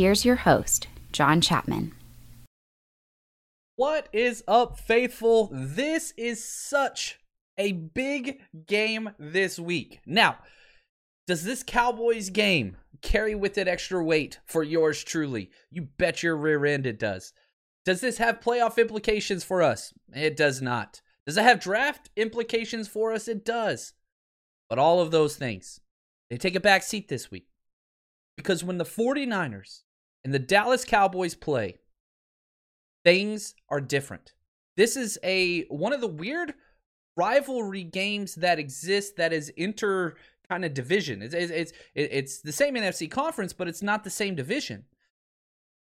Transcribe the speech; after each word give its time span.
Here's 0.00 0.24
your 0.24 0.36
host, 0.36 0.86
John 1.12 1.42
Chapman. 1.42 1.92
What 3.76 4.08
is 4.14 4.42
up, 4.48 4.78
faithful? 4.78 5.50
This 5.52 6.14
is 6.16 6.42
such 6.42 7.18
a 7.58 7.72
big 7.72 8.40
game 8.66 9.10
this 9.18 9.58
week. 9.58 10.00
Now, 10.06 10.38
does 11.26 11.44
this 11.44 11.62
Cowboys 11.62 12.30
game 12.30 12.78
carry 13.02 13.34
with 13.34 13.58
it 13.58 13.68
extra 13.68 14.02
weight 14.02 14.40
for 14.46 14.62
yours 14.62 15.04
truly? 15.04 15.50
You 15.70 15.88
bet 15.98 16.22
your 16.22 16.34
rear 16.34 16.64
end 16.64 16.86
it 16.86 16.98
does. 16.98 17.34
Does 17.84 18.00
this 18.00 18.16
have 18.16 18.40
playoff 18.40 18.78
implications 18.78 19.44
for 19.44 19.60
us? 19.60 19.92
It 20.14 20.34
does 20.34 20.62
not. 20.62 21.02
Does 21.26 21.36
it 21.36 21.42
have 21.42 21.60
draft 21.60 22.08
implications 22.16 22.88
for 22.88 23.12
us? 23.12 23.28
It 23.28 23.44
does. 23.44 23.92
But 24.70 24.78
all 24.78 25.02
of 25.02 25.10
those 25.10 25.36
things, 25.36 25.78
they 26.30 26.38
take 26.38 26.54
a 26.54 26.60
back 26.60 26.84
seat 26.84 27.08
this 27.08 27.30
week. 27.30 27.48
Because 28.38 28.64
when 28.64 28.78
the 28.78 28.84
49ers 28.86 29.82
and 30.24 30.34
the 30.34 30.38
Dallas 30.38 30.84
Cowboys 30.84 31.34
play, 31.34 31.78
things 33.04 33.54
are 33.68 33.80
different. 33.80 34.34
This 34.76 34.96
is 34.96 35.18
a 35.22 35.62
one 35.64 35.92
of 35.92 36.00
the 36.00 36.06
weird 36.06 36.54
rivalry 37.16 37.84
games 37.84 38.36
that 38.36 38.58
exist 38.58 39.16
that 39.16 39.32
is 39.32 39.50
inter 39.50 40.16
kind 40.48 40.64
of 40.64 40.74
division. 40.74 41.22
It's 41.22 41.34
it's 41.34 41.52
it's, 41.52 41.72
it's 41.94 42.40
the 42.40 42.52
same 42.52 42.74
NFC 42.74 43.10
conference, 43.10 43.52
but 43.52 43.68
it's 43.68 43.82
not 43.82 44.04
the 44.04 44.10
same 44.10 44.34
division. 44.34 44.84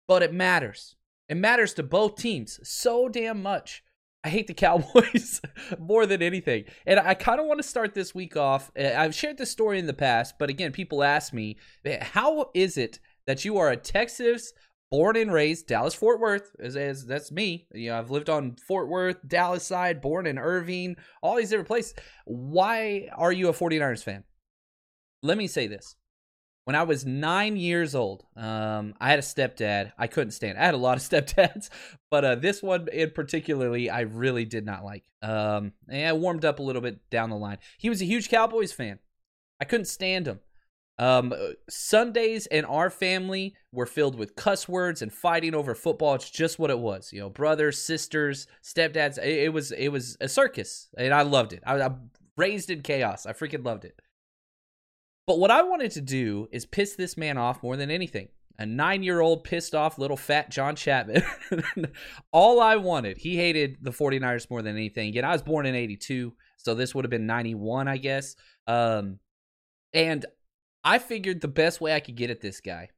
But 0.06 0.22
it 0.22 0.32
matters. 0.32 0.96
It 1.28 1.36
matters 1.36 1.74
to 1.74 1.82
both 1.82 2.16
teams 2.16 2.58
so 2.62 3.08
damn 3.08 3.42
much. 3.42 3.84
I 4.24 4.30
hate 4.30 4.46
the 4.46 4.54
Cowboys 4.54 5.40
more 5.78 6.06
than 6.06 6.22
anything. 6.22 6.64
And 6.86 6.98
I 6.98 7.14
kind 7.14 7.40
of 7.40 7.46
want 7.46 7.58
to 7.60 7.68
start 7.68 7.94
this 7.94 8.14
week 8.14 8.36
off. 8.36 8.70
uh, 8.78 8.94
I've 8.96 9.14
shared 9.14 9.38
this 9.38 9.50
story 9.50 9.78
in 9.78 9.86
the 9.86 9.94
past, 9.94 10.34
but 10.38 10.50
again, 10.50 10.72
people 10.72 11.04
ask 11.04 11.32
me, 11.32 11.56
eh, 11.84 12.02
how 12.02 12.50
is 12.54 12.76
it 12.76 12.98
that 13.28 13.44
you 13.44 13.58
are 13.58 13.70
a 13.70 13.76
Texas 13.76 14.54
born 14.90 15.14
and 15.14 15.30
raised 15.30 15.66
Dallas 15.66 15.94
Fort 15.94 16.18
Worth 16.18 16.56
as, 16.58 16.76
as 16.76 17.04
that's 17.04 17.30
me. 17.30 17.66
You 17.74 17.90
know, 17.90 17.98
I've 17.98 18.10
lived 18.10 18.30
on 18.30 18.56
Fort 18.66 18.88
Worth, 18.88 19.18
Dallas 19.28 19.62
side, 19.62 20.00
born 20.00 20.26
in 20.26 20.38
Irving, 20.38 20.96
all 21.22 21.36
these 21.36 21.50
different 21.50 21.68
places. 21.68 21.92
Why 22.24 23.10
are 23.14 23.30
you 23.30 23.48
a 23.48 23.52
49ers 23.52 24.02
fan? 24.02 24.24
Let 25.22 25.36
me 25.36 25.46
say 25.46 25.66
this. 25.66 25.94
When 26.64 26.74
I 26.74 26.84
was 26.84 27.04
nine 27.04 27.56
years 27.56 27.94
old, 27.94 28.24
um, 28.34 28.94
I 28.98 29.10
had 29.10 29.18
a 29.18 29.22
stepdad. 29.22 29.92
I 29.98 30.06
couldn't 30.06 30.30
stand. 30.30 30.56
I 30.56 30.64
had 30.64 30.74
a 30.74 30.78
lot 30.78 30.96
of 30.96 31.02
stepdads, 31.10 31.68
but 32.10 32.24
uh, 32.24 32.34
this 32.36 32.62
one 32.62 32.88
in 32.90 33.10
particularly, 33.10 33.90
I 33.90 34.00
really 34.00 34.46
did 34.46 34.64
not 34.64 34.84
like. 34.84 35.04
Um, 35.20 35.72
and 35.86 36.08
I 36.08 36.14
warmed 36.14 36.46
up 36.46 36.60
a 36.60 36.62
little 36.62 36.82
bit 36.82 37.10
down 37.10 37.28
the 37.28 37.36
line. 37.36 37.58
He 37.76 37.90
was 37.90 38.00
a 38.00 38.06
huge 38.06 38.30
Cowboys 38.30 38.72
fan. 38.72 39.00
I 39.60 39.66
couldn't 39.66 39.86
stand 39.86 40.26
him. 40.26 40.40
Um, 40.98 41.32
Sundays 41.68 42.46
in 42.46 42.64
our 42.64 42.90
family 42.90 43.54
were 43.72 43.86
filled 43.86 44.16
with 44.16 44.34
cuss 44.34 44.68
words 44.68 45.00
and 45.00 45.12
fighting 45.12 45.54
over 45.54 45.74
football. 45.74 46.14
It's 46.14 46.28
just 46.28 46.58
what 46.58 46.70
it 46.70 46.78
was, 46.78 47.12
you 47.12 47.20
know, 47.20 47.30
brothers, 47.30 47.80
sisters, 47.80 48.48
stepdads. 48.62 49.18
It, 49.18 49.44
it 49.44 49.52
was 49.52 49.70
it 49.70 49.88
was 49.88 50.16
a 50.20 50.28
circus, 50.28 50.88
and 50.96 51.14
I 51.14 51.22
loved 51.22 51.52
it. 51.52 51.62
I, 51.64 51.80
I'm 51.80 52.10
raised 52.36 52.70
in 52.70 52.82
chaos. 52.82 53.26
I 53.26 53.32
freaking 53.32 53.64
loved 53.64 53.84
it. 53.84 54.00
But 55.26 55.38
what 55.38 55.50
I 55.50 55.62
wanted 55.62 55.90
to 55.92 56.00
do 56.00 56.48
is 56.50 56.66
piss 56.66 56.96
this 56.96 57.16
man 57.16 57.36
off 57.38 57.62
more 57.62 57.76
than 57.76 57.90
anything. 57.90 58.28
A 58.58 58.66
nine 58.66 59.04
year 59.04 59.20
old 59.20 59.44
pissed 59.44 59.74
off 59.74 59.98
little 59.98 60.16
fat 60.16 60.50
John 60.50 60.74
Chapman. 60.74 61.22
All 62.32 62.60
I 62.60 62.76
wanted, 62.76 63.18
he 63.18 63.36
hated 63.36 63.76
the 63.80 63.92
49ers 63.92 64.50
more 64.50 64.62
than 64.62 64.74
anything. 64.74 65.10
Again, 65.10 65.24
I 65.24 65.32
was 65.32 65.42
born 65.42 65.66
in 65.66 65.76
82, 65.76 66.34
so 66.56 66.74
this 66.74 66.92
would 66.94 67.04
have 67.04 67.10
been 67.10 67.26
91, 67.26 67.86
I 67.86 67.98
guess. 67.98 68.34
Um, 68.66 69.20
and 69.92 70.26
I 70.88 70.98
figured 70.98 71.42
the 71.42 71.48
best 71.48 71.82
way 71.82 71.94
I 71.94 72.00
could 72.00 72.16
get 72.16 72.30
at 72.30 72.40
this 72.40 72.62
guy 72.62 72.88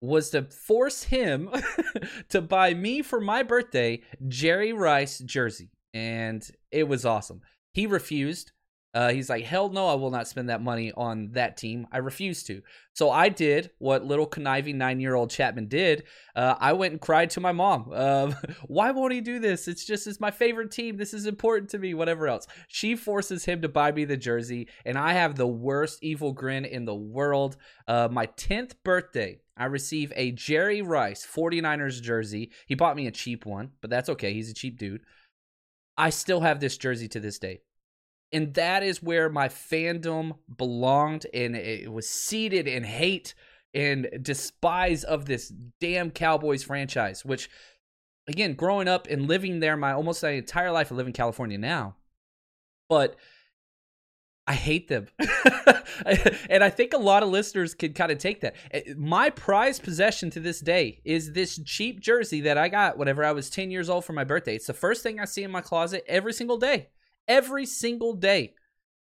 was 0.00 0.30
to 0.30 0.42
force 0.42 1.04
him 1.04 1.50
to 2.30 2.42
buy 2.42 2.74
me 2.74 3.00
for 3.00 3.20
my 3.20 3.44
birthday 3.44 4.02
Jerry 4.26 4.72
Rice 4.72 5.20
jersey. 5.20 5.70
And 5.94 6.44
it 6.72 6.88
was 6.88 7.04
awesome. 7.04 7.42
He 7.72 7.86
refused. 7.86 8.50
Uh, 8.94 9.12
he's 9.12 9.28
like, 9.28 9.44
hell 9.44 9.68
no, 9.68 9.86
I 9.86 9.94
will 9.94 10.10
not 10.10 10.28
spend 10.28 10.48
that 10.48 10.62
money 10.62 10.92
on 10.96 11.32
that 11.32 11.56
team. 11.56 11.86
I 11.92 11.98
refuse 11.98 12.42
to. 12.44 12.62
So 12.94 13.10
I 13.10 13.28
did 13.28 13.70
what 13.78 14.04
little 14.04 14.26
conniving 14.26 14.78
nine 14.78 14.98
year 14.98 15.14
old 15.14 15.30
Chapman 15.30 15.68
did. 15.68 16.04
Uh, 16.34 16.54
I 16.58 16.72
went 16.72 16.92
and 16.92 17.00
cried 17.00 17.30
to 17.30 17.40
my 17.40 17.52
mom. 17.52 17.90
Uh, 17.92 18.32
Why 18.66 18.90
won't 18.90 19.12
he 19.12 19.20
do 19.20 19.38
this? 19.38 19.68
It's 19.68 19.84
just, 19.84 20.06
it's 20.06 20.20
my 20.20 20.30
favorite 20.30 20.70
team. 20.70 20.96
This 20.96 21.12
is 21.12 21.26
important 21.26 21.70
to 21.70 21.78
me, 21.78 21.92
whatever 21.92 22.28
else. 22.28 22.46
She 22.68 22.96
forces 22.96 23.44
him 23.44 23.60
to 23.62 23.68
buy 23.68 23.92
me 23.92 24.04
the 24.04 24.16
jersey, 24.16 24.68
and 24.86 24.96
I 24.96 25.12
have 25.12 25.36
the 25.36 25.46
worst 25.46 25.98
evil 26.02 26.32
grin 26.32 26.64
in 26.64 26.86
the 26.86 26.94
world. 26.94 27.56
Uh, 27.86 28.08
my 28.10 28.26
10th 28.26 28.72
birthday, 28.84 29.38
I 29.56 29.66
receive 29.66 30.12
a 30.16 30.32
Jerry 30.32 30.80
Rice 30.80 31.26
49ers 31.26 32.00
jersey. 32.00 32.52
He 32.66 32.74
bought 32.74 32.96
me 32.96 33.06
a 33.06 33.12
cheap 33.12 33.44
one, 33.44 33.72
but 33.82 33.90
that's 33.90 34.08
okay. 34.08 34.32
He's 34.32 34.50
a 34.50 34.54
cheap 34.54 34.78
dude. 34.78 35.02
I 35.96 36.10
still 36.10 36.40
have 36.40 36.60
this 36.60 36.78
jersey 36.78 37.08
to 37.08 37.20
this 37.20 37.38
day 37.38 37.60
and 38.32 38.54
that 38.54 38.82
is 38.82 39.02
where 39.02 39.28
my 39.28 39.48
fandom 39.48 40.36
belonged 40.56 41.26
and 41.32 41.56
it 41.56 41.90
was 41.90 42.08
seated 42.08 42.66
in 42.66 42.84
hate 42.84 43.34
and 43.74 44.08
despise 44.22 45.04
of 45.04 45.26
this 45.26 45.52
damn 45.80 46.10
cowboys 46.10 46.62
franchise 46.62 47.24
which 47.24 47.48
again 48.26 48.54
growing 48.54 48.88
up 48.88 49.06
and 49.08 49.28
living 49.28 49.60
there 49.60 49.76
my 49.76 49.92
almost 49.92 50.22
my 50.22 50.30
entire 50.30 50.70
life 50.72 50.92
i 50.92 50.94
live 50.94 51.06
in 51.06 51.12
california 51.12 51.58
now. 51.58 51.94
But 52.88 53.16
i 54.46 54.54
hate 54.54 54.88
them. 54.88 55.08
And 56.48 56.62
i 56.62 56.70
think 56.70 56.92
a 56.92 56.98
lot 56.98 57.22
of 57.22 57.28
listeners 57.28 57.74
can 57.74 57.92
kind 57.92 58.12
of 58.12 58.18
take 58.18 58.40
that. 58.42 58.54
Eh, 58.70 58.94
my 58.96 59.30
prized 59.30 59.82
possession 59.82 60.30
to 60.30 60.40
this 60.40 60.60
day 60.60 61.00
is 61.04 61.32
this 61.32 61.60
cheap 61.64 62.00
jersey 62.00 62.42
that 62.42 62.56
i 62.56 62.68
got 62.68 62.96
whenever 62.96 63.24
i 63.24 63.32
was 63.32 63.50
10 63.50 63.70
years 63.70 63.90
old 63.90 64.04
for 64.04 64.12
my 64.12 64.24
birthday. 64.24 64.54
It's 64.54 64.66
the 64.66 64.74
first 64.74 65.02
thing 65.02 65.18
i 65.18 65.24
see 65.24 65.42
in 65.42 65.50
my 65.50 65.60
closet 65.60 66.04
every 66.06 66.32
single 66.32 66.56
day 66.56 66.88
every 67.28 67.66
single 67.66 68.14
day. 68.14 68.54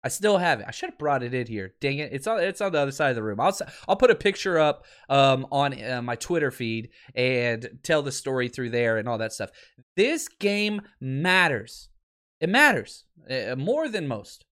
I 0.03 0.09
still 0.09 0.37
have 0.37 0.61
it. 0.61 0.67
I 0.69 0.71
should 0.71 0.91
have 0.91 0.99
brought 0.99 1.23
it 1.23 1.33
in 1.33 1.47
here. 1.47 1.75
Dang 1.81 1.99
it! 1.99 2.13
It's 2.13 2.27
on. 2.27 2.39
It's 2.41 2.61
on 2.61 2.73
the 2.73 2.79
other 2.79 2.93
side 2.93 3.11
of 3.11 3.17
the 3.17 3.23
room. 3.23 3.41
I'll. 3.41 3.57
I'll 3.89 3.97
put 3.97 4.11
a 4.11 4.15
picture 4.15 4.59
up 4.59 4.85
um, 5.09 5.47
on 5.51 5.83
uh, 5.83 6.03
my 6.03 6.15
Twitter 6.15 6.51
feed 6.51 6.91
and 7.15 7.79
tell 7.83 8.03
the 8.03 8.13
story 8.13 8.49
through 8.49 8.71
there 8.71 8.99
and 8.99 9.09
all 9.09 9.17
that 9.19 9.33
stuff. 9.33 9.51
This 9.97 10.29
game 10.29 10.83
matters. 11.01 11.89
It 12.39 12.51
matters 12.51 13.05
uh, 13.31 13.57
more 13.57 13.89
than 13.89 14.07
most. 14.07 14.45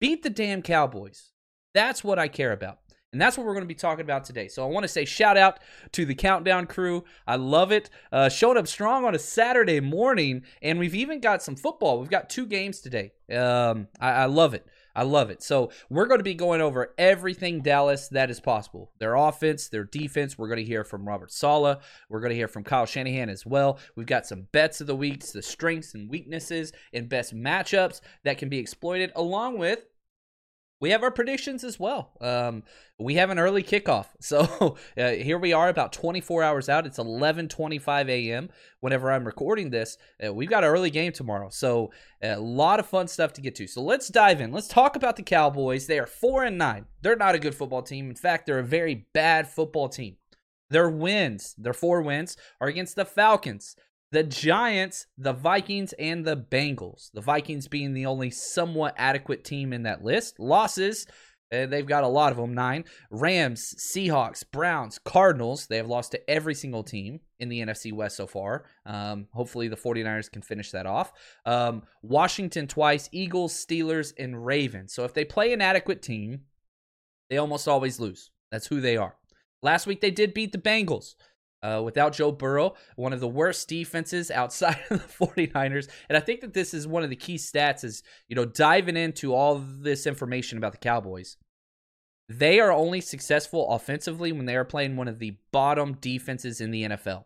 Beat 0.00 0.22
the 0.22 0.30
damn 0.30 0.62
Cowboys. 0.62 1.32
That's 1.72 2.04
what 2.04 2.20
I 2.20 2.28
care 2.28 2.52
about. 2.52 2.78
And 3.14 3.22
that's 3.22 3.38
what 3.38 3.46
we're 3.46 3.52
going 3.52 3.62
to 3.62 3.68
be 3.68 3.76
talking 3.76 4.04
about 4.04 4.24
today. 4.24 4.48
So 4.48 4.64
I 4.64 4.66
want 4.66 4.82
to 4.82 4.88
say 4.88 5.04
shout 5.04 5.36
out 5.36 5.60
to 5.92 6.04
the 6.04 6.16
Countdown 6.16 6.66
crew. 6.66 7.04
I 7.28 7.36
love 7.36 7.70
it. 7.70 7.88
Uh, 8.10 8.28
showed 8.28 8.56
up 8.56 8.66
strong 8.66 9.04
on 9.04 9.14
a 9.14 9.20
Saturday 9.20 9.78
morning, 9.78 10.42
and 10.60 10.80
we've 10.80 10.96
even 10.96 11.20
got 11.20 11.40
some 11.40 11.54
football. 11.54 12.00
We've 12.00 12.10
got 12.10 12.28
two 12.28 12.44
games 12.44 12.80
today. 12.80 13.12
Um, 13.32 13.86
I, 14.00 14.10
I 14.10 14.24
love 14.24 14.52
it. 14.52 14.66
I 14.96 15.04
love 15.04 15.30
it. 15.30 15.44
So 15.44 15.70
we're 15.88 16.06
going 16.06 16.18
to 16.18 16.24
be 16.24 16.34
going 16.34 16.60
over 16.60 16.92
everything 16.98 17.62
Dallas 17.62 18.08
that 18.08 18.30
is 18.30 18.40
possible. 18.40 18.90
Their 18.98 19.14
offense, 19.14 19.68
their 19.68 19.84
defense. 19.84 20.36
We're 20.36 20.48
going 20.48 20.58
to 20.58 20.64
hear 20.64 20.82
from 20.82 21.06
Robert 21.06 21.30
Saleh. 21.30 21.78
We're 22.08 22.20
going 22.20 22.30
to 22.30 22.36
hear 22.36 22.48
from 22.48 22.64
Kyle 22.64 22.86
Shanahan 22.86 23.28
as 23.28 23.46
well. 23.46 23.78
We've 23.94 24.06
got 24.06 24.26
some 24.26 24.48
bets 24.50 24.80
of 24.80 24.88
the 24.88 24.96
weeks, 24.96 25.30
the 25.30 25.42
strengths 25.42 25.94
and 25.94 26.10
weaknesses, 26.10 26.72
and 26.92 27.08
best 27.08 27.32
matchups 27.32 28.00
that 28.24 28.38
can 28.38 28.48
be 28.48 28.58
exploited, 28.58 29.12
along 29.14 29.58
with 29.58 29.84
we 30.84 30.90
have 30.90 31.02
our 31.02 31.10
predictions 31.10 31.64
as 31.64 31.80
well. 31.80 32.12
Um, 32.20 32.62
we 32.98 33.14
have 33.14 33.30
an 33.30 33.38
early 33.38 33.62
kickoff, 33.62 34.08
so 34.20 34.76
uh, 34.98 35.12
here 35.12 35.38
we 35.38 35.54
are, 35.54 35.70
about 35.70 35.94
24 35.94 36.42
hours 36.42 36.68
out. 36.68 36.84
It's 36.84 36.98
11:25 36.98 38.10
a.m. 38.10 38.50
Whenever 38.80 39.10
I'm 39.10 39.24
recording 39.24 39.70
this, 39.70 39.96
uh, 40.22 40.34
we've 40.34 40.50
got 40.50 40.62
an 40.62 40.68
early 40.68 40.90
game 40.90 41.12
tomorrow, 41.12 41.48
so 41.48 41.90
a 42.22 42.38
lot 42.38 42.80
of 42.80 42.86
fun 42.86 43.08
stuff 43.08 43.32
to 43.32 43.40
get 43.40 43.54
to. 43.54 43.66
So 43.66 43.80
let's 43.80 44.08
dive 44.08 44.42
in. 44.42 44.52
Let's 44.52 44.68
talk 44.68 44.94
about 44.94 45.16
the 45.16 45.22
Cowboys. 45.22 45.86
They 45.86 45.98
are 45.98 46.06
four 46.06 46.44
and 46.44 46.58
nine. 46.58 46.84
They're 47.00 47.16
not 47.16 47.34
a 47.34 47.38
good 47.38 47.54
football 47.54 47.82
team. 47.82 48.10
In 48.10 48.14
fact, 48.14 48.44
they're 48.44 48.58
a 48.58 48.62
very 48.62 49.06
bad 49.14 49.48
football 49.48 49.88
team. 49.88 50.18
Their 50.68 50.90
wins, 50.90 51.54
their 51.56 51.72
four 51.72 52.02
wins, 52.02 52.36
are 52.60 52.68
against 52.68 52.94
the 52.94 53.06
Falcons, 53.06 53.74
the 54.14 54.22
Giants, 54.22 55.08
the 55.18 55.32
Vikings, 55.32 55.92
and 55.94 56.24
the 56.24 56.36
Bengals. 56.36 57.10
The 57.12 57.20
Vikings 57.20 57.66
being 57.66 57.94
the 57.94 58.06
only 58.06 58.30
somewhat 58.30 58.94
adequate 58.96 59.42
team 59.42 59.72
in 59.72 59.82
that 59.82 60.04
list. 60.04 60.38
Losses, 60.38 61.08
uh, 61.52 61.66
they've 61.66 61.84
got 61.84 62.04
a 62.04 62.08
lot 62.08 62.30
of 62.30 62.38
them 62.38 62.54
nine. 62.54 62.84
Rams, 63.10 63.74
Seahawks, 63.76 64.44
Browns, 64.48 65.00
Cardinals. 65.04 65.66
They 65.66 65.78
have 65.78 65.88
lost 65.88 66.12
to 66.12 66.30
every 66.30 66.54
single 66.54 66.84
team 66.84 67.18
in 67.40 67.48
the 67.48 67.58
NFC 67.60 67.92
West 67.92 68.16
so 68.16 68.28
far. 68.28 68.66
Um, 68.86 69.26
hopefully, 69.32 69.66
the 69.66 69.76
49ers 69.76 70.30
can 70.30 70.42
finish 70.42 70.70
that 70.70 70.86
off. 70.86 71.12
Um, 71.44 71.82
Washington 72.02 72.68
twice, 72.68 73.08
Eagles, 73.10 73.52
Steelers, 73.52 74.12
and 74.16 74.46
Ravens. 74.46 74.94
So 74.94 75.02
if 75.02 75.12
they 75.12 75.24
play 75.24 75.52
an 75.52 75.60
adequate 75.60 76.02
team, 76.02 76.42
they 77.30 77.38
almost 77.38 77.66
always 77.66 77.98
lose. 77.98 78.30
That's 78.52 78.68
who 78.68 78.80
they 78.80 78.96
are. 78.96 79.16
Last 79.60 79.88
week, 79.88 80.00
they 80.00 80.12
did 80.12 80.34
beat 80.34 80.52
the 80.52 80.58
Bengals. 80.58 81.16
Uh, 81.64 81.80
without 81.80 82.12
Joe 82.12 82.30
Burrow, 82.30 82.74
one 82.94 83.14
of 83.14 83.20
the 83.20 83.28
worst 83.28 83.68
defenses 83.68 84.30
outside 84.30 84.78
of 84.90 85.00
the 85.00 85.26
49ers. 85.26 85.88
And 86.10 86.16
I 86.18 86.20
think 86.20 86.42
that 86.42 86.52
this 86.52 86.74
is 86.74 86.86
one 86.86 87.02
of 87.02 87.08
the 87.08 87.16
key 87.16 87.36
stats 87.36 87.84
is, 87.84 88.02
you 88.28 88.36
know, 88.36 88.44
diving 88.44 88.98
into 88.98 89.32
all 89.32 89.56
this 89.56 90.06
information 90.06 90.58
about 90.58 90.72
the 90.72 90.78
Cowboys. 90.78 91.38
They 92.28 92.60
are 92.60 92.70
only 92.70 93.00
successful 93.00 93.70
offensively 93.70 94.30
when 94.30 94.44
they 94.44 94.56
are 94.56 94.64
playing 94.64 94.96
one 94.96 95.08
of 95.08 95.18
the 95.18 95.38
bottom 95.52 95.94
defenses 95.94 96.60
in 96.60 96.70
the 96.70 96.84
NFL. 96.84 97.24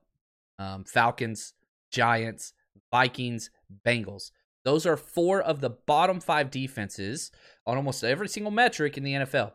Um, 0.60 0.84
Falcons, 0.84 1.54
Giants, 1.90 2.52
Vikings, 2.92 3.50
Bengals. 3.84 4.30
Those 4.64 4.86
are 4.86 4.96
four 4.96 5.40
of 5.40 5.60
the 5.60 5.70
bottom 5.70 6.20
five 6.20 6.52
defenses 6.52 7.32
on 7.66 7.76
almost 7.76 8.04
every 8.04 8.28
single 8.28 8.52
metric 8.52 8.96
in 8.96 9.02
the 9.02 9.14
NFL. 9.14 9.52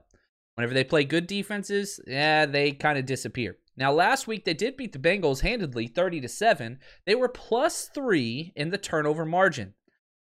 Whenever 0.56 0.74
they 0.74 0.83
play 0.83 1.06
good 1.06 1.27
defenses, 1.27 2.01
yeah, 2.06 2.45
they 2.45 2.74
kind 2.74 2.97
of 2.97 3.06
disappear. 3.06 3.57
Now, 3.75 3.92
last 3.92 4.28
week 4.28 4.46
they 4.46 4.54
did 4.54 4.78
beat 4.78 4.94
the 4.94 5.00
Bengals 5.00 5.42
handedly, 5.42 5.88
30 5.88 6.22
to 6.22 6.28
7. 6.28 6.80
They 7.06 7.16
were 7.16 7.30
plus 7.30 7.90
3 7.94 8.54
in 8.56 8.70
the 8.70 8.78
turnover 8.78 9.25
margin. 9.25 9.74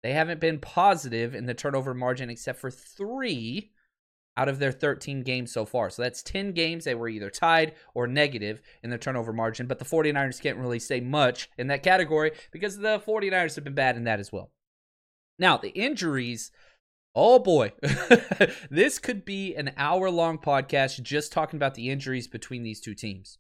They 0.03 0.13
haven't 0.13 0.41
been 0.41 0.59
positive 0.59 1.35
in 1.35 1.47
the 1.47 1.55
turnover 1.55 1.95
margin 1.95 2.31
except 2.31 2.61
for 2.61 2.71
3 2.71 3.71
out 4.37 4.49
of 4.49 4.61
their 4.61 4.71
13 4.71 5.23
games 5.23 5.53
so 5.53 5.65
far. 5.65 5.91
So 5.91 6.03
that's 6.03 6.23
10 6.23 6.53
games 6.53 6.85
they 6.85 6.95
were 6.95 7.09
either 7.09 7.31
tied 7.31 7.75
or 7.95 8.07
negative 8.07 8.61
in 8.85 8.91
the 8.91 8.99
turnover 8.99 9.33
margin, 9.33 9.67
but 9.67 9.81
the 9.81 9.85
49ers 9.85 10.41
can't 10.41 10.59
really 10.59 10.79
say 10.79 11.01
much 11.01 11.51
in 11.59 11.67
that 11.67 11.83
category 11.83 12.33
because 12.53 12.79
the 12.79 13.01
49ers 13.01 13.57
have 13.57 13.65
been 13.65 13.75
bad 13.75 13.97
in 13.97 14.05
that 14.05 14.21
as 14.21 14.33
well. 14.33 14.53
Now, 15.41 15.57
the 15.57 15.71
injuries 15.71 16.53
Oh 17.15 17.39
boy, 17.39 17.73
this 18.71 18.99
could 18.99 19.25
be 19.25 19.55
an 19.55 19.73
hour 19.77 20.11
long 20.11 20.39
podcast 20.39 21.03
just 21.03 21.33
talking 21.33 21.57
about 21.57 21.75
the 21.75 21.91
injuries 21.91 22.29
between 22.29 22.63
these 22.63 22.81
two 22.81 22.95
teams. 22.95 23.39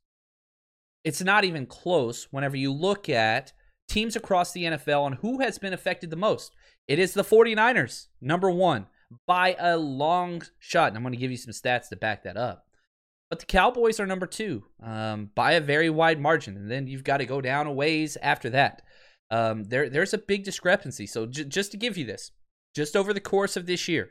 It's 1.04 1.22
not 1.22 1.44
even 1.44 1.66
close 1.66 2.28
whenever 2.30 2.56
you 2.56 2.72
look 2.72 3.08
at 3.08 3.52
teams 3.88 4.16
across 4.16 4.52
the 4.52 4.64
NFL 4.64 5.06
and 5.06 5.14
who 5.16 5.40
has 5.40 5.58
been 5.58 5.72
affected 5.72 6.10
the 6.10 6.16
most. 6.16 6.54
It 6.86 6.98
is 6.98 7.14
the 7.14 7.22
49ers, 7.22 8.08
number 8.20 8.50
one, 8.50 8.86
by 9.26 9.56
a 9.58 9.76
long 9.76 10.42
shot. 10.58 10.88
And 10.88 10.96
I'm 10.96 11.02
going 11.02 11.12
to 11.12 11.18
give 11.18 11.30
you 11.30 11.36
some 11.36 11.52
stats 11.52 11.88
to 11.88 11.96
back 11.96 12.24
that 12.24 12.36
up. 12.36 12.66
But 13.30 13.40
the 13.40 13.46
Cowboys 13.46 14.00
are 14.00 14.06
number 14.06 14.26
two 14.26 14.64
um, 14.82 15.30
by 15.34 15.52
a 15.52 15.60
very 15.60 15.90
wide 15.90 16.20
margin. 16.20 16.56
And 16.56 16.70
then 16.70 16.86
you've 16.86 17.04
got 17.04 17.18
to 17.18 17.26
go 17.26 17.40
down 17.40 17.66
a 17.66 17.72
ways 17.72 18.16
after 18.22 18.50
that. 18.50 18.82
Um, 19.30 19.64
there, 19.64 19.90
there's 19.90 20.14
a 20.14 20.18
big 20.18 20.44
discrepancy. 20.44 21.06
So 21.06 21.26
j- 21.26 21.44
just 21.44 21.70
to 21.72 21.76
give 21.76 21.98
you 21.98 22.06
this 22.06 22.32
just 22.74 22.96
over 22.96 23.12
the 23.12 23.20
course 23.20 23.56
of 23.56 23.66
this 23.66 23.88
year, 23.88 24.10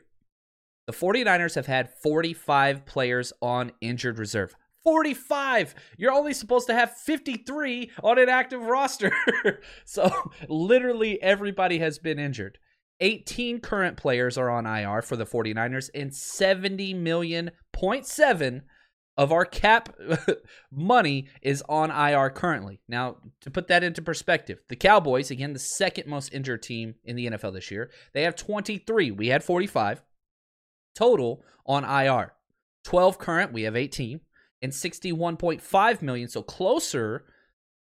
the 0.86 0.92
49ers 0.92 1.54
have 1.54 1.66
had 1.66 1.90
45 2.02 2.86
players 2.86 3.32
on 3.42 3.72
injured 3.80 4.18
reserve. 4.18 4.54
45. 4.84 5.74
You're 5.98 6.12
only 6.12 6.32
supposed 6.32 6.66
to 6.68 6.74
have 6.74 6.96
53 6.96 7.90
on 8.02 8.18
an 8.18 8.28
active 8.28 8.62
roster. 8.62 9.12
so 9.84 10.10
literally 10.48 11.20
everybody 11.20 11.78
has 11.78 11.98
been 11.98 12.18
injured. 12.18 12.58
18 13.00 13.60
current 13.60 13.96
players 13.96 14.38
are 14.38 14.50
on 14.50 14.66
IR 14.66 15.02
for 15.02 15.16
the 15.16 15.26
49ers 15.26 15.90
and 15.94 16.14
70 16.14 16.94
million 16.94 17.50
point 17.72 18.06
seven 18.06 18.62
of 19.18 19.32
our 19.32 19.44
cap 19.44 19.94
money 20.72 21.26
is 21.42 21.62
on 21.68 21.90
IR 21.90 22.30
currently. 22.30 22.80
Now, 22.88 23.16
to 23.40 23.50
put 23.50 23.66
that 23.66 23.82
into 23.82 24.00
perspective, 24.00 24.62
the 24.68 24.76
Cowboys, 24.76 25.32
again, 25.32 25.52
the 25.52 25.58
second 25.58 26.06
most 26.06 26.32
injured 26.32 26.62
team 26.62 26.94
in 27.04 27.16
the 27.16 27.26
NFL 27.26 27.52
this 27.52 27.70
year, 27.70 27.90
they 28.14 28.22
have 28.22 28.36
23. 28.36 29.10
We 29.10 29.26
had 29.26 29.42
45 29.42 30.02
total 30.94 31.44
on 31.66 31.84
IR. 31.84 32.32
12 32.84 33.18
current, 33.18 33.52
we 33.52 33.62
have 33.62 33.76
18, 33.76 34.20
and 34.62 34.72
61.5 34.72 36.00
million, 36.00 36.28
so 36.28 36.42
closer 36.42 37.26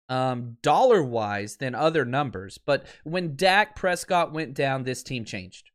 um, 0.08 0.58
dollar 0.62 1.04
wise 1.04 1.58
than 1.58 1.76
other 1.76 2.06
numbers. 2.06 2.58
But 2.58 2.86
when 3.04 3.36
Dak 3.36 3.76
Prescott 3.76 4.32
went 4.32 4.54
down, 4.54 4.84
this 4.84 5.04
team 5.04 5.26
changed. 5.26 5.72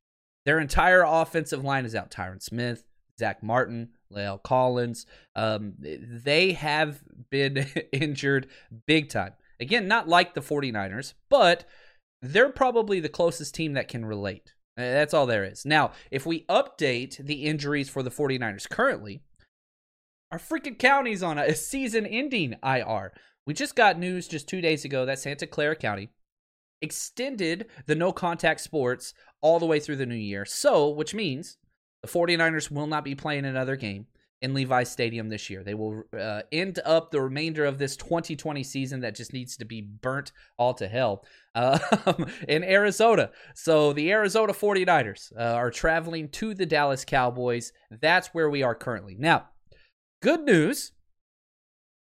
Their 0.47 0.59
entire 0.59 1.05
offensive 1.07 1.63
line 1.63 1.85
is 1.85 1.95
out. 1.95 2.11
Tyron 2.11 2.43
Smith, 2.43 2.85
Zack 3.19 3.43
Martin, 3.43 3.91
La'el 4.13 4.43
Collins. 4.43 5.07
Um, 5.35 5.75
they 5.79 6.53
have 6.53 7.01
been 7.31 7.67
injured 7.93 8.49
big 8.87 9.09
time. 9.09 9.33
Again, 9.61 9.89
not 9.89 10.09
like 10.09 10.35
the 10.35 10.41
49ers, 10.41 11.15
but 11.29 11.65
they're 12.23 12.51
probably 12.51 13.01
the 13.01 13.09
closest 13.09 13.55
team 13.55 13.75
that 13.75 13.89
can 13.89 14.05
relate. 14.05 14.55
That's 14.77 15.15
all 15.15 15.27
there 15.27 15.45
is. 15.45 15.67
Now, 15.67 15.93
if 16.11 16.25
we 16.25 16.45
update 16.47 17.19
the 17.19 17.45
injuries 17.45 17.89
for 17.89 18.03
the 18.03 18.11
49ers 18.11 18.69
currently, 18.69 19.21
our 20.33 20.39
freaking 20.39 20.79
county's 20.79 21.23
on 21.23 21.39
a 21.39 21.55
season 21.55 22.07
ending 22.07 22.55
IR. 22.65 23.13
We 23.47 23.55
just 23.55 23.75
got 23.75 23.99
news 23.99 24.29
just 24.29 24.49
two 24.49 24.61
days 24.61 24.85
ago 24.85 25.05
that 25.07 25.19
Santa 25.19 25.47
Clara 25.47 25.77
County 25.77 26.11
extended 26.83 27.67
the 27.87 27.95
no 27.95 28.13
contact 28.13 28.61
sports 28.61 29.13
all 29.43 29.59
the 29.59 29.67
way 29.67 29.81
through 29.81 29.97
the 29.97 30.07
new 30.07 30.15
year. 30.15 30.45
So, 30.45 30.89
which 30.89 31.15
means 31.15 31.59
the 32.03 32.09
49ers 32.09 32.71
will 32.71 32.87
not 32.87 33.05
be 33.05 33.15
playing 33.15 33.45
another 33.45 33.77
game 33.77 34.07
in 34.43 34.55
Levi 34.55 34.85
Stadium 34.85 35.29
this 35.29 35.51
year. 35.51 35.63
They 35.63 35.75
will 35.75 36.03
uh, 36.19 36.43
end 36.51 36.81
up 36.85 37.11
the 37.11 37.21
remainder 37.21 37.65
of 37.65 37.79
this 37.79 37.97
2020 37.97 38.63
season 38.63 39.01
that 39.01 39.15
just 39.15 39.33
needs 39.33 39.57
to 39.59 39.65
be 39.65 39.83
burnt 39.83 40.33
all 40.57 40.73
to 40.75 40.89
hell 40.89 41.25
uh, 41.55 41.79
in 42.49 42.65
Arizona. 42.65 43.31
So 43.55 43.93
the 43.93 44.11
Arizona 44.11 44.53
49ers 44.53 45.33
uh, 45.37 45.43
are 45.43 45.71
traveling 45.71 46.29
to 46.31 46.55
the 46.55 46.67
Dallas 46.67 47.05
Cowboys. 47.05 47.73
That's 47.91 48.29
where 48.29 48.49
we 48.49 48.63
are 48.63 48.75
currently. 48.75 49.17
Now, 49.19 49.49
good 50.23 50.41
news. 50.41 50.93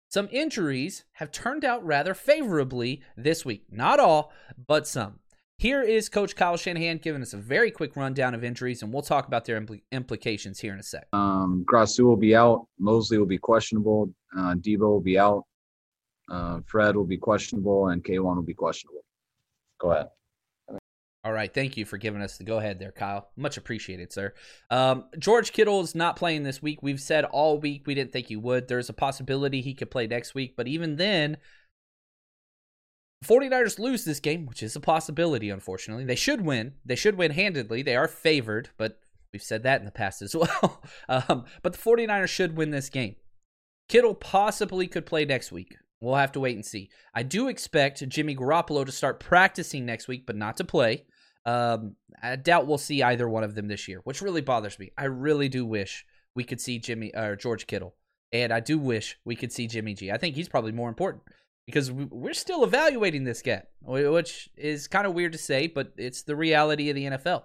Some 0.09 0.29
injuries 0.31 1.05
have 1.15 1.33
turned 1.33 1.65
out 1.65 1.85
rather 1.85 2.15
favorably 2.15 3.03
this 3.17 3.45
week. 3.45 3.65
Not 3.71 3.99
all, 3.99 4.33
but 4.67 4.87
some. 4.87 5.21
Here 5.59 5.83
is 5.83 6.11
Coach 6.11 6.37
Kyle 6.37 6.59
Shanahan 6.59 6.99
giving 6.99 7.23
us 7.23 7.33
a 7.33 7.39
very 7.39 7.71
quick 7.71 7.97
rundown 7.97 8.35
of 8.35 8.45
injuries, 8.45 8.83
and 8.83 8.93
we'll 8.93 9.03
talk 9.03 9.27
about 9.27 9.47
their 9.47 9.59
impl- 9.59 9.81
implications 9.91 10.61
here 10.61 10.75
in 10.75 10.79
a 10.79 10.83
sec. 10.83 11.09
Um, 11.15 11.65
Grasu 11.67 12.05
will 12.05 12.17
be 12.17 12.37
out. 12.37 12.67
Moseley 12.79 13.17
will 13.17 13.25
be 13.27 13.39
questionable. 13.39 14.13
Uh, 14.37 14.55
Deebo 14.55 14.81
will 14.81 15.01
be 15.01 15.19
out. 15.19 15.45
Uh, 16.31 16.61
Fred 16.67 16.95
will 16.95 17.07
be 17.07 17.17
questionable, 17.17 17.89
and 17.89 18.05
K'Waun 18.05 18.37
will 18.37 18.43
be 18.43 18.53
questionable. 18.53 19.01
Go 19.81 19.93
ahead. 19.93 20.09
All 21.25 21.33
right, 21.33 21.53
thank 21.53 21.77
you 21.77 21.87
for 21.87 21.97
giving 21.97 22.21
us 22.21 22.37
the 22.37 22.45
go 22.45 22.59
ahead 22.59 22.79
there, 22.79 22.93
Kyle. 22.93 23.31
Much 23.37 23.57
appreciated, 23.57 24.13
sir. 24.13 24.35
Um, 24.71 25.07
George 25.19 25.53
Kittle 25.53 25.81
is 25.81 25.95
not 25.95 26.17
playing 26.17 26.43
this 26.43 26.61
week. 26.61 26.83
We've 26.83 27.01
said 27.01 27.25
all 27.25 27.59
week 27.59 27.85
we 27.87 27.95
didn't 27.95 28.13
think 28.13 28.27
he 28.27 28.37
would. 28.37 28.69
There's 28.69 28.91
a 28.91 28.93
possibility 28.93 29.63
he 29.63 29.75
could 29.75 29.91
play 29.91 30.07
next 30.07 30.35
week, 30.35 30.55
but 30.55 30.69
even 30.69 30.97
then, 30.97 31.39
49ers 33.25 33.79
lose 33.79 34.05
this 34.05 34.21
game, 34.21 34.47
which 34.47 34.63
is 34.63 34.77
a 34.77 34.81
possibility, 34.81 35.51
unfortunately. 35.51 36.05
They 36.05 36.15
should 36.17 36.43
win. 36.43 36.75
They 36.85 36.97
should 36.97 37.17
win 37.17 37.33
handedly. 37.33 37.83
They 37.83 37.97
are 37.97 38.09
favored, 38.09 38.71
but 38.77 39.01
We've 39.37 39.43
said 39.43 39.65
that 39.65 39.81
in 39.81 39.85
the 39.85 39.93
past 39.93 40.23
as 40.23 40.35
well. 40.63 40.83
um, 41.11 41.45
but 41.63 41.75
the 41.75 41.79
49ers 41.79 42.29
should 42.29 42.57
win 42.57 42.71
this 42.71 42.89
game. 42.89 43.17
Kittle 43.87 44.15
possibly 44.15 44.87
could 44.87 45.05
play 45.05 45.27
next 45.27 45.53
week. 45.53 45.77
We'll 46.01 46.15
have 46.15 46.33
to 46.33 46.41
wait 46.41 46.57
and 46.57 46.65
see. 46.65 46.89
I 47.15 47.23
do 47.23 47.49
expect 47.49 48.09
Jimmy 48.09 48.35
Garoppolo 48.35 48.87
to 48.87 48.93
start 48.93 49.21
practicing 49.21 49.85
next 49.85 50.09
week, 50.09 50.25
but 50.27 50.37
not 50.37 50.57
to 50.57 50.65
play. 50.65 51.05
Um, 51.45 51.97
I 52.23 52.37
doubt 52.37 52.67
we'll 52.67 52.79
see 52.79 53.03
either 53.03 53.29
one 53.29 53.45
of 53.45 53.55
them 53.55 53.69
this 53.69 53.87
year, 53.87 54.01
which 54.05 54.23
really 54.23 54.41
bothers 54.41 54.79
me. 54.79 54.93
I 54.97 55.05
really 55.05 55.51
do 55.51 55.67
wish 55.67 56.07
we 56.35 56.43
could 56.45 56.61
see 56.61 56.79
Jimmy 56.79 57.15
or 57.15 57.37
George 57.37 57.67
Kittle, 57.67 57.95
and 58.33 58.55
I 58.55 58.61
do 58.61 58.79
wish 58.79 59.19
we 59.27 59.37
could 59.37 59.53
see 59.53 59.67
Jimmy 59.67 59.93
G. 59.93 60.11
I 60.11 60.17
think 60.17 60.35
he's 60.35 60.49
probably 60.49 60.73
more 60.73 60.89
important 60.89 61.25
because 61.67 61.91
we're 61.91 62.33
still 62.33 62.63
evaluating 62.63 63.25
this 63.25 63.43
guy, 63.43 63.63
which 63.83 64.49
is 64.57 64.87
kind 64.87 65.07
of 65.07 65.15
weird 65.15 65.33
to 65.33 65.39
say, 65.39 65.67
but 65.67 65.93
it's 65.97 66.23
the 66.23 66.37
reality 66.37 66.89
of 66.89 66.95
the 66.95 67.05
NFL. 67.05 67.43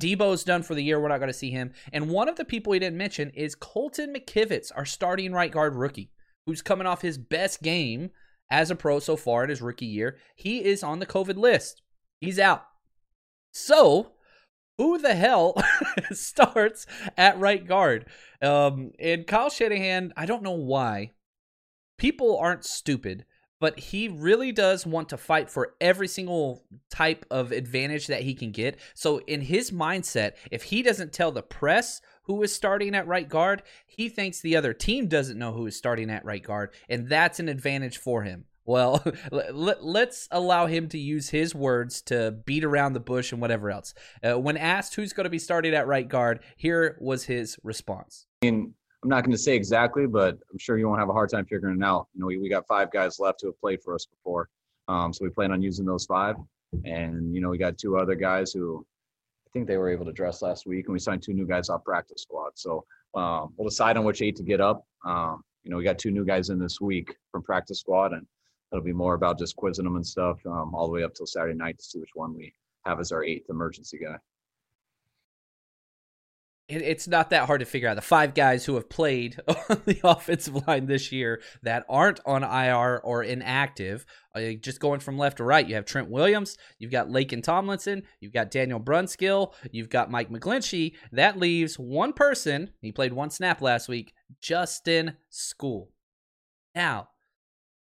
Deebo's 0.00 0.42
done 0.42 0.62
for 0.62 0.74
the 0.74 0.82
year. 0.82 0.98
We're 0.98 1.08
not 1.08 1.18
going 1.18 1.28
to 1.28 1.34
see 1.34 1.50
him. 1.50 1.72
And 1.92 2.08
one 2.08 2.28
of 2.28 2.36
the 2.36 2.46
people 2.46 2.72
he 2.72 2.78
didn't 2.78 2.96
mention 2.96 3.30
is 3.30 3.54
Colton 3.54 4.14
McKivitz, 4.14 4.72
our 4.74 4.86
starting 4.86 5.32
right 5.32 5.52
guard 5.52 5.76
rookie, 5.76 6.10
who's 6.46 6.62
coming 6.62 6.86
off 6.86 7.02
his 7.02 7.18
best 7.18 7.62
game 7.62 8.10
as 8.50 8.70
a 8.70 8.74
pro 8.74 8.98
so 8.98 9.16
far 9.16 9.44
in 9.44 9.50
his 9.50 9.62
rookie 9.62 9.86
year. 9.86 10.16
He 10.34 10.64
is 10.64 10.82
on 10.82 10.98
the 10.98 11.06
COVID 11.06 11.36
list. 11.36 11.82
He's 12.20 12.38
out. 12.38 12.64
So, 13.52 14.12
who 14.78 14.96
the 14.96 15.14
hell 15.14 15.54
starts 16.12 16.86
at 17.18 17.38
right 17.38 17.66
guard? 17.66 18.06
Um, 18.40 18.92
and 18.98 19.26
Kyle 19.26 19.50
Shanahan, 19.50 20.14
I 20.16 20.24
don't 20.24 20.42
know 20.42 20.52
why. 20.52 21.10
People 21.98 22.38
aren't 22.38 22.64
stupid 22.64 23.26
but 23.62 23.78
he 23.78 24.08
really 24.08 24.50
does 24.50 24.84
want 24.84 25.08
to 25.10 25.16
fight 25.16 25.48
for 25.48 25.74
every 25.80 26.08
single 26.08 26.64
type 26.90 27.24
of 27.30 27.52
advantage 27.52 28.08
that 28.08 28.22
he 28.22 28.34
can 28.34 28.50
get. 28.50 28.76
So, 28.92 29.18
in 29.18 29.40
his 29.42 29.70
mindset, 29.70 30.32
if 30.50 30.64
he 30.64 30.82
doesn't 30.82 31.12
tell 31.12 31.30
the 31.30 31.44
press 31.44 32.00
who 32.24 32.42
is 32.42 32.52
starting 32.52 32.92
at 32.96 33.06
right 33.06 33.28
guard, 33.28 33.62
he 33.86 34.08
thinks 34.08 34.40
the 34.40 34.56
other 34.56 34.72
team 34.72 35.06
doesn't 35.06 35.38
know 35.38 35.52
who 35.52 35.66
is 35.66 35.76
starting 35.76 36.10
at 36.10 36.24
right 36.24 36.42
guard, 36.42 36.70
and 36.88 37.08
that's 37.08 37.38
an 37.38 37.48
advantage 37.48 37.98
for 37.98 38.24
him. 38.24 38.46
Well, 38.64 39.04
let's 39.30 40.26
allow 40.32 40.66
him 40.66 40.88
to 40.88 40.98
use 40.98 41.28
his 41.28 41.54
words 41.54 42.02
to 42.02 42.32
beat 42.32 42.64
around 42.64 42.94
the 42.94 43.00
bush 43.00 43.30
and 43.30 43.40
whatever 43.40 43.70
else. 43.70 43.94
Uh, 44.24 44.40
when 44.40 44.56
asked 44.56 44.96
who's 44.96 45.12
going 45.12 45.26
to 45.26 45.30
be 45.30 45.38
starting 45.38 45.72
at 45.72 45.86
right 45.86 46.08
guard, 46.08 46.40
here 46.56 46.96
was 47.00 47.26
his 47.26 47.58
response. 47.62 48.26
I 48.42 48.46
mean, 48.46 48.74
I'm 49.02 49.08
not 49.08 49.24
going 49.24 49.32
to 49.32 49.38
say 49.38 49.56
exactly, 49.56 50.06
but 50.06 50.38
I'm 50.50 50.58
sure 50.58 50.78
you 50.78 50.86
won't 50.86 51.00
have 51.00 51.08
a 51.08 51.12
hard 51.12 51.30
time 51.30 51.44
figuring 51.44 51.80
it 51.80 51.84
out. 51.84 52.06
You 52.14 52.20
know, 52.20 52.26
we, 52.26 52.38
we 52.38 52.48
got 52.48 52.66
five 52.68 52.92
guys 52.92 53.18
left 53.18 53.40
who 53.40 53.48
have 53.48 53.60
played 53.60 53.82
for 53.82 53.94
us 53.94 54.06
before. 54.06 54.48
Um, 54.86 55.12
so 55.12 55.24
we 55.24 55.30
plan 55.30 55.50
on 55.50 55.60
using 55.60 55.84
those 55.84 56.06
five. 56.06 56.36
And, 56.84 57.34
you 57.34 57.40
know, 57.40 57.48
we 57.48 57.58
got 57.58 57.78
two 57.78 57.96
other 57.96 58.14
guys 58.14 58.52
who 58.52 58.86
I 59.46 59.50
think 59.52 59.66
they 59.66 59.76
were 59.76 59.90
able 59.90 60.04
to 60.06 60.12
dress 60.12 60.40
last 60.40 60.66
week, 60.66 60.86
and 60.86 60.92
we 60.92 60.98
signed 60.98 61.22
two 61.22 61.34
new 61.34 61.46
guys 61.46 61.68
off 61.68 61.84
practice 61.84 62.22
squad. 62.22 62.52
So 62.54 62.84
um, 63.14 63.52
we'll 63.56 63.68
decide 63.68 63.96
on 63.96 64.04
which 64.04 64.22
eight 64.22 64.36
to 64.36 64.42
get 64.42 64.60
up. 64.60 64.86
Um, 65.04 65.42
you 65.64 65.70
know, 65.70 65.76
we 65.76 65.84
got 65.84 65.98
two 65.98 66.10
new 66.10 66.24
guys 66.24 66.50
in 66.50 66.58
this 66.58 66.80
week 66.80 67.16
from 67.30 67.42
practice 67.42 67.80
squad, 67.80 68.12
and 68.12 68.26
it'll 68.70 68.84
be 68.84 68.92
more 68.92 69.14
about 69.14 69.38
just 69.38 69.56
quizzing 69.56 69.84
them 69.84 69.96
and 69.96 70.06
stuff 70.06 70.38
um, 70.46 70.74
all 70.74 70.86
the 70.86 70.92
way 70.92 71.02
up 71.02 71.14
till 71.14 71.26
Saturday 71.26 71.58
night 71.58 71.78
to 71.78 71.84
see 71.84 71.98
which 71.98 72.10
one 72.14 72.34
we 72.34 72.54
have 72.86 73.00
as 73.00 73.12
our 73.12 73.22
eighth 73.22 73.50
emergency 73.50 73.98
guy 73.98 74.16
it's 76.80 77.06
not 77.06 77.30
that 77.30 77.46
hard 77.46 77.60
to 77.60 77.66
figure 77.66 77.88
out. 77.88 77.96
The 77.96 78.02
five 78.02 78.34
guys 78.34 78.64
who 78.64 78.74
have 78.74 78.88
played 78.88 79.38
on 79.48 79.82
the 79.84 80.00
offensive 80.04 80.66
line 80.66 80.86
this 80.86 81.12
year 81.12 81.42
that 81.62 81.84
aren't 81.88 82.20
on 82.24 82.42
IR 82.42 82.98
or 82.98 83.22
inactive, 83.22 84.06
uh, 84.34 84.52
just 84.60 84.80
going 84.80 85.00
from 85.00 85.18
left 85.18 85.38
to 85.38 85.44
right, 85.44 85.68
you 85.68 85.74
have 85.74 85.84
Trent 85.84 86.08
Williams, 86.08 86.56
you've 86.78 86.92
got 86.92 87.08
Laken 87.08 87.42
Tomlinson, 87.42 88.02
you've 88.20 88.32
got 88.32 88.50
Daniel 88.50 88.80
Brunskill, 88.80 89.52
you've 89.70 89.90
got 89.90 90.10
Mike 90.10 90.30
McGlinchey. 90.30 90.94
That 91.12 91.38
leaves 91.38 91.78
one 91.78 92.12
person. 92.12 92.70
He 92.80 92.92
played 92.92 93.12
one 93.12 93.30
snap 93.30 93.60
last 93.60 93.88
week, 93.88 94.14
Justin 94.40 95.16
Skule. 95.30 95.88
Now, 96.74 97.08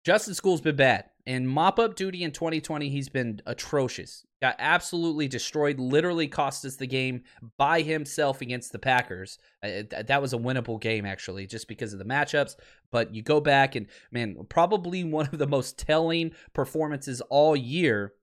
Justin 0.05 0.35
Skule's 0.35 0.61
been 0.61 0.77
bad. 0.77 1.05
In 1.27 1.47
mop 1.47 1.79
up 1.79 1.95
duty 1.95 2.25
in 2.25 2.33
2020, 2.33 2.89
he's 2.89 3.09
been 3.09 3.41
atrocious. 3.47 4.27
Got 4.41 4.57
absolutely 4.59 5.29
destroyed, 5.29 5.79
literally 5.79 6.27
cost 6.27 6.65
us 6.65 6.77
the 6.77 6.87
game 6.87 7.25
by 7.59 7.83
himself 7.83 8.41
against 8.41 8.73
the 8.73 8.79
Packers. 8.79 9.39
Uh, 9.63 9.83
that 9.91 10.23
was 10.23 10.33
a 10.33 10.39
winnable 10.39 10.81
game, 10.81 11.05
actually, 11.05 11.47
just 11.47 11.69
because 11.69 11.93
of 11.93 11.99
the 11.99 12.07
matchups. 12.07 12.57
But 12.91 13.15
you 13.15 13.23
go 13.23 13.41
back 13.41 13.75
and, 13.75 13.87
man, 14.11 14.37
probably 14.49 15.05
one 15.05 15.27
of 15.27 15.39
the 15.39 15.47
most 15.47 15.79
telling 15.79 16.33
performances 16.55 17.21
all 17.29 17.55
year 17.55 18.15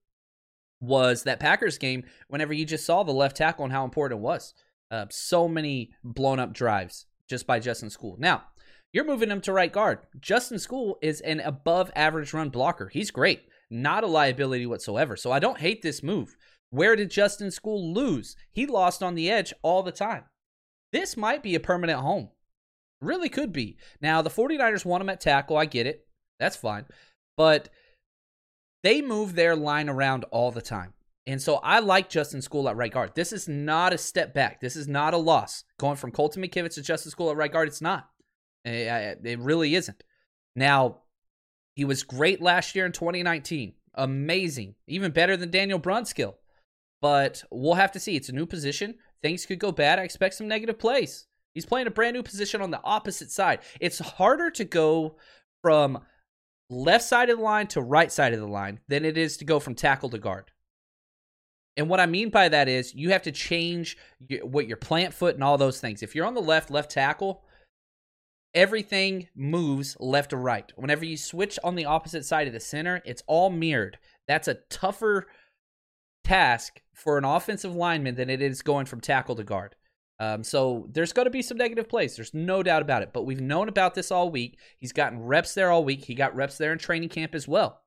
was 0.80 1.24
that 1.24 1.40
Packers 1.40 1.78
game 1.78 2.04
whenever 2.28 2.54
you 2.54 2.66
just 2.66 2.86
saw 2.86 3.04
the 3.04 3.12
left 3.12 3.38
tackle 3.38 3.66
and 3.66 3.74
how 3.74 3.84
important 3.84 4.20
it 4.20 4.24
was. 4.24 4.54
Uh, 4.90 5.06
so 5.10 5.48
many 5.48 5.92
blown 6.04 6.40
up 6.40 6.54
drives 6.54 7.06
just 7.28 7.46
by 7.46 7.60
Justin 7.60 7.90
Skule. 7.90 8.18
Now, 8.18 8.44
you're 8.94 9.06
moving 9.06 9.30
him 9.30 9.42
to 9.42 9.54
right 9.54 9.72
guard. 9.72 10.00
Justin 10.20 10.58
Skule 10.58 10.96
is 11.02 11.22
an 11.22 11.42
above 11.42 11.92
average 11.96 12.34
run 12.34 12.50
blocker. 12.50 12.88
He's 12.88 13.12
great, 13.12 13.44
not 13.70 14.04
a 14.04 14.08
liability 14.08 14.66
whatsoever. 14.66 15.16
So 15.16 15.32
I 15.32 15.40
don't 15.40 15.60
hate 15.60 15.82
this 15.82 16.04
move. 16.04 16.36
Where 16.70 16.96
did 16.96 17.12
Justin 17.12 17.50
Skule 17.50 17.94
lose? 17.94 18.36
He 18.52 18.66
lost 18.66 19.02
on 19.02 19.16
the 19.16 19.30
edge 19.30 19.54
all 19.62 19.84
the 19.84 19.92
time. 19.92 20.26
This 20.92 21.18
might 21.18 21.44
be 21.44 21.56
a 21.56 21.60
permanent 21.60 22.00
home. 22.00 22.30
Really 23.02 23.30
could 23.30 23.54
be. 23.54 23.78
Now, 24.02 24.22
the 24.22 24.30
49ers 24.30 24.86
want 24.86 25.02
him 25.02 25.10
at 25.10 25.22
tackle. 25.22 25.58
I 25.58 25.66
get 25.66 25.88
it. 25.88 26.08
That's 26.40 26.56
fine. 26.56 26.86
But 27.36 27.70
they 28.84 29.02
move 29.02 29.36
their 29.36 29.56
line 29.56 29.90
around 29.90 30.24
all 30.26 30.52
the 30.52 30.62
time. 30.62 30.94
And 31.26 31.42
so 31.42 31.56
I 31.56 31.80
like 31.80 32.10
Justin 32.10 32.40
Skule 32.40 32.70
at 32.70 32.78
right 32.78 32.92
guard. 32.92 33.12
This 33.14 33.34
is 33.34 33.48
not 33.50 33.92
a 33.92 33.98
step 33.98 34.34
back. 34.34 34.62
This 34.62 34.78
is 34.78 34.88
not 34.88 35.14
a 35.14 35.18
loss. 35.18 35.66
Going 35.78 35.98
from 35.98 36.12
Colton 36.12 36.42
McKivitz 36.42 36.76
to 36.76 36.82
Justin 36.82 37.12
Skule 37.12 37.32
at 37.32 37.38
right 37.38 37.52
guard, 37.52 37.68
it's 37.68 37.82
not. 37.82 38.10
Eh, 38.66 39.16
it 39.24 39.40
really 39.40 39.76
isn't. 39.76 40.04
Now, 40.56 41.00
he 41.78 41.86
was 41.86 42.02
great 42.02 42.42
last 42.42 42.76
year 42.76 42.88
in 42.88 42.92
2019. 42.92 43.74
Amazing. 43.94 44.74
Even 44.88 45.12
better 45.12 45.38
than 45.38 45.52
Daniel 45.52 45.80
Brunskill. 45.80 46.34
But 47.04 47.44
we'll 47.52 47.76
have 47.76 47.92
to 47.92 48.00
see. 48.00 48.16
It's 48.16 48.30
a 48.30 48.34
new 48.34 48.48
position. 48.48 48.96
Things 49.22 49.46
could 49.46 49.60
go 49.60 49.72
bad. 49.72 50.00
I 50.00 50.04
expect 50.04 50.34
some 50.34 50.48
negative 50.48 50.80
plays. 50.80 51.28
He's 51.54 51.68
playing 51.68 51.86
a 51.86 51.92
brand 51.92 52.16
new 52.16 52.24
position 52.24 52.64
on 52.64 52.72
the 52.72 52.82
opposite 52.84 53.30
side. 53.30 53.60
It's 53.80 54.00
harder 54.00 54.50
to 54.50 54.66
go 54.66 55.18
from 55.62 56.00
left 56.68 57.04
side 57.04 57.30
of 57.30 57.38
the 57.38 57.44
line 57.44 57.68
to 57.68 57.82
right 57.82 58.12
side 58.12 58.34
of 58.34 58.40
the 58.40 58.48
line 58.48 58.80
than 58.88 59.06
it 59.06 59.16
is 59.16 59.38
to 59.38 59.46
go 59.46 59.60
from 59.60 59.76
tackle 59.76 60.10
to 60.10 60.18
guard. 60.18 60.50
And 61.78 61.90
what 61.90 62.00
I 62.00 62.08
mean 62.08 62.32
by 62.32 62.50
that 62.50 62.68
is 62.68 62.96
you 62.96 63.12
have 63.12 63.22
to 63.22 63.32
change 63.32 63.98
what 64.42 64.68
your 64.68 64.78
plant 64.78 65.14
foot 65.14 65.36
and 65.36 65.44
all 65.44 65.60
those 65.60 65.80
things. 65.80 66.02
If 66.02 66.16
you're 66.16 66.26
on 66.26 66.34
the 66.34 66.42
left, 66.42 66.72
left 66.72 66.90
tackle, 66.90 67.44
everything 68.58 69.28
moves 69.36 69.96
left 70.00 70.32
to 70.32 70.36
right. 70.36 70.74
Whenever 70.76 71.06
you 71.06 71.16
switch 71.16 71.60
on 71.64 71.76
the 71.76 71.86
opposite 71.86 72.26
side 72.26 72.48
of 72.48 72.54
the 72.54 72.60
center, 72.60 73.04
it's 73.06 73.22
all 73.28 73.52
mirrored. 73.52 74.00
That's 74.28 74.48
a 74.48 74.56
tougher 74.72 75.28
task 76.24 76.82
for 76.96 77.20
an 77.20 77.24
offensive 77.24 77.76
lineman 77.76 78.16
than 78.16 78.32
it 78.32 78.42
is 78.42 78.64
going 78.64 78.88
from 78.88 79.00
tackle 79.00 79.36
to 79.36 79.44
guard. 79.44 79.76
Um, 80.20 80.44
so 80.44 80.88
there's 80.92 81.14
going 81.14 81.28
to 81.28 81.32
be 81.32 81.44
some 81.44 81.58
negative 81.58 81.88
plays. 81.88 82.16
There's 82.16 82.34
no 82.34 82.64
doubt 82.64 82.82
about 82.82 83.04
it. 83.04 83.14
But 83.14 83.28
we've 83.28 83.40
known 83.40 83.70
about 83.70 83.94
this 83.94 84.12
all 84.12 84.32
week. 84.32 84.58
He's 84.80 84.92
gotten 84.92 85.22
reps 85.22 85.54
there 85.54 85.70
all 85.70 85.86
week. 85.86 86.04
He 86.04 86.16
got 86.16 86.36
reps 86.36 86.58
there 86.58 86.74
in 86.74 86.80
training 86.80 87.10
camp 87.10 87.36
as 87.36 87.48
well. 87.48 87.82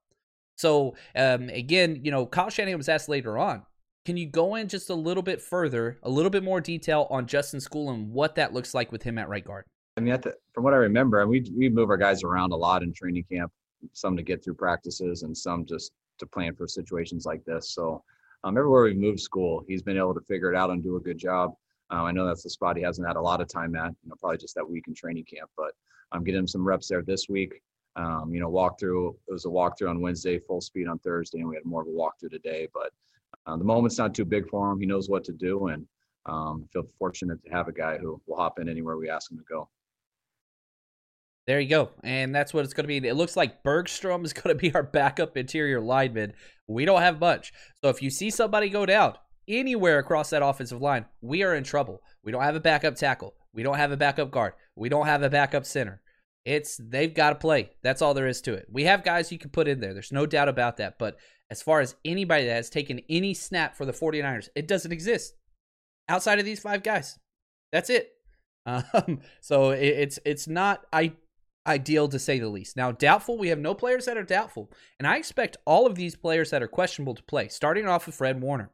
So 0.56 0.94
um, 1.16 1.48
again, 1.48 1.98
you 2.04 2.12
know, 2.12 2.26
Kyle 2.26 2.48
Shanahan 2.48 2.78
was 2.78 2.88
asked 2.88 3.08
later 3.08 3.36
on. 3.36 3.64
Can 4.06 4.16
you 4.16 4.26
go 4.26 4.54
in 4.54 4.68
just 4.68 4.88
a 4.88 4.94
little 4.94 5.24
bit 5.24 5.42
further, 5.42 5.98
a 6.04 6.08
little 6.08 6.30
bit 6.30 6.44
more 6.44 6.60
detail 6.60 7.08
on 7.10 7.26
Justin 7.26 7.58
Skule 7.58 7.92
and 7.92 8.12
what 8.12 8.36
that 8.36 8.52
looks 8.52 8.72
like 8.72 8.92
with 8.92 9.02
him 9.02 9.18
at 9.18 9.28
right 9.28 9.44
guard? 9.44 9.64
I 9.96 10.00
mean, 10.00 10.18
the, 10.20 10.34
from 10.52 10.64
what 10.64 10.74
I 10.74 10.78
remember, 10.78 11.26
we 11.26 11.44
we 11.56 11.68
move 11.68 11.90
our 11.90 11.96
guys 11.96 12.22
around 12.22 12.52
a 12.52 12.56
lot 12.56 12.82
in 12.82 12.92
training 12.92 13.24
camp. 13.30 13.52
Some 13.92 14.16
to 14.16 14.22
get 14.22 14.44
through 14.44 14.54
practices, 14.54 15.22
and 15.22 15.36
some 15.36 15.64
just 15.64 15.92
to 16.18 16.26
plan 16.26 16.54
for 16.54 16.68
situations 16.68 17.26
like 17.26 17.44
this. 17.44 17.72
So, 17.74 18.02
um, 18.44 18.56
everywhere 18.56 18.84
we 18.84 18.94
move 18.94 19.16
Skule, 19.16 19.64
he's 19.66 19.82
been 19.82 19.96
able 19.96 20.14
to 20.14 20.20
figure 20.22 20.52
it 20.52 20.56
out 20.56 20.70
and 20.70 20.82
do 20.82 20.96
a 20.96 21.00
good 21.00 21.18
job. 21.18 21.54
Uh, 21.90 22.04
I 22.04 22.12
know 22.12 22.26
that's 22.26 22.42
the 22.42 22.50
spot 22.50 22.76
he 22.76 22.82
hasn't 22.82 23.06
had 23.06 23.16
a 23.16 23.20
lot 23.20 23.40
of 23.40 23.48
time 23.48 23.74
at. 23.74 23.90
You 24.02 24.10
know, 24.10 24.14
probably 24.20 24.38
just 24.38 24.54
that 24.54 24.68
week 24.68 24.84
in 24.86 24.94
training 24.94 25.24
camp, 25.24 25.50
but 25.56 25.72
I'm 26.12 26.24
getting 26.24 26.40
him 26.40 26.48
some 26.48 26.66
reps 26.66 26.88
there 26.88 27.02
this 27.02 27.28
week. 27.28 27.60
Um, 27.96 28.32
you 28.32 28.40
know, 28.40 28.50
walkthrough. 28.50 29.14
It 29.28 29.32
was 29.32 29.44
a 29.46 29.48
walkthrough 29.48 29.90
on 29.90 30.00
Wednesday, 30.00 30.38
full 30.38 30.60
speed 30.60 30.86
on 30.86 30.98
Thursday, 31.00 31.40
and 31.40 31.48
we 31.48 31.56
had 31.56 31.64
more 31.64 31.82
of 31.82 31.88
a 31.88 31.90
walkthrough 31.90 32.30
today. 32.30 32.68
But 32.72 32.92
uh, 33.46 33.56
the 33.56 33.64
moment's 33.64 33.98
not 33.98 34.14
too 34.14 34.24
big 34.24 34.48
for 34.48 34.70
him. 34.70 34.80
He 34.80 34.86
knows 34.86 35.08
what 35.08 35.24
to 35.24 35.32
do, 35.32 35.68
and 35.68 35.86
um, 36.26 36.68
feel 36.72 36.86
fortunate 36.98 37.42
to 37.44 37.50
have 37.50 37.68
a 37.68 37.72
guy 37.72 37.98
who 37.98 38.20
will 38.26 38.36
hop 38.36 38.58
in 38.60 38.68
anywhere 38.68 38.96
we 38.96 39.10
ask 39.10 39.30
him 39.30 39.38
to 39.38 39.44
go. 39.44 39.68
There 41.50 41.58
you 41.58 41.68
go. 41.68 41.90
And 42.04 42.32
that's 42.32 42.54
what 42.54 42.64
it's 42.64 42.74
going 42.74 42.84
to 42.84 43.00
be. 43.00 43.08
It 43.08 43.16
looks 43.16 43.36
like 43.36 43.64
Bergstrom 43.64 44.24
is 44.24 44.32
going 44.32 44.56
to 44.56 44.60
be 44.60 44.72
our 44.72 44.84
backup 44.84 45.36
interior 45.36 45.80
lineman. 45.80 46.32
We 46.68 46.84
don't 46.84 47.02
have 47.02 47.18
much. 47.18 47.52
So 47.82 47.90
if 47.90 48.00
you 48.00 48.08
see 48.08 48.30
somebody 48.30 48.68
go 48.68 48.86
down 48.86 49.14
anywhere 49.48 49.98
across 49.98 50.30
that 50.30 50.44
offensive 50.44 50.80
line, 50.80 51.06
we 51.20 51.42
are 51.42 51.56
in 51.56 51.64
trouble. 51.64 52.02
We 52.22 52.30
don't 52.30 52.44
have 52.44 52.54
a 52.54 52.60
backup 52.60 52.94
tackle. 52.94 53.34
We 53.52 53.64
don't 53.64 53.78
have 53.78 53.90
a 53.90 53.96
backup 53.96 54.30
guard. 54.30 54.52
We 54.76 54.88
don't 54.88 55.06
have 55.06 55.24
a 55.24 55.28
backup 55.28 55.66
center. 55.66 56.00
It's 56.44 56.80
they've 56.80 57.12
got 57.12 57.30
to 57.30 57.34
play. 57.34 57.70
That's 57.82 58.00
all 58.00 58.14
there 58.14 58.28
is 58.28 58.40
to 58.42 58.54
it. 58.54 58.66
We 58.70 58.84
have 58.84 59.02
guys 59.02 59.32
you 59.32 59.38
can 59.38 59.50
put 59.50 59.66
in 59.66 59.80
there. 59.80 59.92
There's 59.92 60.12
no 60.12 60.26
doubt 60.26 60.48
about 60.48 60.76
that. 60.76 61.00
But 61.00 61.16
as 61.50 61.62
far 61.62 61.80
as 61.80 61.96
anybody 62.04 62.46
that 62.46 62.54
has 62.54 62.70
taken 62.70 63.00
any 63.10 63.34
snap 63.34 63.76
for 63.76 63.84
the 63.84 63.92
49ers, 63.92 64.50
it 64.54 64.68
doesn't 64.68 64.92
exist. 64.92 65.34
outside 66.08 66.38
of 66.38 66.44
these 66.44 66.60
five 66.60 66.84
guys. 66.84 67.18
That's 67.72 67.90
it. 67.90 68.12
Um, 68.66 69.20
so 69.40 69.70
it, 69.70 69.82
it's 69.82 70.18
it's 70.26 70.46
not 70.46 70.84
I, 70.92 71.14
ideal 71.66 72.08
to 72.08 72.18
say 72.18 72.38
the 72.38 72.48
least. 72.48 72.76
Now, 72.76 72.92
doubtful, 72.92 73.38
we 73.38 73.48
have 73.48 73.58
no 73.58 73.74
players 73.74 74.06
that 74.06 74.16
are 74.16 74.22
doubtful, 74.22 74.70
and 74.98 75.06
I 75.06 75.16
expect 75.16 75.56
all 75.66 75.86
of 75.86 75.94
these 75.94 76.16
players 76.16 76.50
that 76.50 76.62
are 76.62 76.68
questionable 76.68 77.14
to 77.14 77.22
play. 77.22 77.48
Starting 77.48 77.86
off 77.86 78.06
with 78.06 78.14
Fred 78.14 78.40
Warner. 78.40 78.70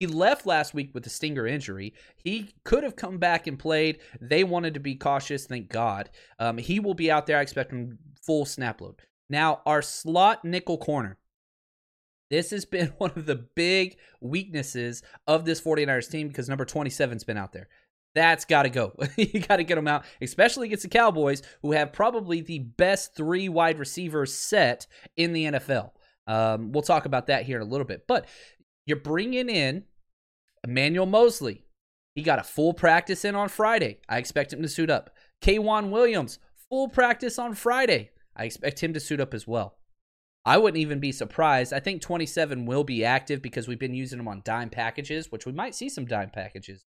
He 0.00 0.08
left 0.08 0.46
last 0.46 0.74
week 0.74 0.90
with 0.94 1.06
a 1.06 1.10
stinger 1.10 1.46
injury. 1.46 1.94
He 2.16 2.50
could 2.64 2.82
have 2.82 2.96
come 2.96 3.18
back 3.18 3.46
and 3.46 3.56
played. 3.56 4.00
They 4.20 4.42
wanted 4.42 4.74
to 4.74 4.80
be 4.80 4.96
cautious, 4.96 5.46
thank 5.46 5.68
God. 5.68 6.10
Um, 6.40 6.58
he 6.58 6.80
will 6.80 6.94
be 6.94 7.08
out 7.08 7.28
there. 7.28 7.38
I 7.38 7.42
expect 7.42 7.72
him 7.72 7.98
full 8.20 8.44
snap 8.44 8.80
load. 8.80 8.96
Now, 9.30 9.60
our 9.64 9.80
slot 9.80 10.44
nickel 10.44 10.76
corner. 10.76 11.18
This 12.30 12.50
has 12.50 12.64
been 12.64 12.86
one 12.98 13.12
of 13.14 13.26
the 13.26 13.36
big 13.36 13.96
weaknesses 14.20 15.02
of 15.28 15.44
this 15.44 15.60
49ers 15.60 16.10
team 16.10 16.26
because 16.26 16.48
number 16.48 16.64
27's 16.64 17.22
been 17.22 17.38
out 17.38 17.52
there. 17.52 17.68
That's 18.14 18.44
got 18.44 18.64
to 18.64 18.68
go. 18.68 18.92
you 19.16 19.40
got 19.40 19.56
to 19.56 19.64
get 19.64 19.76
them 19.76 19.88
out, 19.88 20.04
especially 20.20 20.66
against 20.66 20.82
the 20.82 20.88
Cowboys, 20.88 21.42
who 21.62 21.72
have 21.72 21.92
probably 21.92 22.40
the 22.40 22.58
best 22.58 23.16
three 23.16 23.48
wide 23.48 23.78
receivers 23.78 24.34
set 24.34 24.86
in 25.16 25.32
the 25.32 25.44
NFL. 25.44 25.90
Um, 26.26 26.72
we'll 26.72 26.82
talk 26.82 27.06
about 27.06 27.26
that 27.28 27.44
here 27.44 27.56
in 27.56 27.62
a 27.62 27.70
little 27.70 27.86
bit. 27.86 28.06
But 28.06 28.26
you're 28.86 28.98
bringing 28.98 29.48
in 29.48 29.84
Emmanuel 30.64 31.06
Moseley. 31.06 31.64
He 32.14 32.22
got 32.22 32.38
a 32.38 32.44
full 32.44 32.74
practice 32.74 33.24
in 33.24 33.34
on 33.34 33.48
Friday. 33.48 34.00
I 34.08 34.18
expect 34.18 34.52
him 34.52 34.62
to 34.62 34.68
suit 34.68 34.90
up. 34.90 35.10
K'Waun 35.42 35.90
Williams, 35.90 36.38
full 36.68 36.88
practice 36.88 37.38
on 37.38 37.54
Friday. 37.54 38.10
I 38.36 38.44
expect 38.44 38.82
him 38.82 38.92
to 38.92 39.00
suit 39.00 39.20
up 39.20 39.32
as 39.32 39.46
well. 39.46 39.78
I 40.44 40.58
wouldn't 40.58 40.80
even 40.80 41.00
be 41.00 41.12
surprised. 41.12 41.72
I 41.72 41.80
think 41.80 42.02
27 42.02 42.66
will 42.66 42.84
be 42.84 43.04
active 43.04 43.40
because 43.40 43.68
we've 43.68 43.78
been 43.78 43.94
using 43.94 44.18
them 44.18 44.28
on 44.28 44.42
dime 44.44 44.70
packages, 44.70 45.30
which 45.30 45.46
we 45.46 45.52
might 45.52 45.74
see 45.74 45.88
some 45.88 46.04
dime 46.04 46.30
packages 46.30 46.84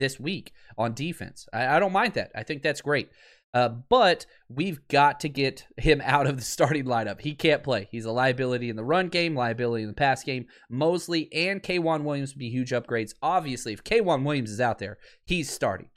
this 0.00 0.18
week 0.18 0.52
on 0.76 0.94
defense. 0.94 1.46
I, 1.52 1.76
I 1.76 1.78
don't 1.78 1.92
mind 1.92 2.14
that. 2.14 2.32
I 2.34 2.42
think 2.42 2.62
that's 2.62 2.80
great. 2.80 3.10
Uh, 3.54 3.68
but 3.68 4.26
we've 4.48 4.86
got 4.88 5.20
to 5.20 5.28
get 5.28 5.66
him 5.76 6.00
out 6.04 6.26
of 6.26 6.36
the 6.36 6.42
starting 6.42 6.84
lineup. 6.84 7.20
He 7.20 7.34
can't 7.34 7.62
play. 7.62 7.88
He's 7.90 8.04
a 8.04 8.10
liability 8.12 8.68
in 8.68 8.76
the 8.76 8.84
run 8.84 9.08
game, 9.08 9.36
liability 9.36 9.84
in 9.84 9.88
the 9.88 9.94
pass 9.94 10.24
game. 10.24 10.46
Moseley 10.68 11.32
and 11.32 11.62
K'Waun 11.62 12.02
Williams 12.02 12.34
would 12.34 12.40
be 12.40 12.50
huge 12.50 12.70
upgrades. 12.70 13.14
Obviously, 13.22 13.72
if 13.72 13.84
K'Waun 13.84 14.24
Williams 14.24 14.50
is 14.50 14.60
out 14.60 14.80
there, 14.80 14.98
he's 15.24 15.48
starting. 15.48 15.88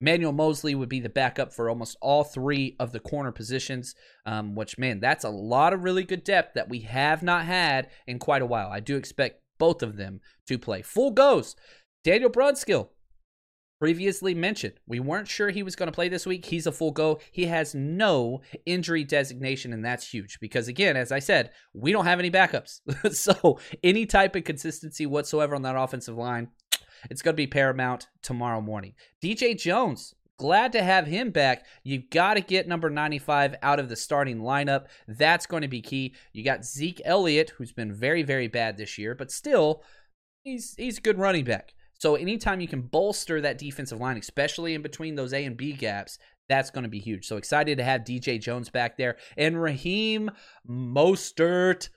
Manuel 0.00 0.32
Moseley 0.32 0.74
would 0.74 0.88
be 0.88 1.00
the 1.00 1.08
backup 1.08 1.52
for 1.52 1.70
almost 1.70 1.96
all 2.02 2.24
three 2.24 2.76
of 2.78 2.92
the 2.92 3.00
corner 3.00 3.32
positions, 3.32 3.94
um, 4.26 4.54
which, 4.54 4.76
man, 4.76 5.00
that's 5.00 5.24
a 5.24 5.30
lot 5.30 5.72
of 5.72 5.84
really 5.84 6.02
good 6.02 6.24
depth 6.24 6.54
that 6.54 6.68
we 6.68 6.80
have 6.80 7.22
not 7.22 7.46
had 7.46 7.88
in 8.06 8.18
quite 8.18 8.42
a 8.42 8.46
while. 8.46 8.70
I 8.70 8.80
do 8.80 8.96
expect 8.96 9.40
both 9.58 9.82
of 9.82 9.96
them 9.96 10.20
to 10.48 10.58
play. 10.58 10.82
Full 10.82 11.12
goes. 11.12 11.54
Daniel 12.02 12.28
Brunskill, 12.28 12.88
previously 13.78 14.34
mentioned. 14.34 14.74
We 14.86 15.00
weren't 15.00 15.28
sure 15.28 15.50
he 15.50 15.62
was 15.62 15.76
going 15.76 15.88
to 15.88 15.94
play 15.94 16.08
this 16.08 16.26
week. 16.26 16.46
He's 16.46 16.66
a 16.66 16.72
full 16.72 16.90
go. 16.90 17.20
He 17.32 17.46
has 17.46 17.74
no 17.74 18.40
injury 18.66 19.04
designation, 19.04 19.72
and 19.72 19.84
that's 19.84 20.08
huge 20.08 20.38
because, 20.40 20.68
again, 20.68 20.96
as 20.96 21.12
I 21.12 21.18
said, 21.18 21.50
we 21.72 21.92
don't 21.92 22.06
have 22.06 22.18
any 22.18 22.30
backups. 22.30 22.80
so, 23.12 23.58
any 23.82 24.06
type 24.06 24.36
of 24.36 24.44
consistency 24.44 25.06
whatsoever 25.06 25.54
on 25.54 25.62
that 25.62 25.76
offensive 25.76 26.16
line, 26.16 26.48
it's 27.10 27.22
going 27.22 27.34
to 27.34 27.42
be 27.42 27.46
paramount 27.46 28.08
tomorrow 28.22 28.60
morning. 28.60 28.94
DJ 29.22 29.58
Jones, 29.58 30.14
glad 30.38 30.72
to 30.72 30.82
have 30.82 31.06
him 31.06 31.30
back. 31.30 31.66
You've 31.82 32.10
got 32.10 32.34
to 32.34 32.40
get 32.40 32.68
number 32.68 32.90
95 32.90 33.56
out 33.62 33.80
of 33.80 33.88
the 33.88 33.96
starting 33.96 34.38
lineup. 34.38 34.86
That's 35.06 35.46
going 35.46 35.62
to 35.62 35.68
be 35.68 35.82
key. 35.82 36.14
You 36.32 36.44
got 36.44 36.64
Zeke 36.64 37.02
Elliott, 37.04 37.50
who's 37.56 37.72
been 37.72 37.92
very, 37.92 38.22
very 38.22 38.48
bad 38.48 38.76
this 38.76 38.98
year, 38.98 39.14
but 39.14 39.30
still, 39.30 39.82
he's 40.42 40.74
he's 40.76 40.98
a 40.98 41.02
good 41.02 41.18
running 41.18 41.44
back. 41.44 41.74
So 41.98 42.16
anytime 42.16 42.60
you 42.60 42.68
can 42.68 42.82
bolster 42.82 43.40
that 43.40 43.58
defensive 43.58 44.00
line, 44.00 44.16
especially 44.16 44.74
in 44.74 44.82
between 44.82 45.14
those 45.14 45.32
A 45.32 45.44
and 45.44 45.56
B 45.56 45.72
gaps, 45.72 46.18
that's 46.48 46.70
going 46.70 46.84
to 46.84 46.90
be 46.90 47.00
huge. 47.00 47.26
So 47.26 47.36
excited 47.36 47.78
to 47.78 47.84
have 47.84 48.02
DJ 48.02 48.40
Jones 48.40 48.68
back 48.68 48.96
there 48.98 49.16
and 49.36 49.62
Raheem 49.62 50.30
Mostert. 50.68 51.88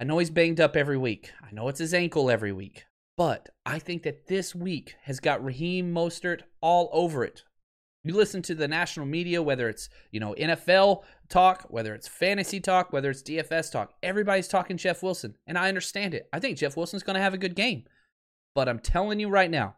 I 0.00 0.04
know 0.04 0.18
he's 0.18 0.30
banged 0.30 0.60
up 0.60 0.76
every 0.76 0.98
week. 0.98 1.30
I 1.40 1.52
know 1.52 1.68
it's 1.68 1.78
his 1.78 1.94
ankle 1.94 2.30
every 2.30 2.52
week. 2.52 2.84
But 3.16 3.50
I 3.66 3.78
think 3.78 4.02
that 4.02 4.26
this 4.26 4.54
week 4.54 4.96
has 5.02 5.20
got 5.20 5.44
Raheem 5.44 5.94
Mostert 5.94 6.40
all 6.60 6.88
over 6.92 7.24
it. 7.24 7.44
You 8.04 8.14
listen 8.14 8.42
to 8.42 8.54
the 8.54 8.66
national 8.66 9.06
media, 9.06 9.42
whether 9.42 9.68
it's, 9.68 9.88
you 10.10 10.18
know, 10.18 10.34
NFL 10.34 11.04
talk, 11.28 11.66
whether 11.68 11.94
it's 11.94 12.08
fantasy 12.08 12.58
talk, 12.58 12.92
whether 12.92 13.10
it's 13.10 13.22
DFS 13.22 13.70
talk, 13.70 13.92
everybody's 14.02 14.48
talking 14.48 14.76
Jeff 14.76 15.02
Wilson. 15.04 15.36
And 15.46 15.56
I 15.56 15.68
understand 15.68 16.14
it. 16.14 16.28
I 16.32 16.40
think 16.40 16.58
Jeff 16.58 16.76
Wilson's 16.76 17.04
going 17.04 17.14
to 17.14 17.22
have 17.22 17.34
a 17.34 17.38
good 17.38 17.54
game. 17.54 17.84
But 18.54 18.68
I'm 18.68 18.78
telling 18.78 19.20
you 19.20 19.28
right 19.28 19.50
now, 19.50 19.76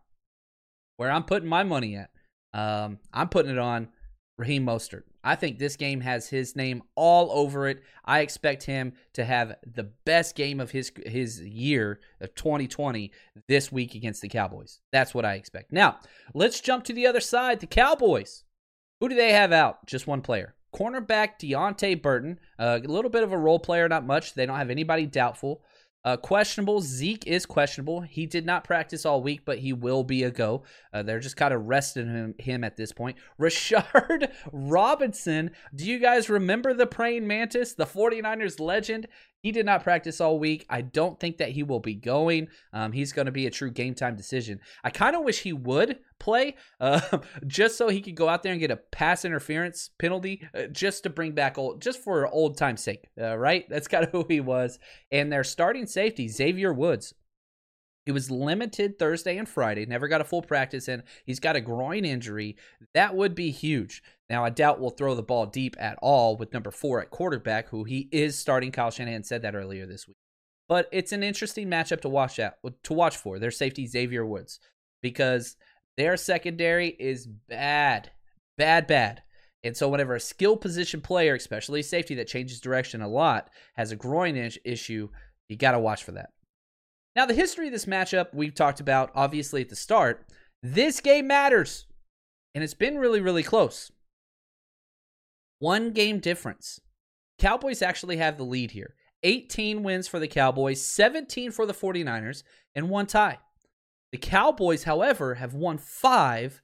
where 0.97 1.11
I'm 1.11 1.25
putting 1.25 1.49
my 1.49 1.63
money 1.63 1.97
at, 1.97 2.11
um, 2.53 2.99
I'm 3.13 3.29
putting 3.29 3.53
it 3.53 3.59
on 3.59 3.89
Raheem 4.37 4.67
Mostert. 4.67 5.03
I 5.23 5.37
think 5.37 5.59
this 5.59 5.77
game 5.77 6.01
has 6.01 6.29
his 6.29 6.55
name 6.55 6.83
all 6.97 7.31
over 7.33 7.67
it. 7.69 7.83
I 8.05 8.21
expect 8.21 8.65
him 8.65 8.93
to 9.15 9.25
have 9.25 9.57
the 9.65 9.85
best 10.05 10.35
game 10.35 10.61
of 10.61 10.71
his 10.71 10.93
his 11.07 11.41
year 11.41 12.01
of 12.21 12.35
2020 12.35 13.11
this 13.49 13.73
week 13.73 13.95
against 13.95 14.21
the 14.23 14.29
Cowboys. 14.29 14.81
That's 14.93 15.15
what 15.15 15.25
I 15.25 15.35
expect. 15.35 15.73
Now, 15.73 15.99
let's 16.35 16.61
jump 16.61 16.85
to 16.85 16.93
the 16.93 17.07
other 17.07 17.21
side, 17.21 17.61
the 17.61 17.67
Cowboys. 17.67 18.45
Who 19.01 19.09
do 19.09 19.15
they 19.15 19.33
have 19.33 19.53
out? 19.53 19.87
Just 19.87 20.07
one 20.07 20.21
player. 20.21 20.55
Cornerback 20.75 21.39
Deante 21.41 22.01
Burton, 22.01 22.39
uh, 22.59 22.81
a 22.85 22.89
little 22.89 23.11
bit 23.11 23.23
of 23.23 23.33
a 23.33 23.39
role 23.39 23.61
player, 23.61 23.89
not 23.89 24.05
much. 24.05 24.35
They 24.35 24.45
don't 24.45 24.59
have 24.59 24.71
anybody 24.71 25.07
doubtful. 25.07 25.63
Uh, 26.05 26.17
questionable. 26.17 26.81
Zeke 26.81 27.27
is 27.27 27.47
questionable. 27.47 28.03
He 28.03 28.27
did 28.27 28.45
not 28.45 28.65
practice 28.65 29.07
all 29.07 29.23
week, 29.23 29.41
but 29.45 29.59
he 29.59 29.73
will 29.73 30.05
be 30.05 30.23
a 30.23 30.31
go. 30.31 30.63
Uh, 30.93 31.03
they're 31.03 31.21
just 31.21 31.37
kind 31.37 31.55
of 31.55 31.65
resting 31.65 32.07
him, 32.07 32.35
him 32.39 32.63
at 32.63 32.77
this 32.77 32.93
point. 32.93 33.17
Rashard 33.41 34.31
Robinson. 34.53 35.51
Do 35.75 35.87
you 35.87 35.99
guys 35.99 36.29
remember 36.29 36.75
the 36.75 36.87
praying 36.87 37.27
mantis, 37.27 37.75
the 37.75 37.87
49ers 37.87 38.61
legend? 38.61 39.07
He 39.45 39.53
did 39.53 39.67
not 39.67 39.85
practice 39.85 40.23
all 40.23 40.39
week. 40.39 40.65
I 40.71 40.81
don't 40.81 41.21
think 41.21 41.37
that 41.37 41.51
he 41.51 41.63
will 41.63 41.79
be 41.79 41.95
going. 41.95 42.49
Um, 42.73 42.93
he's 42.93 43.13
going 43.13 43.27
to 43.27 43.33
be 43.33 43.47
a 43.47 43.51
true 43.51 43.71
game 43.71 43.95
time 43.95 44.17
decision. 44.17 44.59
I 44.83 44.89
kind 44.89 45.15
of 45.15 45.23
wish 45.23 45.43
he 45.43 45.53
would 45.53 45.99
play 46.19 46.57
uh, 46.81 47.19
just 47.47 47.77
so 47.77 47.91
he 47.91 48.01
could 48.01 48.15
go 48.15 48.27
out 48.27 48.43
there 48.43 48.53
and 48.53 48.61
get 48.61 48.71
a 48.71 48.77
pass 48.91 49.23
interference 49.23 49.91
penalty 49.99 50.49
uh, 50.55 50.69
just 50.73 51.03
to 51.03 51.11
bring 51.11 51.33
back 51.33 51.59
old, 51.59 51.83
just 51.83 52.03
for 52.03 52.27
old 52.27 52.57
time's 52.57 52.83
sake, 52.83 53.07
uh, 53.21 53.37
right? 53.37 53.67
That's 53.69 53.87
kind 53.87 54.07
of 54.07 54.11
who 54.13 54.25
he 54.27 54.41
was. 54.41 54.79
And 55.13 55.31
their 55.31 55.45
starting 55.45 55.87
safety, 55.87 56.27
Xavier 56.27 56.73
Woods, 56.73 57.13
he 58.07 58.13
was 58.13 58.31
limited 58.31 58.99
Thursday 58.99 59.39
and 59.39 59.49
Friday, 59.49 59.87
never 59.87 60.09
got 60.09 60.21
a 60.21 60.25
full 60.25 60.43
practice 60.43 60.89
in. 60.89 61.03
He's 61.25 61.41
got 61.41 61.57
a 61.57 61.61
groin 61.61 62.05
injury. 62.05 62.57
That 62.93 63.15
would 63.15 63.35
be 63.35 63.51
huge. 63.51 64.03
Now, 64.29 64.45
I 64.45 64.51
doubt 64.51 64.81
we'll 64.81 64.91
throw 64.91 65.15
the 65.15 65.23
ball 65.23 65.47
deep 65.47 65.75
at 65.79 65.99
all 66.03 66.37
with 66.37 66.53
number 66.53 66.71
four 66.71 67.01
at 67.01 67.11
quarterback, 67.11 67.69
who 67.69 67.85
he 67.85 68.09
is 68.13 68.39
starting. 68.39 68.73
Kyle 68.73 68.91
Shanahan 68.91 69.25
said 69.25 69.43
that 69.43 69.55
earlier 69.55 69.87
this 69.87 70.07
week. 70.07 70.17
But 70.69 70.89
it's 70.93 71.13
an 71.13 71.23
interesting 71.23 71.69
matchup 71.69 72.01
to 72.03 72.09
watch 72.09 72.39
out 72.39 72.55
to 72.85 72.93
watch 72.93 73.17
for. 73.17 73.39
Their 73.39 73.51
safety 73.51 73.87
Xavier 73.87 74.25
Woods 74.25 74.61
because 75.03 75.57
their 75.97 76.17
secondary 76.17 76.89
is 76.89 77.27
bad, 77.27 78.11
bad, 78.57 78.87
bad. 78.87 79.23
And 79.63 79.77
so, 79.77 79.89
whenever 79.89 80.15
a 80.15 80.21
skill 80.21 80.57
position 80.57 81.01
player, 81.01 81.35
especially 81.35 81.83
safety 81.83 82.15
that 82.17 82.29
changes 82.29 82.61
direction 82.61 83.01
a 83.01 83.09
lot, 83.09 83.51
has 83.77 83.93
a 83.93 83.97
groin 83.97 84.37
issue, 84.65 85.09
you 85.49 85.57
got 85.57 85.73
to 85.73 85.79
watch 85.79 86.05
for 86.05 86.13
that. 86.13 86.31
Now, 87.17 87.27
the 87.27 87.35
history 87.35 87.67
of 87.67 87.73
this 87.73 87.87
matchup 87.87 88.35
we've 88.35 88.55
talked 88.55 88.81
about, 88.81 89.11
obviously, 89.15 89.63
at 89.63 89.69
the 89.69 89.77
start. 89.77 90.27
This 90.63 91.01
game 91.01 91.27
matters. 91.27 91.87
And 92.55 92.65
it's 92.65 92.75
been 92.75 92.99
really, 92.99 93.21
really 93.21 93.43
close. 93.43 93.91
One 95.59 95.93
game 95.93 96.19
difference. 96.19 96.81
Cowboys 97.39 97.83
actually 97.83 98.17
have 98.19 98.37
the 98.37 98.45
lead 98.45 98.73
here 98.73 98.95
18 99.23 99.83
wins 99.83 100.07
for 100.07 100.19
the 100.19 100.29
Cowboys, 100.29 100.83
17 100.83 101.51
for 101.51 101.67
the 101.67 101.73
49ers, 101.73 102.43
and 102.75 102.91
one 102.91 103.07
tie. 103.07 103.39
The 104.13 104.19
Cowboys, 104.19 104.85
however, 104.85 105.35
have 105.35 105.55
won 105.55 105.79
five 105.79 106.63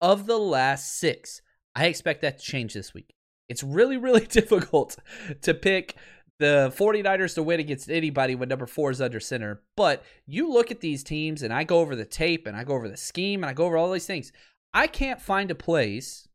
of 0.00 0.26
the 0.26 0.38
last 0.38 0.98
six. 0.98 1.42
I 1.76 1.86
expect 1.86 2.22
that 2.22 2.38
to 2.38 2.44
change 2.44 2.74
this 2.74 2.94
week. 2.94 3.14
It's 3.48 3.62
really, 3.62 3.96
really 3.98 4.26
difficult 4.26 4.96
to 5.42 5.54
pick 5.54 5.96
the 6.38 6.72
49ers 6.76 7.34
to 7.34 7.42
win 7.42 7.60
against 7.60 7.90
anybody 7.90 8.34
when 8.34 8.48
number 8.48 8.66
four 8.66 8.90
is 8.90 9.00
under 9.00 9.20
center. 9.20 9.62
But 9.76 10.04
you 10.26 10.50
look 10.50 10.70
at 10.70 10.80
these 10.80 11.02
teams, 11.02 11.42
and 11.42 11.52
I 11.52 11.64
go 11.64 11.80
over 11.80 11.96
the 11.96 12.04
tape, 12.04 12.46
and 12.46 12.56
I 12.56 12.64
go 12.64 12.74
over 12.74 12.88
the 12.88 12.96
scheme, 12.96 13.42
and 13.42 13.50
I 13.50 13.52
go 13.52 13.66
over 13.66 13.76
all 13.76 13.90
these 13.90 14.06
things. 14.06 14.32
I 14.72 14.86
can't 14.86 15.20
find 15.20 15.50
a 15.50 15.56
place 15.56 16.28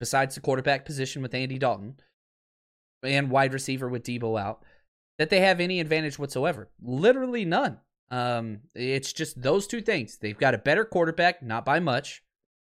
besides 0.00 0.34
the 0.34 0.40
quarterback 0.40 0.84
position 0.84 1.22
with 1.22 1.34
Andy 1.34 1.58
Dalton 1.58 1.96
and 3.02 3.30
wide 3.30 3.52
receiver 3.52 3.88
with 3.88 4.02
Deebo 4.04 4.40
out 4.40 4.62
that 5.18 5.30
they 5.30 5.40
have 5.40 5.60
any 5.60 5.80
advantage 5.80 6.18
whatsoever. 6.18 6.70
Literally 6.82 7.44
none. 7.44 7.78
Um, 8.10 8.60
it's 8.74 9.12
just 9.12 9.40
those 9.40 9.66
two 9.66 9.80
things. 9.80 10.18
They've 10.18 10.38
got 10.38 10.54
a 10.54 10.58
better 10.58 10.84
quarterback, 10.84 11.42
not 11.42 11.64
by 11.64 11.80
much, 11.80 12.22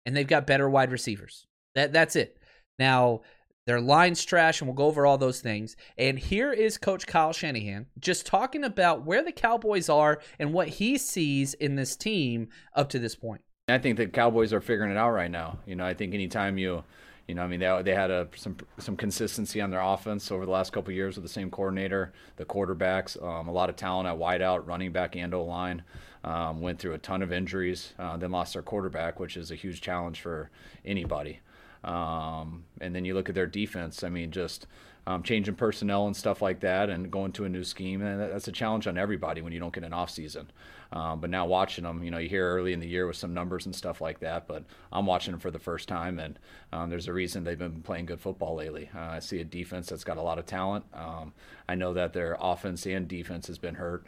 and 0.07 0.17
they've 0.17 0.27
got 0.27 0.47
better 0.47 0.69
wide 0.69 0.93
receivers. 0.93 1.47
That 1.75 1.93
that's 1.93 2.17
it. 2.17 2.39
Now, 2.79 3.23
Their 3.69 3.83
line's 3.83 4.25
trash, 4.25 4.63
and 4.63 4.67
we'll 4.67 4.75
go 4.75 4.87
over 4.87 5.05
all 5.05 5.19
those 5.19 5.43
things. 5.43 5.77
And 5.99 6.19
here 6.19 6.55
is 6.55 6.79
Coach 6.79 7.07
Kyle 7.07 7.35
Shanahan 7.35 7.85
just 7.99 8.25
talking 8.25 8.65
about 8.65 9.05
where 9.05 9.23
the 9.23 9.31
Cowboys 9.31 9.91
are 9.91 10.23
and 10.39 10.55
what 10.55 10.69
he 10.69 10.97
sees 10.97 11.53
in 11.53 11.77
this 11.77 11.95
team 11.95 12.49
up 12.75 12.89
to 12.89 12.99
this 12.99 13.15
point. 13.15 13.43
I 13.69 13.77
think 13.77 13.99
the 13.99 14.07
Cowboys 14.07 14.55
are 14.55 14.63
figuring 14.63 14.91
it 14.91 14.97
out 14.97 15.11
right 15.11 15.31
now. 15.31 15.59
You 15.67 15.77
know, 15.77 15.85
I 15.85 15.93
think 15.93 16.15
anytime 16.15 16.57
you, 16.57 16.83
you 17.27 17.35
know, 17.35 17.43
I 17.43 17.47
mean, 17.47 17.61
they, 17.61 17.83
they 17.85 17.95
had 17.95 18.11
a, 18.11 18.29
some 18.37 18.57
some 18.79 18.97
consistency 18.97 19.61
on 19.61 19.69
their 19.69 19.83
offense 19.83 20.33
over 20.33 20.47
the 20.47 20.51
last 20.51 20.73
couple 20.73 20.95
years 20.95 21.17
with 21.17 21.25
the 21.25 21.29
same 21.29 21.51
coordinator, 21.51 22.15
the 22.37 22.47
quarterbacks, 22.47 23.23
um, 23.23 23.49
a 23.49 23.53
lot 23.53 23.69
of 23.69 23.77
talent 23.77 24.09
at 24.09 24.17
wideout, 24.17 24.67
running 24.67 24.93
back, 24.93 25.15
and 25.15 25.35
O 25.35 25.45
line. 25.45 25.83
Um, 26.25 26.63
went 26.63 26.79
through 26.79 26.95
a 26.95 26.99
ton 26.99 27.21
of 27.21 27.33
injuries, 27.33 27.93
uh, 27.99 28.17
then 28.17 28.31
lost 28.31 28.55
their 28.55 28.63
quarterback, 28.63 29.21
which 29.21 29.37
is 29.37 29.51
a 29.51 29.55
huge 29.55 29.83
challenge 29.83 30.23
for 30.23 30.51
anybody. 30.87 31.41
Um, 31.85 32.65
and 32.81 32.95
then 32.95 33.05
you 33.05 33.15
look 33.15 33.29
at 33.29 33.35
their 33.35 33.47
defense. 33.47 34.03
I 34.03 34.09
mean, 34.09 34.31
just 34.31 34.67
um, 35.07 35.23
changing 35.23 35.55
personnel 35.55 36.07
and 36.07 36.15
stuff 36.15 36.43
like 36.43 36.61
that, 36.61 36.91
and 36.91 37.11
going 37.11 37.33
to 37.33 37.45
a 37.45 37.49
new 37.49 37.65
scheme, 37.65 38.03
and 38.03 38.21
that's 38.21 38.47
a 38.47 38.53
challenge 38.53 38.87
on 38.87 38.99
everybody 38.99 39.41
when 39.41 39.55
you 39.55 39.59
don't 39.59 39.73
get 39.73 39.85
an 39.85 39.95
off 39.95 40.11
season. 40.11 40.51
Um, 40.93 41.21
but 41.21 41.31
now 41.31 41.47
watching 41.47 41.85
them, 41.85 42.03
you 42.03 42.11
know, 42.11 42.19
you 42.19 42.29
hear 42.29 42.47
early 42.47 42.73
in 42.75 42.81
the 42.81 42.87
year 42.87 43.07
with 43.07 43.17
some 43.17 43.33
numbers 43.33 43.65
and 43.65 43.75
stuff 43.75 44.01
like 44.01 44.21
that. 44.21 44.47
But 44.47 44.65
I'm 44.93 45.07
watching 45.07 45.33
them 45.33 45.41
for 45.41 45.51
the 45.51 45.59
first 45.59 45.89
time, 45.89 46.19
and 46.19 46.39
um, 46.73 46.91
there's 46.91 47.09
a 47.09 47.13
reason 47.13 47.43
they've 47.43 47.59
been 47.59 47.81
playing 47.81 48.07
good 48.07 48.21
football 48.21 48.55
lately. 48.55 48.91
Uh, 48.95 49.01
I 49.01 49.19
see 49.21 49.41
a 49.41 49.45
defense 49.45 49.89
that's 49.89 50.05
got 50.05 50.19
a 50.19 50.23
lot 50.23 50.39
of 50.39 50.45
talent. 50.45 50.85
Um, 50.93 51.33
I 51.69 51.75
know 51.75 51.95
that 51.95 52.13
their 52.13 52.37
offense 52.39 52.87
and 52.87 53.09
defense 53.09 53.47
has 53.47 53.59
been 53.59 53.77
hurt 53.77 54.07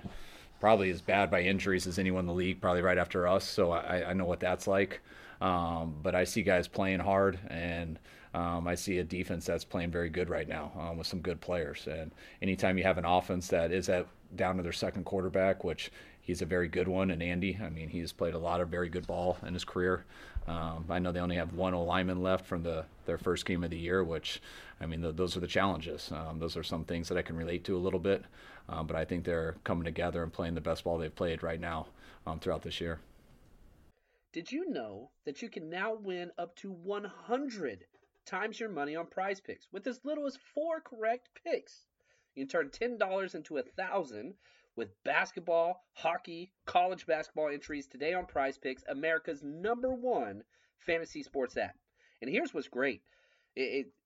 probably 0.61 0.91
as 0.91 1.01
bad 1.01 1.31
by 1.31 1.41
injuries 1.41 1.87
as 1.87 1.99
anyone 1.99 2.21
in 2.21 2.27
the 2.27 2.35
league, 2.35 2.61
probably 2.61 2.83
right 2.83 2.99
after 2.99 3.27
us. 3.27 3.45
So 3.45 3.73
I, 3.73 4.11
I 4.11 4.13
know 4.13 4.27
what 4.27 4.41
that's 4.41 4.67
like. 4.67 5.01
Um, 5.41 5.97
but 6.03 6.15
I 6.15 6.25
see 6.25 6.43
guys 6.43 6.69
playing 6.69 7.01
hard, 7.01 7.39
and 7.49 7.99
um, 8.35 8.69
I 8.69 8.75
see 8.75 8.99
a 8.99 9.05
defense 9.05 9.47
that's 9.47 9.65
playing 9.65 9.91
very 9.91 10.11
good 10.11 10.29
right 10.29 10.47
now 10.47 10.71
um, 10.79 10.99
with 10.99 11.07
some 11.07 11.21
good 11.21 11.41
players. 11.41 11.89
And 11.91 12.13
anytime 12.43 12.77
you 12.77 12.85
have 12.85 12.99
an 12.99 13.07
offense 13.07 13.49
that 13.49 13.73
is 13.73 13.89
at 13.89 14.07
down 14.37 14.59
to 14.59 14.63
their 14.63 14.73
second 14.73 15.05
quarterback, 15.05 15.65
which 15.65 15.91
he's 16.21 16.43
a 16.43 16.47
very 16.47 16.69
good 16.69 16.87
one, 16.87 17.11
and 17.11 17.23
Andy, 17.23 17.59
I 17.61 17.71
mean, 17.71 17.89
he's 17.89 18.13
played 18.13 18.35
a 18.35 18.39
lot 18.39 18.61
of 18.61 18.69
very 18.69 18.91
good 18.91 19.07
ball 19.07 19.39
in 19.47 19.55
his 19.55 19.65
career. 19.65 20.05
Um, 20.47 20.85
I 20.91 20.99
know 20.99 21.11
they 21.11 21.21
only 21.21 21.37
have 21.37 21.55
one 21.55 21.75
lineman 21.75 22.23
left 22.23 22.47
from 22.47 22.63
the 22.63 22.85
their 23.07 23.19
first 23.19 23.45
game 23.47 23.65
of 23.65 23.71
the 23.71 23.79
year, 23.79 24.05
which, 24.05 24.41
I 24.81 24.87
mean, 24.87 25.01
the, 25.01 25.11
those 25.13 25.37
are 25.37 25.41
the 25.41 25.47
challenges. 25.47 26.13
Um, 26.13 26.39
those 26.39 26.57
are 26.57 26.63
some 26.63 26.85
things 26.85 27.09
that 27.09 27.19
I 27.19 27.23
can 27.23 27.37
relate 27.37 27.65
to 27.65 27.77
a 27.77 27.79
little 27.79 27.99
bit, 27.99 28.25
um, 28.71 28.87
but 28.87 28.97
I 28.97 29.05
think 29.05 29.25
they're 29.25 29.57
coming 29.65 29.85
together 29.85 30.23
and 30.23 30.33
playing 30.33 30.55
the 30.55 30.61
best 30.61 30.85
ball 30.85 30.97
they've 30.97 31.15
played 31.15 31.43
right 31.43 31.61
now 31.61 31.89
um, 32.27 32.39
throughout 32.39 32.63
this 32.63 32.81
year. 32.81 33.01
Did 34.33 34.53
you 34.53 34.71
know 34.71 35.11
that 35.27 35.43
you 35.43 35.49
can 35.49 35.69
now 35.69 35.95
win 35.95 36.31
up 36.39 36.55
to 36.57 36.71
100 36.71 37.85
times 38.27 38.61
your 38.61 38.69
money 38.69 38.95
on 38.95 39.07
PrizePicks 39.07 39.67
with 39.73 39.89
as 39.89 40.05
little 40.05 40.27
as 40.27 40.39
four 40.55 40.81
correct 40.81 41.31
picks? 41.45 41.85
You 42.37 42.47
can 42.47 42.49
turn 42.49 42.99
$10 42.99 43.35
into 43.35 43.59
a 43.59 43.63
thousand 43.63 44.35
with 44.77 45.03
basketball, 45.03 45.85
hockey, 45.95 46.53
college 46.65 47.07
basketball 47.07 47.49
entries 47.49 47.89
today 47.89 48.15
on 48.15 48.25
PrizePicks, 48.25 48.83
America's 48.89 49.43
number 49.43 49.93
one 49.93 50.45
fantasy 50.79 51.25
sports 51.25 51.57
app. 51.57 51.75
And 52.23 52.31
here's 52.31 52.55
what's 52.55 52.69
great. 52.69 53.03
It, 53.57 53.61
it, 53.63 53.87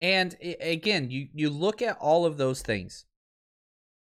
And 0.00 0.36
again, 0.60 1.10
you 1.10 1.28
you 1.34 1.50
look 1.50 1.82
at 1.82 1.98
all 1.98 2.24
of 2.24 2.36
those 2.36 2.62
things 2.62 3.04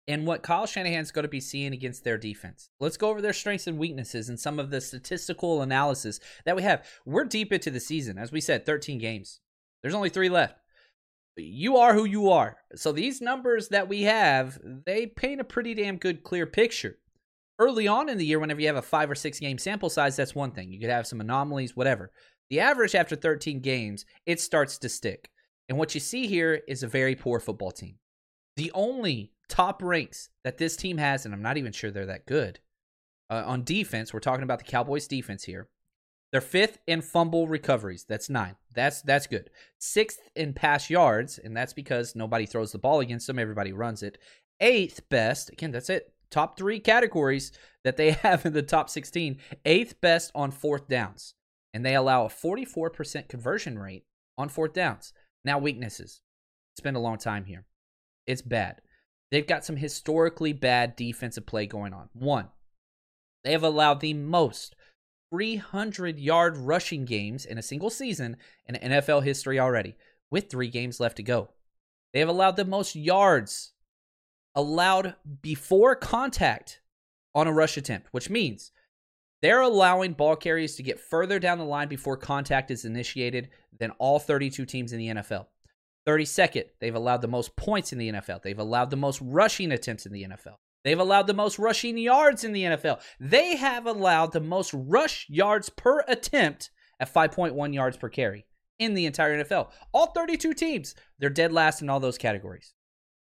and 0.07 0.27
what 0.27 0.43
Kyle 0.43 0.67
Shanahan's 0.67 1.11
going 1.11 1.23
to 1.23 1.29
be 1.29 1.41
seeing 1.41 1.73
against 1.73 2.05
their 2.05 2.19
defense. 2.19 2.69
Let's 2.81 2.97
go 2.97 3.09
over 3.09 3.23
their 3.23 3.33
strengths 3.33 3.67
and 3.67 3.79
weaknesses 3.79 4.29
and 4.29 4.39
some 4.39 4.59
of 4.59 4.71
the 4.71 4.81
statistical 4.81 5.63
analysis 5.63 6.21
that 6.45 6.57
we 6.57 6.63
have. 6.63 6.87
We're 7.07 7.25
deep 7.25 7.53
into 7.53 7.71
the 7.71 7.81
season. 7.81 8.19
As 8.19 8.31
we 8.31 8.41
said, 8.41 8.67
13 8.67 8.99
games. 8.99 9.41
There's 9.83 9.95
only 9.95 10.11
three 10.11 10.29
left. 10.29 10.59
You 11.37 11.79
are 11.79 11.95
who 11.95 12.05
you 12.05 12.31
are. 12.31 12.59
So 12.75 12.93
these 12.93 13.21
numbers 13.21 13.69
that 13.69 13.89
we 13.89 14.03
have, 14.03 14.59
they 14.63 15.07
paint 15.07 15.41
a 15.41 15.45
pretty 15.45 15.75
damn 15.75 15.97
good, 15.97 16.23
clear 16.23 16.47
picture. 16.47 16.99
Early 17.59 17.89
on 17.89 18.09
in 18.09 18.19
the 18.19 18.27
year, 18.27 18.39
whenever 18.41 18.61
you 18.61 18.67
have 18.67 18.77
a 18.77 18.83
five 18.83 19.11
or 19.11 19.15
six 19.15 19.39
game 19.41 19.59
sample 19.59 19.91
size, 19.91 20.17
that's 20.17 20.35
one 20.35 20.53
thing. 20.53 20.73
You 20.73 20.81
could 20.81 20.91
have 20.91 21.07
some 21.07 21.21
anomalies, 21.21 21.77
whatever. 21.77 22.11
The 22.51 22.61
average 22.61 22.95
after 22.95 23.17
13 23.17 23.61
games, 23.61 24.05
it 24.27 24.41
starts 24.41 24.79
to 24.79 24.89
stick. 24.89 25.31
And 25.69 25.79
what 25.79 25.95
you 25.95 26.01
see 26.01 26.27
here 26.27 26.63
is 26.69 26.83
a 26.83 26.89
very 26.89 27.15
poor 27.15 27.41
football 27.41 27.71
team. 27.71 27.97
The 28.57 28.71
only 28.75 29.33
top 29.49 29.83
ranks 29.83 30.29
that 30.45 30.59
this 30.59 30.77
team 30.77 30.99
has, 30.99 31.25
and 31.25 31.35
I'm 31.35 31.43
not 31.43 31.57
even 31.57 31.73
sure 31.73 31.91
they're 31.91 32.07
that 32.07 32.27
good 32.27 32.61
uh, 33.31 33.43
on 33.47 33.65
defense. 33.65 34.13
We're 34.13 34.21
talking 34.21 34.45
about 34.45 34.59
the 34.59 34.65
Cowboys' 34.65 35.09
defense 35.09 35.45
here. 35.45 35.69
They're 36.33 36.41
fifth 36.41 36.79
in 36.87 37.01
fumble 37.01 37.47
recoveries. 37.47 38.05
That's 38.09 38.29
nine. 38.29 38.57
That's 38.75 39.03
that's 39.03 39.29
good. 39.29 39.51
Sixth 39.79 40.19
in 40.35 40.53
pass 40.53 40.91
yards, 40.91 41.39
and 41.39 41.57
that's 41.57 41.73
because 41.73 42.17
nobody 42.17 42.45
throws 42.45 42.73
the 42.73 42.79
ball 42.79 43.01
against 43.01 43.27
them. 43.27 43.39
Everybody 43.39 43.73
runs 43.73 44.03
it. 44.03 44.19
Eighth 44.61 45.09
best. 45.09 45.51
Again, 45.51 45.71
that's 45.71 45.91
it. 45.91 46.13
Top 46.31 46.59
three 46.59 46.81
categories 46.81 47.53
that 47.85 47.97
they 47.97 48.11
have 48.23 48.45
in 48.45 48.53
the 48.53 48.63
top 48.63 48.91
16. 48.91 49.39
Eighth 49.65 50.01
best 50.01 50.33
on 50.35 50.51
fourth 50.51 50.89
downs, 50.89 51.35
and 51.73 51.87
they 51.87 51.95
allow 51.95 52.25
a 52.25 52.29
44% 52.29 53.29
conversion 53.29 53.79
rate 53.79 54.05
on 54.37 54.49
fourth 54.49 54.73
downs. 54.73 55.13
Now 55.45 55.59
weaknesses. 55.59 56.21
Spend 56.77 56.97
a 56.97 57.01
long 57.01 57.19
time 57.19 57.45
here. 57.45 57.65
It's 58.27 58.43
bad. 58.43 58.81
They've 59.31 59.47
got 59.47 59.65
some 59.65 59.77
historically 59.77 60.53
bad 60.53 60.97
defensive 60.97 61.47
play 61.47 61.67
going 61.67 61.93
on. 61.93 62.09
One, 62.13 62.49
they 63.43 63.53
have 63.53 63.63
allowed 63.63 64.01
the 64.01 64.15
most 64.15 64.75
300 65.31 66.19
yard 66.19 66.57
rushing 66.57 67.05
games 67.05 67.45
in 67.45 67.59
a 67.59 67.63
single 67.63 67.91
season 67.91 68.37
in 68.67 68.77
NFL 68.77 69.25
history 69.25 69.59
already, 69.59 69.97
with 70.31 70.51
three 70.51 70.69
games 70.69 71.01
left 71.01 71.17
to 71.17 71.23
go. 71.23 71.51
They 72.13 72.21
have 72.21 72.29
allowed 72.29 72.57
the 72.57 72.65
most 72.65 72.95
yards 72.95 73.73
allowed 74.55 75.17
before 75.43 75.97
contact 75.97 76.81
on 77.35 77.49
a 77.49 77.53
rush 77.53 77.77
attempt, 77.77 78.09
which 78.13 78.31
means 78.31 78.71
they're 79.45 79.61
allowing 79.61 80.15
ball 80.15 80.37
carriers 80.37 80.77
to 80.77 80.83
get 80.83 80.99
further 80.99 81.39
down 81.39 81.59
the 81.59 81.67
line 81.67 81.89
before 81.89 82.17
contact 82.17 82.71
is 82.71 82.87
initiated 82.87 83.51
than 83.79 83.91
all 83.99 84.19
32 84.19 84.65
teams 84.65 84.91
in 84.91 84.99
the 84.99 85.09
NFL. 85.09 85.45
32nd, 86.09 86.65
they've 86.81 86.95
allowed 86.95 87.21
the 87.21 87.29
most 87.29 87.55
points 87.55 87.93
in 87.93 87.99
the 87.99 88.11
NFL. 88.11 88.41
They've 88.41 88.59
allowed 88.59 88.89
the 88.89 88.97
most 88.97 89.21
rushing 89.21 89.71
attempts 89.71 90.07
in 90.07 90.13
the 90.13 90.25
NFL. 90.25 90.55
They've 90.83 90.99
allowed 90.99 91.27
the 91.27 91.35
most 91.35 91.59
rushing 91.59 91.99
yards 91.99 92.43
in 92.43 92.55
the 92.55 92.63
NFL. 92.63 93.03
They 93.21 93.57
have 93.57 93.85
allowed 93.85 94.33
the 94.33 94.41
most 94.41 94.73
rush 94.73 95.27
yards 95.29 95.69
per 95.69 96.03
attempt 96.09 96.71
at 96.99 97.13
5.1 97.13 97.75
yards 97.75 97.99
per 97.99 98.09
carry 98.09 98.47
in 98.79 98.95
the 98.95 99.05
entire 99.05 99.45
NFL. 99.45 99.69
All 99.93 100.07
32 100.07 100.55
teams, 100.55 100.95
they're 101.19 101.29
dead 101.29 101.53
last 101.53 101.83
in 101.83 101.91
all 101.91 102.01
those 102.01 102.17
categories. 102.17 102.73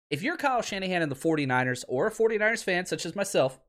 If 0.10 0.24
you're 0.24 0.38
Kyle 0.38 0.64
Shanahan 0.64 1.04
and 1.04 1.12
the 1.12 1.16
49ers 1.16 1.84
or 1.88 2.08
a 2.08 2.12
49ers 2.12 2.64
fan 2.64 2.88
such 2.88 3.06
as 3.06 3.16
myself, 3.16 3.60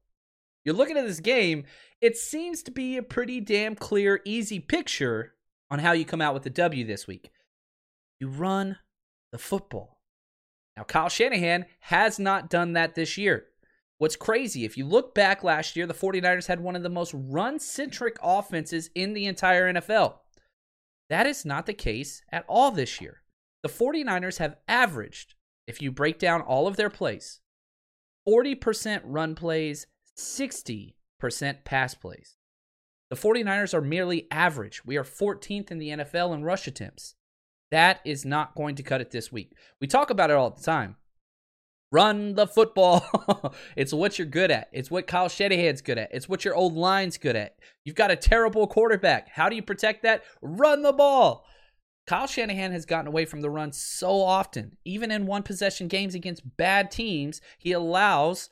you're 0.64 0.74
looking 0.74 0.96
at 0.96 1.06
this 1.06 1.20
game, 1.20 1.64
it 2.00 2.16
seems 2.16 2.62
to 2.64 2.70
be 2.70 2.96
a 2.96 3.02
pretty 3.02 3.40
damn 3.40 3.74
clear, 3.74 4.20
easy 4.24 4.58
picture 4.58 5.34
on 5.70 5.78
how 5.78 5.92
you 5.92 6.04
come 6.04 6.20
out 6.20 6.34
with 6.34 6.42
the 6.42 6.50
W 6.50 6.84
this 6.84 7.06
week. 7.06 7.30
You 8.18 8.28
run 8.28 8.76
the 9.32 9.38
football. 9.38 10.00
Now, 10.76 10.84
Kyle 10.84 11.08
Shanahan 11.08 11.66
has 11.80 12.18
not 12.18 12.50
done 12.50 12.72
that 12.74 12.94
this 12.94 13.16
year. 13.18 13.46
What's 13.98 14.16
crazy, 14.16 14.64
if 14.64 14.78
you 14.78 14.86
look 14.86 15.14
back 15.14 15.44
last 15.44 15.76
year, 15.76 15.86
the 15.86 15.92
49ers 15.92 16.46
had 16.46 16.60
one 16.60 16.74
of 16.74 16.82
the 16.82 16.88
most 16.88 17.12
run 17.14 17.58
centric 17.58 18.16
offenses 18.22 18.88
in 18.94 19.12
the 19.12 19.26
entire 19.26 19.72
NFL. 19.72 20.14
That 21.10 21.26
is 21.26 21.44
not 21.44 21.66
the 21.66 21.74
case 21.74 22.22
at 22.32 22.44
all 22.48 22.70
this 22.70 23.00
year. 23.00 23.22
The 23.62 23.68
49ers 23.68 24.38
have 24.38 24.56
averaged, 24.66 25.34
if 25.66 25.82
you 25.82 25.92
break 25.92 26.18
down 26.18 26.40
all 26.40 26.66
of 26.66 26.76
their 26.76 26.88
plays, 26.88 27.40
40% 28.26 29.02
run 29.04 29.34
plays, 29.34 29.86
60% 30.20 30.92
pass 31.64 31.94
plays. 31.94 32.36
The 33.10 33.16
49ers 33.16 33.74
are 33.74 33.80
merely 33.80 34.28
average. 34.30 34.84
We 34.84 34.96
are 34.96 35.04
14th 35.04 35.70
in 35.70 35.78
the 35.78 35.88
NFL 35.90 36.34
in 36.34 36.44
rush 36.44 36.66
attempts. 36.66 37.16
That 37.70 38.00
is 38.04 38.24
not 38.24 38.54
going 38.54 38.76
to 38.76 38.82
cut 38.82 39.00
it 39.00 39.10
this 39.10 39.32
week. 39.32 39.52
We 39.80 39.86
talk 39.86 40.10
about 40.10 40.30
it 40.30 40.36
all 40.36 40.50
the 40.50 40.62
time. 40.62 40.96
Run 41.92 42.34
the 42.34 42.46
football. 42.46 43.54
it's 43.76 43.92
what 43.92 44.18
you're 44.18 44.26
good 44.26 44.52
at. 44.52 44.68
It's 44.72 44.90
what 44.90 45.08
Kyle 45.08 45.28
Shanahan's 45.28 45.82
good 45.82 45.98
at. 45.98 46.12
It's 46.12 46.28
what 46.28 46.44
your 46.44 46.54
old 46.54 46.74
line's 46.74 47.18
good 47.18 47.34
at. 47.34 47.56
You've 47.84 47.96
got 47.96 48.12
a 48.12 48.16
terrible 48.16 48.68
quarterback. 48.68 49.28
How 49.28 49.48
do 49.48 49.56
you 49.56 49.62
protect 49.62 50.04
that? 50.04 50.22
Run 50.40 50.82
the 50.82 50.92
ball. 50.92 51.44
Kyle 52.06 52.28
Shanahan 52.28 52.72
has 52.72 52.86
gotten 52.86 53.08
away 53.08 53.24
from 53.24 53.40
the 53.40 53.50
run 53.50 53.72
so 53.72 54.20
often. 54.20 54.76
Even 54.84 55.10
in 55.10 55.26
one 55.26 55.42
possession 55.42 55.88
games 55.88 56.14
against 56.14 56.56
bad 56.56 56.92
teams, 56.92 57.40
he 57.58 57.72
allows 57.72 58.50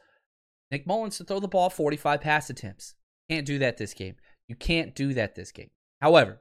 Nick 0.70 0.86
Mullens 0.86 1.16
to 1.18 1.24
throw 1.24 1.40
the 1.40 1.48
ball 1.48 1.70
45 1.70 2.20
pass 2.20 2.50
attempts. 2.50 2.94
Can't 3.30 3.46
do 3.46 3.58
that 3.58 3.76
this 3.76 3.94
game. 3.94 4.16
You 4.48 4.56
can't 4.56 4.94
do 4.94 5.14
that 5.14 5.34
this 5.34 5.52
game. 5.52 5.70
However, 6.00 6.40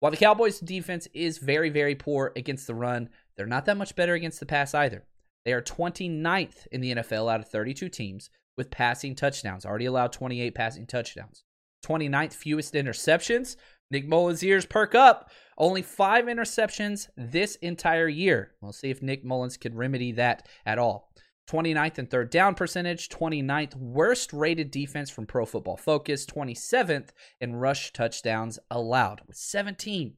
while 0.00 0.10
the 0.10 0.16
Cowboys' 0.16 0.58
defense 0.58 1.06
is 1.14 1.38
very, 1.38 1.70
very 1.70 1.94
poor 1.94 2.32
against 2.34 2.66
the 2.66 2.74
run, 2.74 3.08
they're 3.36 3.46
not 3.46 3.66
that 3.66 3.76
much 3.76 3.94
better 3.94 4.14
against 4.14 4.40
the 4.40 4.46
pass 4.46 4.74
either. 4.74 5.04
They 5.44 5.52
are 5.52 5.62
29th 5.62 6.66
in 6.72 6.80
the 6.80 6.94
NFL 6.96 7.32
out 7.32 7.40
of 7.40 7.48
32 7.48 7.88
teams 7.88 8.30
with 8.56 8.70
passing 8.70 9.14
touchdowns, 9.14 9.64
already 9.64 9.86
allowed 9.86 10.12
28 10.12 10.54
passing 10.54 10.86
touchdowns. 10.86 11.44
29th 11.84 12.32
fewest 12.32 12.74
interceptions. 12.74 13.56
Nick 13.90 14.08
Mullens' 14.08 14.42
ears 14.42 14.66
perk 14.66 14.94
up. 14.94 15.30
Only 15.58 15.82
five 15.82 16.24
interceptions 16.24 17.08
this 17.16 17.56
entire 17.56 18.08
year. 18.08 18.52
We'll 18.60 18.72
see 18.72 18.90
if 18.90 19.02
Nick 19.02 19.24
Mullens 19.24 19.56
can 19.56 19.76
remedy 19.76 20.12
that 20.12 20.48
at 20.64 20.78
all. 20.78 21.12
29th 21.48 21.98
in 21.98 22.06
third 22.06 22.30
down 22.30 22.54
percentage, 22.54 23.08
29th 23.08 23.76
worst 23.76 24.32
rated 24.32 24.70
defense 24.70 25.10
from 25.10 25.26
Pro 25.26 25.44
Football 25.44 25.76
Focus, 25.76 26.24
27th 26.26 27.10
in 27.40 27.56
rush 27.56 27.92
touchdowns 27.92 28.58
allowed 28.70 29.22
with 29.26 29.36
17. 29.36 30.14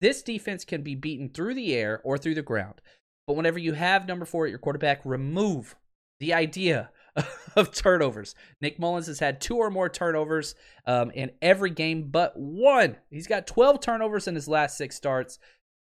This 0.00 0.22
defense 0.22 0.64
can 0.64 0.82
be 0.82 0.94
beaten 0.94 1.30
through 1.30 1.54
the 1.54 1.74
air 1.74 2.00
or 2.04 2.18
through 2.18 2.34
the 2.34 2.42
ground. 2.42 2.80
But 3.26 3.34
whenever 3.34 3.58
you 3.58 3.72
have 3.72 4.06
number 4.06 4.24
four 4.24 4.44
at 4.44 4.50
your 4.50 4.58
quarterback, 4.58 5.00
remove 5.04 5.74
the 6.20 6.32
idea 6.32 6.90
of 7.56 7.72
turnovers. 7.72 8.34
Nick 8.60 8.78
Mullens 8.78 9.06
has 9.06 9.18
had 9.18 9.40
two 9.40 9.56
or 9.56 9.70
more 9.70 9.88
turnovers 9.88 10.54
um, 10.86 11.10
in 11.10 11.32
every 11.42 11.70
game 11.70 12.08
but 12.10 12.38
one. 12.38 12.96
He's 13.10 13.26
got 13.26 13.46
12 13.46 13.80
turnovers 13.80 14.28
in 14.28 14.34
his 14.34 14.48
last 14.48 14.76
six 14.76 14.96
starts. 14.96 15.38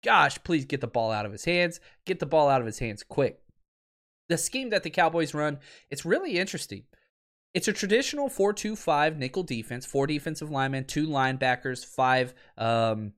Gosh, 0.05 0.43
please 0.45 0.65
get 0.65 0.81
the 0.81 0.87
ball 0.87 1.11
out 1.11 1.27
of 1.27 1.33
his 1.33 1.45
hands. 1.45 1.81
Get 2.07 2.19
the 2.19 2.27
ball 2.27 2.49
out 2.49 2.61
of 2.61 2.67
his 2.67 2.79
hands 2.79 3.03
quick. 3.03 3.42
The 4.29 4.39
scheme 4.39 4.71
that 4.71 4.83
the 4.83 4.91
Cowboys 4.91 5.35
run, 5.35 5.59
it's 5.91 6.05
really 6.05 6.39
interesting. 6.39 6.85
It's 7.55 7.69
a 7.69 7.73
traditional 7.73 8.29
4 8.29 8.53
2 8.53 8.77
5 8.77 9.19
nickel 9.19 9.43
defense, 9.43 9.85
four 9.85 10.07
defensive 10.07 10.51
linemen, 10.51 10.85
two 10.85 11.07
linebackers, 11.07 11.85
five 11.85 12.35
um, 12.57 13.13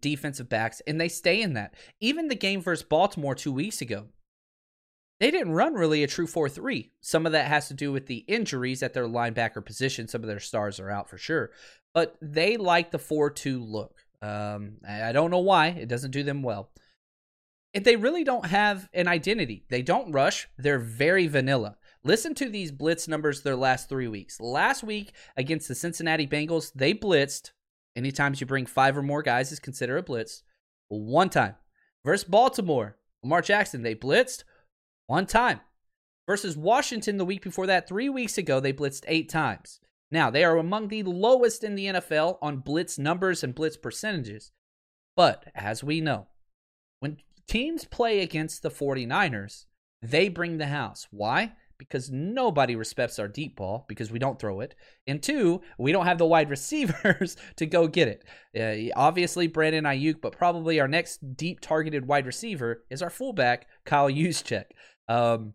defensive 0.00 0.48
backs, 0.48 0.82
and 0.86 1.00
they 1.00 1.08
stay 1.08 1.40
in 1.40 1.54
that. 1.54 1.74
Even 2.00 2.28
the 2.28 2.34
game 2.34 2.60
versus 2.60 2.84
Baltimore 2.84 3.34
two 3.34 3.52
weeks 3.52 3.80
ago, 3.80 4.06
they 5.20 5.30
didn't 5.30 5.52
run 5.52 5.74
really 5.74 6.02
a 6.02 6.06
true 6.06 6.26
4 6.26 6.48
3. 6.48 6.90
Some 7.00 7.24
of 7.24 7.32
that 7.32 7.46
has 7.46 7.68
to 7.68 7.74
do 7.74 7.92
with 7.92 8.06
the 8.06 8.24
injuries 8.28 8.82
at 8.82 8.92
their 8.92 9.06
linebacker 9.06 9.64
position. 9.64 10.08
Some 10.08 10.22
of 10.22 10.28
their 10.28 10.40
stars 10.40 10.80
are 10.80 10.90
out 10.90 11.08
for 11.08 11.18
sure. 11.18 11.50
But 11.94 12.16
they 12.20 12.56
like 12.56 12.90
the 12.90 12.98
4 12.98 13.30
2 13.30 13.62
look. 13.62 14.04
Um, 14.20 14.78
I 14.86 15.12
don't 15.12 15.30
know 15.30 15.38
why. 15.38 15.68
It 15.68 15.88
doesn't 15.88 16.10
do 16.10 16.22
them 16.22 16.42
well. 16.42 16.70
They 17.74 17.96
really 17.96 18.24
don't 18.24 18.46
have 18.46 18.88
an 18.92 19.08
identity. 19.08 19.64
They 19.68 19.82
don't 19.82 20.12
rush, 20.12 20.48
they're 20.56 20.78
very 20.78 21.26
vanilla. 21.26 21.76
Listen 22.04 22.34
to 22.34 22.48
these 22.48 22.70
blitz 22.70 23.08
numbers 23.08 23.42
their 23.42 23.56
last 23.56 23.88
three 23.88 24.08
weeks. 24.08 24.38
Last 24.38 24.84
week 24.84 25.12
against 25.36 25.68
the 25.68 25.74
Cincinnati 25.74 26.26
Bengals, 26.26 26.70
they 26.74 26.94
blitzed 26.94 27.50
Anytime 27.96 28.34
you 28.36 28.46
bring 28.46 28.66
five 28.66 28.96
or 28.96 29.02
more 29.02 29.22
guys 29.22 29.52
is 29.52 29.60
considered 29.60 29.98
a 29.98 30.02
blitz. 30.02 30.42
One 30.88 31.30
time. 31.30 31.54
Versus 32.04 32.28
Baltimore, 32.28 32.98
Lamar 33.22 33.40
Jackson, 33.40 33.82
they 33.82 33.94
blitzed 33.94 34.44
one 35.06 35.26
time. 35.26 35.60
Versus 36.26 36.56
Washington 36.56 37.18
the 37.18 37.24
week 37.24 37.42
before 37.42 37.66
that, 37.66 37.88
three 37.88 38.08
weeks 38.08 38.36
ago, 38.36 38.60
they 38.60 38.72
blitzed 38.72 39.04
eight 39.06 39.28
times. 39.28 39.80
Now, 40.10 40.30
they 40.30 40.44
are 40.44 40.56
among 40.56 40.88
the 40.88 41.02
lowest 41.02 41.64
in 41.64 41.74
the 41.74 41.86
NFL 41.86 42.38
on 42.42 42.58
blitz 42.58 42.98
numbers 42.98 43.42
and 43.42 43.54
blitz 43.54 43.76
percentages. 43.76 44.50
But 45.16 45.46
as 45.54 45.84
we 45.84 46.00
know, 46.00 46.26
when 47.00 47.18
teams 47.48 47.84
play 47.84 48.20
against 48.20 48.62
the 48.62 48.70
49ers, 48.70 49.64
they 50.02 50.28
bring 50.28 50.58
the 50.58 50.66
house. 50.66 51.06
Why? 51.10 51.52
because 51.78 52.10
nobody 52.10 52.76
respects 52.76 53.18
our 53.18 53.28
deep 53.28 53.56
ball 53.56 53.84
because 53.88 54.10
we 54.10 54.18
don't 54.18 54.38
throw 54.38 54.60
it. 54.60 54.74
And 55.06 55.22
two, 55.22 55.62
we 55.78 55.92
don't 55.92 56.06
have 56.06 56.18
the 56.18 56.26
wide 56.26 56.50
receivers 56.50 57.36
to 57.56 57.66
go 57.66 57.86
get 57.86 58.08
it. 58.08 58.24
Uh, 58.58 58.98
obviously, 58.98 59.46
Brandon 59.46 59.84
Aiyuk, 59.84 60.20
but 60.20 60.36
probably 60.36 60.80
our 60.80 60.88
next 60.88 61.36
deep 61.36 61.60
targeted 61.60 62.06
wide 62.06 62.26
receiver 62.26 62.84
is 62.90 63.02
our 63.02 63.10
fullback, 63.10 63.66
Kyle 63.84 64.08
Juszczyk. 64.08 64.64
Um, 65.08 65.54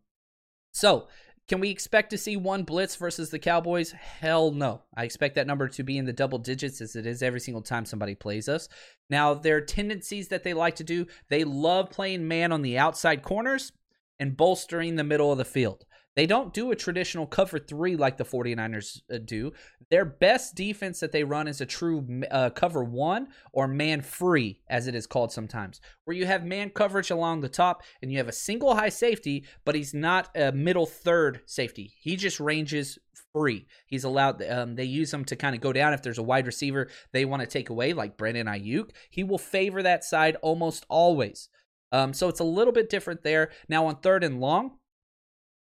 so, 0.72 1.08
can 1.50 1.60
we 1.60 1.72
expect 1.72 2.12
to 2.12 2.18
see 2.18 2.38
one 2.38 2.62
blitz 2.62 2.96
versus 2.96 3.32
the 3.32 3.40
Cowboys? 3.40 3.92
Hell 3.92 4.52
no. 4.52 4.84
I 4.96 5.04
expect 5.04 5.34
that 5.34 5.48
number 5.48 5.68
to 5.68 5.84
be 5.84 5.98
in 5.98 6.06
the 6.06 6.14
double 6.14 6.38
digits 6.38 6.80
as 6.80 6.96
it 6.96 7.08
is 7.08 7.24
every 7.24 7.40
single 7.40 7.64
time 7.64 7.86
somebody 7.86 8.14
plays 8.14 8.48
us. 8.48 8.70
Now, 9.10 9.34
their 9.34 9.60
tendencies 9.60 10.28
that 10.28 10.44
they 10.44 10.54
like 10.54 10.76
to 10.76 10.84
do, 10.84 11.08
they 11.30 11.44
love 11.44 11.90
playing 11.90 12.28
man 12.28 12.52
on 12.52 12.62
the 12.62 12.78
outside 12.78 13.24
corners 13.24 13.72
and 14.20 14.38
bolstering 14.38 14.96
the 14.96 15.04
middle 15.04 15.32
of 15.32 15.40
the 15.40 15.46
field. 15.46 15.86
They 16.16 16.26
don't 16.26 16.54
do 16.54 16.72
a 16.72 16.76
traditional 16.76 17.26
cover 17.26 17.60
three 17.60 17.96
like 17.96 18.18
the 18.18 18.26
49ers 18.26 19.02
uh, 19.14 19.20
do. 19.24 19.54
Their 19.90 20.06
best 20.06 20.56
defense 20.56 21.00
that 21.00 21.12
they 21.12 21.24
run 21.24 21.48
is 21.48 21.62
a 21.62 21.66
true 21.66 22.24
uh, 22.30 22.50
cover 22.50 22.84
one 22.84 23.28
or 23.54 23.68
man 23.68 24.02
free, 24.02 24.62
as 24.70 24.88
it 24.88 24.96
is 24.96 25.08
called 25.08 25.32
sometimes, 25.32 25.80
where 26.06 26.18
you 26.18 26.26
have 26.26 26.44
man 26.44 26.72
coverage 26.72 27.12
along 27.12 27.42
the 27.42 27.50
top 27.50 27.84
and 28.02 28.12
you 28.12 28.18
have 28.18 28.28
a 28.28 28.34
single 28.34 28.76
high 28.76 28.90
safety, 28.90 29.46
but 29.66 29.76
he's 29.76 29.94
not 29.94 30.30
a 30.36 30.52
middle 30.52 30.86
third 30.86 31.42
safety. 31.46 31.94
He 32.02 32.16
just 32.16 32.40
ranges 32.40 32.98
free. 33.34 33.68
He's 33.86 34.04
allowed, 34.04 34.44
um, 34.50 34.76
they 34.76 34.86
use 34.86 35.14
him 35.14 35.24
to 35.26 35.36
kind 35.36 35.56
of 35.56 35.62
go 35.62 35.72
down 35.72 35.94
if 35.94 36.02
there's 36.02 36.18
a 36.18 36.24
wide 36.24 36.48
receiver 36.48 36.90
they 37.14 37.26
want 37.26 37.42
to 37.42 37.48
take 37.48 37.70
away, 37.70 37.94
like 37.94 38.18
Brandon 38.18 38.48
Aiyuk. 38.48 38.90
He 39.10 39.24
will 39.24 39.38
favor 39.38 39.84
that 39.84 40.04
side 40.04 40.36
almost 40.42 40.86
always. 40.90 41.50
Um, 41.92 42.14
so 42.14 42.28
it's 42.28 42.40
a 42.40 42.46
little 42.46 42.74
bit 42.74 42.90
different 42.90 43.24
there. 43.24 43.52
Now 43.68 43.86
on 43.88 43.98
third 43.98 44.24
and 44.24 44.40
long, 44.40 44.80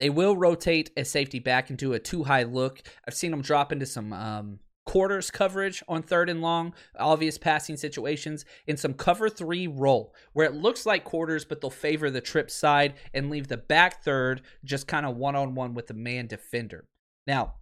they 0.01 0.11
will 0.11 0.37
rotate 0.37 0.91
a 0.97 1.05
safety 1.05 1.39
back 1.39 1.71
into 1.71 1.93
a 1.93 1.99
two 1.99 2.25
high 2.25 2.43
look. 2.45 2.83
I've 3.07 3.15
seen 3.15 3.31
them 3.31 3.43
drop 3.43 3.71
into 3.71 3.87
some 3.87 4.13
um, 4.13 4.59
quarters 4.87 5.31
coverage 5.31 5.83
on 5.87 6.03
third 6.03 6.31
and 6.31 6.41
long, 6.41 6.75
obvious 6.99 7.39
passing 7.39 7.77
situations, 7.77 8.45
in 8.67 8.77
some 8.77 8.95
cover 8.95 9.29
three 9.29 9.67
roll 9.67 10.15
where 10.33 10.47
it 10.47 10.55
looks 10.55 10.87
like 10.87 11.05
quarters, 11.05 11.45
but 11.45 11.61
they'll 11.61 11.71
favor 11.71 12.11
the 12.11 12.21
trip 12.21 12.51
side 12.51 12.95
and 13.13 13.31
leave 13.31 13.49
the 13.49 13.59
back 13.59 14.03
third 14.03 14.43
just 14.65 14.89
kind 14.89 15.05
of 15.05 15.17
one 15.17 15.37
on 15.37 15.55
one 15.55 15.75
with 15.75 15.87
the 15.87 15.95
man 15.95 16.27
defender. 16.27 16.89
Now, 17.27 17.55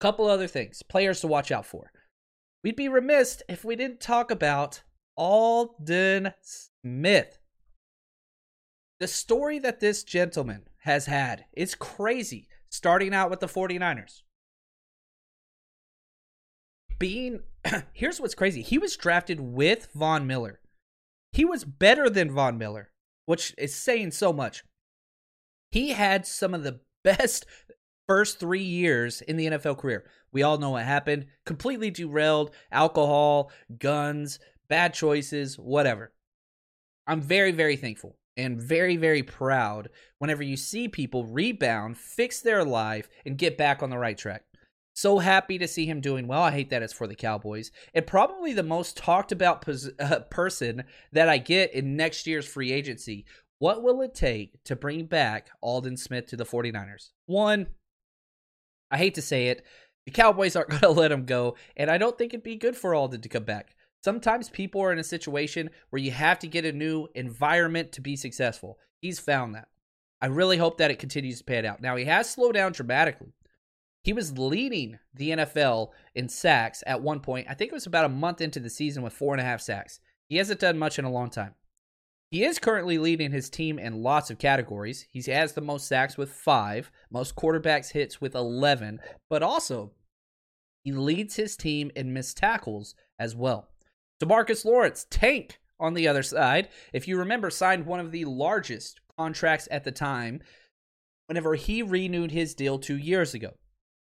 a 0.00 0.02
couple 0.02 0.26
other 0.26 0.48
things, 0.48 0.82
players 0.82 1.20
to 1.20 1.26
watch 1.26 1.52
out 1.52 1.66
for. 1.66 1.92
We'd 2.64 2.76
be 2.76 2.88
remiss 2.88 3.42
if 3.48 3.64
we 3.64 3.76
didn't 3.76 4.00
talk 4.00 4.30
about 4.30 4.82
Aldon 5.16 6.32
Smith. 6.42 7.38
The 8.98 9.08
story 9.08 9.58
that 9.60 9.80
this 9.80 10.04
gentleman 10.04 10.62
has 10.80 11.06
had. 11.06 11.44
It's 11.52 11.74
crazy 11.74 12.48
starting 12.68 13.14
out 13.14 13.30
with 13.30 13.40
the 13.40 13.46
49ers. 13.46 14.22
Being 16.98 17.40
here's 17.92 18.20
what's 18.20 18.34
crazy. 18.34 18.62
He 18.62 18.78
was 18.78 18.96
drafted 18.96 19.40
with 19.40 19.88
Von 19.94 20.26
Miller. 20.26 20.60
He 21.32 21.44
was 21.44 21.64
better 21.64 22.10
than 22.10 22.30
Von 22.30 22.58
Miller, 22.58 22.90
which 23.26 23.54
is 23.58 23.74
saying 23.74 24.12
so 24.12 24.32
much. 24.32 24.64
He 25.70 25.90
had 25.90 26.26
some 26.26 26.54
of 26.54 26.64
the 26.64 26.80
best 27.04 27.46
first 28.08 28.40
3 28.40 28.60
years 28.60 29.20
in 29.22 29.36
the 29.36 29.46
NFL 29.46 29.78
career. 29.78 30.04
We 30.32 30.42
all 30.42 30.58
know 30.58 30.70
what 30.70 30.84
happened. 30.84 31.26
Completely 31.46 31.90
derailed, 31.90 32.50
alcohol, 32.72 33.50
guns, 33.78 34.38
bad 34.68 34.94
choices, 34.94 35.58
whatever. 35.58 36.12
I'm 37.06 37.20
very 37.20 37.52
very 37.52 37.76
thankful 37.76 38.16
and 38.40 38.60
very, 38.60 38.96
very 38.96 39.22
proud 39.22 39.88
whenever 40.18 40.42
you 40.42 40.56
see 40.56 40.88
people 40.88 41.26
rebound, 41.26 41.96
fix 41.96 42.40
their 42.40 42.64
life, 42.64 43.08
and 43.24 43.38
get 43.38 43.58
back 43.58 43.82
on 43.82 43.90
the 43.90 43.98
right 43.98 44.18
track. 44.18 44.44
So 44.94 45.18
happy 45.18 45.56
to 45.58 45.68
see 45.68 45.86
him 45.86 46.00
doing 46.00 46.26
well. 46.26 46.42
I 46.42 46.50
hate 46.50 46.70
that 46.70 46.82
it's 46.82 46.92
for 46.92 47.06
the 47.06 47.14
Cowboys. 47.14 47.70
And 47.94 48.06
probably 48.06 48.52
the 48.52 48.62
most 48.62 48.96
talked 48.96 49.32
about 49.32 49.62
pos- 49.62 49.90
uh, 49.98 50.20
person 50.30 50.84
that 51.12 51.28
I 51.28 51.38
get 51.38 51.72
in 51.72 51.96
next 51.96 52.26
year's 52.26 52.46
free 52.46 52.72
agency. 52.72 53.24
What 53.58 53.82
will 53.82 54.02
it 54.02 54.14
take 54.14 54.62
to 54.64 54.76
bring 54.76 55.06
back 55.06 55.50
Aldon 55.62 55.96
Smith 55.96 56.26
to 56.28 56.36
the 56.36 56.44
49ers? 56.44 57.10
One, 57.26 57.68
I 58.90 58.98
hate 58.98 59.14
to 59.14 59.22
say 59.22 59.48
it, 59.48 59.64
the 60.06 60.12
Cowboys 60.12 60.56
aren't 60.56 60.70
going 60.70 60.80
to 60.80 60.90
let 60.90 61.12
him 61.12 61.24
go, 61.24 61.56
and 61.76 61.90
I 61.90 61.98
don't 61.98 62.16
think 62.16 62.34
it'd 62.34 62.42
be 62.42 62.56
good 62.56 62.76
for 62.76 62.94
Aldon 62.94 63.20
to 63.20 63.28
come 63.28 63.44
back. 63.44 63.74
Sometimes 64.02 64.48
people 64.48 64.80
are 64.80 64.92
in 64.92 64.98
a 64.98 65.04
situation 65.04 65.70
where 65.90 66.00
you 66.00 66.10
have 66.10 66.38
to 66.38 66.46
get 66.46 66.64
a 66.64 66.72
new 66.72 67.06
environment 67.14 67.92
to 67.92 68.00
be 68.00 68.16
successful. 68.16 68.78
He's 69.00 69.18
found 69.18 69.54
that. 69.54 69.68
I 70.22 70.26
really 70.26 70.56
hope 70.56 70.78
that 70.78 70.90
it 70.90 70.98
continues 70.98 71.38
to 71.38 71.44
pan 71.44 71.64
out. 71.64 71.80
Now, 71.80 71.96
he 71.96 72.04
has 72.06 72.28
slowed 72.28 72.54
down 72.54 72.72
dramatically. 72.72 73.32
He 74.02 74.12
was 74.12 74.38
leading 74.38 74.98
the 75.14 75.30
NFL 75.30 75.90
in 76.14 76.28
sacks 76.28 76.82
at 76.86 77.02
one 77.02 77.20
point. 77.20 77.46
I 77.50 77.54
think 77.54 77.70
it 77.70 77.74
was 77.74 77.86
about 77.86 78.06
a 78.06 78.10
month 78.10 78.40
into 78.40 78.60
the 78.60 78.70
season 78.70 79.02
with 79.02 79.12
four 79.12 79.34
and 79.34 79.40
a 79.40 79.44
half 79.44 79.60
sacks. 79.60 80.00
He 80.28 80.36
hasn't 80.36 80.60
done 80.60 80.78
much 80.78 80.98
in 80.98 81.04
a 81.04 81.10
long 81.10 81.28
time. 81.28 81.54
He 82.30 82.44
is 82.44 82.60
currently 82.60 82.96
leading 82.96 83.32
his 83.32 83.50
team 83.50 83.78
in 83.78 84.02
lots 84.02 84.30
of 84.30 84.38
categories. 84.38 85.06
He 85.10 85.20
has 85.32 85.52
the 85.52 85.60
most 85.60 85.88
sacks 85.88 86.16
with 86.16 86.30
five, 86.30 86.90
most 87.10 87.34
quarterbacks 87.34 87.90
hits 87.90 88.20
with 88.20 88.36
11, 88.36 89.00
but 89.28 89.42
also 89.42 89.92
he 90.84 90.92
leads 90.92 91.34
his 91.34 91.56
team 91.56 91.90
in 91.96 92.12
missed 92.12 92.36
tackles 92.36 92.94
as 93.18 93.34
well. 93.34 93.69
Demarcus 94.20 94.64
Lawrence, 94.64 95.06
tank 95.10 95.58
on 95.78 95.94
the 95.94 96.06
other 96.06 96.22
side, 96.22 96.68
if 96.92 97.08
you 97.08 97.18
remember, 97.18 97.50
signed 97.50 97.86
one 97.86 98.00
of 98.00 98.12
the 98.12 98.26
largest 98.26 99.00
contracts 99.18 99.66
at 99.70 99.84
the 99.84 99.92
time 99.92 100.40
whenever 101.26 101.54
he 101.54 101.82
renewed 101.82 102.30
his 102.30 102.54
deal 102.54 102.78
two 102.78 102.98
years 102.98 103.34
ago. 103.34 103.52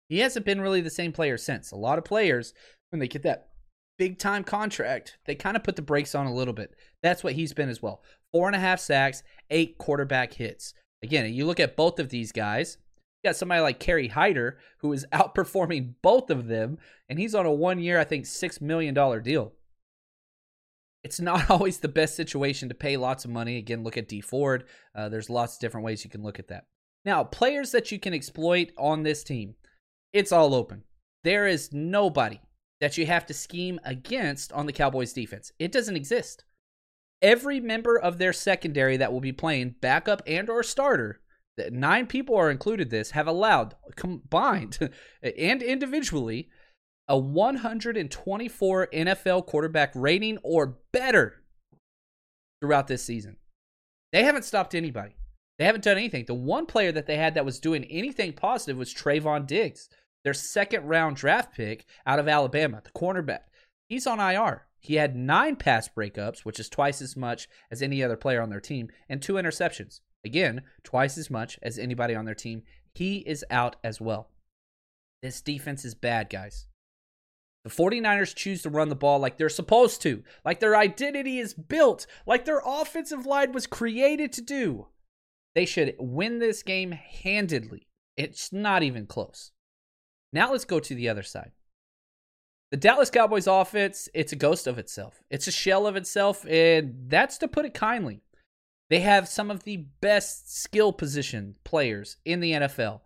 He 0.10 0.20
hasn't 0.20 0.46
been 0.46 0.62
really 0.62 0.82
the 0.82 0.90
same 0.90 1.12
player 1.12 1.38
since. 1.38 1.72
A 1.72 1.76
lot 1.76 2.00
of 2.00 2.06
players, 2.06 2.54
when 2.90 3.00
they 3.00 3.08
get 3.08 3.22
that 3.24 3.50
big 4.00 4.18
time 4.18 4.44
contract, 4.44 5.18
they 5.26 5.36
kind 5.36 5.56
of 5.56 5.64
put 5.64 5.76
the 5.76 5.82
brakes 5.84 6.16
on 6.16 6.26
a 6.26 6.34
little 6.34 6.54
bit. 6.54 6.74
That's 7.04 7.24
what 7.24 7.34
he's 7.34 7.54
been 7.54 7.70
as 7.70 7.82
well. 7.82 8.02
Four 8.32 8.48
and 8.48 8.56
a 8.56 8.60
half 8.60 8.80
sacks, 8.80 9.22
eight 9.52 9.78
quarterback 9.78 10.34
hits. 10.34 10.74
Again, 11.04 11.32
you 11.32 11.46
look 11.46 11.60
at 11.60 11.76
both 11.76 12.00
of 12.00 12.10
these 12.10 12.32
guys. 12.32 12.78
You 13.22 13.30
got 13.30 13.36
somebody 13.36 13.62
like 13.62 13.80
Kerry 13.80 14.08
Hyder 14.08 14.58
who 14.80 14.92
is 14.94 15.06
outperforming 15.14 15.94
both 16.02 16.32
of 16.32 16.48
them, 16.48 16.80
and 17.08 17.20
he's 17.20 17.36
on 17.36 17.46
a 17.46 17.52
one 17.52 17.80
year, 17.80 18.00
I 18.00 18.06
think, 18.06 18.26
$6 18.26 18.62
million 18.62 18.96
deal. 19.22 19.54
It's 21.04 21.20
not 21.20 21.50
always 21.52 21.80
the 21.80 21.88
best 21.88 22.16
situation 22.16 22.70
to 22.70 22.76
pay 22.76 22.98
lots 22.98 23.26
of 23.26 23.32
money. 23.32 23.58
Again, 23.58 23.84
look 23.84 23.98
at 23.98 24.08
D 24.08 24.22
Ford. 24.22 24.66
Uh, 24.96 25.10
there's 25.10 25.30
lots 25.30 25.56
of 25.56 25.62
different 25.62 25.86
ways 25.86 26.04
you 26.04 26.10
can 26.10 26.24
look 26.24 26.40
at 26.40 26.48
that. 26.50 26.66
Now, 27.06 27.24
players 27.24 27.72
that 27.72 27.92
you 27.92 28.00
can 28.00 28.14
exploit 28.14 28.72
on 28.78 29.04
this 29.04 29.24
team 29.24 29.56
it's 30.14 30.32
all 30.32 30.56
open. 30.56 30.84
There 31.24 31.48
is 31.48 31.72
nobody 31.72 32.40
that 32.82 32.98
you 32.98 33.06
have 33.06 33.26
to 33.28 33.34
scheme 33.34 33.80
against 33.84 34.52
on 34.54 34.66
the 34.66 34.74
Cowboys 34.74 35.14
defense. 35.14 35.52
It 35.60 35.72
doesn't 35.72 35.96
exist. 35.96 36.44
Every 37.22 37.60
member 37.60 38.00
of 38.00 38.18
their 38.18 38.34
secondary 38.34 38.98
that 38.98 39.12
will 39.12 39.20
be 39.20 39.34
playing 39.34 39.76
backup 39.82 40.22
and 40.26 40.50
or 40.50 40.64
starter, 40.64 41.22
nine 41.70 42.08
people 42.08 42.36
are 42.36 42.50
included 42.50 42.90
this, 42.90 43.12
have 43.12 43.28
allowed 43.28 43.76
combined 43.96 44.80
and 45.22 45.62
individually 45.62 46.50
a 47.10 47.18
124 47.18 48.88
NFL 48.94 49.46
quarterback 49.48 49.92
rating 49.96 50.38
or 50.44 50.78
better 50.94 51.42
throughout 52.62 52.88
this 52.88 53.04
season. 53.04 53.38
They 54.14 54.24
haven't 54.24 54.46
stopped 54.46 54.76
anybody. 54.76 55.16
They 55.58 55.66
haven't 55.66 55.84
done 55.84 55.98
anything. 55.98 56.26
The 56.26 56.34
one 56.36 56.66
player 56.68 56.92
that 56.92 57.08
they 57.08 57.18
had 57.18 57.34
that 57.34 57.46
was 57.46 57.60
doing 57.60 57.84
anything 57.86 58.34
positive 58.34 58.78
was 58.78 58.94
Trevon 58.94 59.46
Diggs, 59.46 59.90
their 60.24 60.34
second 60.34 60.86
round 60.86 61.18
draft 61.18 61.54
pick 61.54 61.86
out 62.06 62.20
of 62.20 62.28
Alabama, 62.28 62.82
the 62.84 62.92
cornerback. 62.92 63.42
He's 63.90 64.08
on 64.08 64.20
IR. 64.20 64.68
He 64.80 64.96
had 64.96 65.16
nine 65.16 65.58
pass 65.58 65.90
breakups, 65.90 66.40
which 66.40 66.60
is 66.60 66.70
twice 66.70 67.02
as 67.02 67.18
much 67.18 67.50
as 67.70 67.82
any 67.82 68.02
other 68.02 68.16
player 68.16 68.42
on 68.42 68.50
their 68.50 68.62
team, 68.62 68.90
and 69.10 69.22
two 69.22 69.34
interceptions. 69.34 70.00
Again, 70.24 70.62
twice 70.84 71.18
as 71.18 71.30
much 71.30 71.60
as 71.62 71.78
anybody 71.78 72.16
on 72.16 72.26
their 72.26 72.36
team. 72.36 72.64
He 72.94 73.18
is 73.20 73.44
out 73.50 73.76
as 73.84 74.00
well. 74.00 74.30
This 75.22 75.42
defense 75.42 75.84
is 75.84 75.96
bad, 75.96 76.30
guys. 76.30 76.69
The 77.64 77.70
49ers 77.70 78.36
choose 78.36 78.62
to 78.62 78.70
run 78.70 78.90
the 78.90 78.96
ball 78.96 79.20
like 79.20 79.38
they're 79.38 79.50
supposed 79.50 80.02
to, 80.04 80.24
like 80.46 80.60
their 80.60 80.78
identity 80.78 81.40
is 81.40 81.54
built, 81.54 82.08
like 82.26 82.46
their 82.46 82.62
offensive 82.66 83.26
line 83.26 83.52
was 83.52 83.68
created 83.68 84.32
to 84.34 84.42
do. 84.42 84.88
They 85.56 85.66
should 85.66 85.96
win 86.00 86.40
this 86.40 86.64
game 86.64 86.92
handedly. 86.92 87.88
It's 88.16 88.54
not 88.54 88.84
even 88.84 89.08
close. 89.08 89.52
Now 90.32 90.52
let's 90.52 90.66
go 90.66 90.80
to 90.80 90.96
the 90.96 91.10
other 91.10 91.24
side. 91.24 91.52
The 92.72 92.78
Dallas 92.78 93.10
Cowboys 93.10 93.48
offense, 93.48 94.08
it's 94.14 94.32
a 94.32 94.36
ghost 94.36 94.68
of 94.68 94.78
itself. 94.78 95.24
It's 95.30 95.48
a 95.48 95.52
shell 95.52 95.88
of 95.88 95.96
itself, 95.96 96.46
and 96.48 96.94
that's 97.08 97.40
to 97.40 97.48
put 97.48 97.66
it 97.66 97.74
kindly. 97.74 98.22
They 98.90 99.00
have 99.00 99.28
some 99.28 99.50
of 99.50 99.64
the 99.64 99.86
best 100.02 100.56
skill 100.56 100.94
position 100.94 101.56
players 101.64 102.18
in 102.26 102.40
the 102.40 102.54
NFL, 102.54 103.02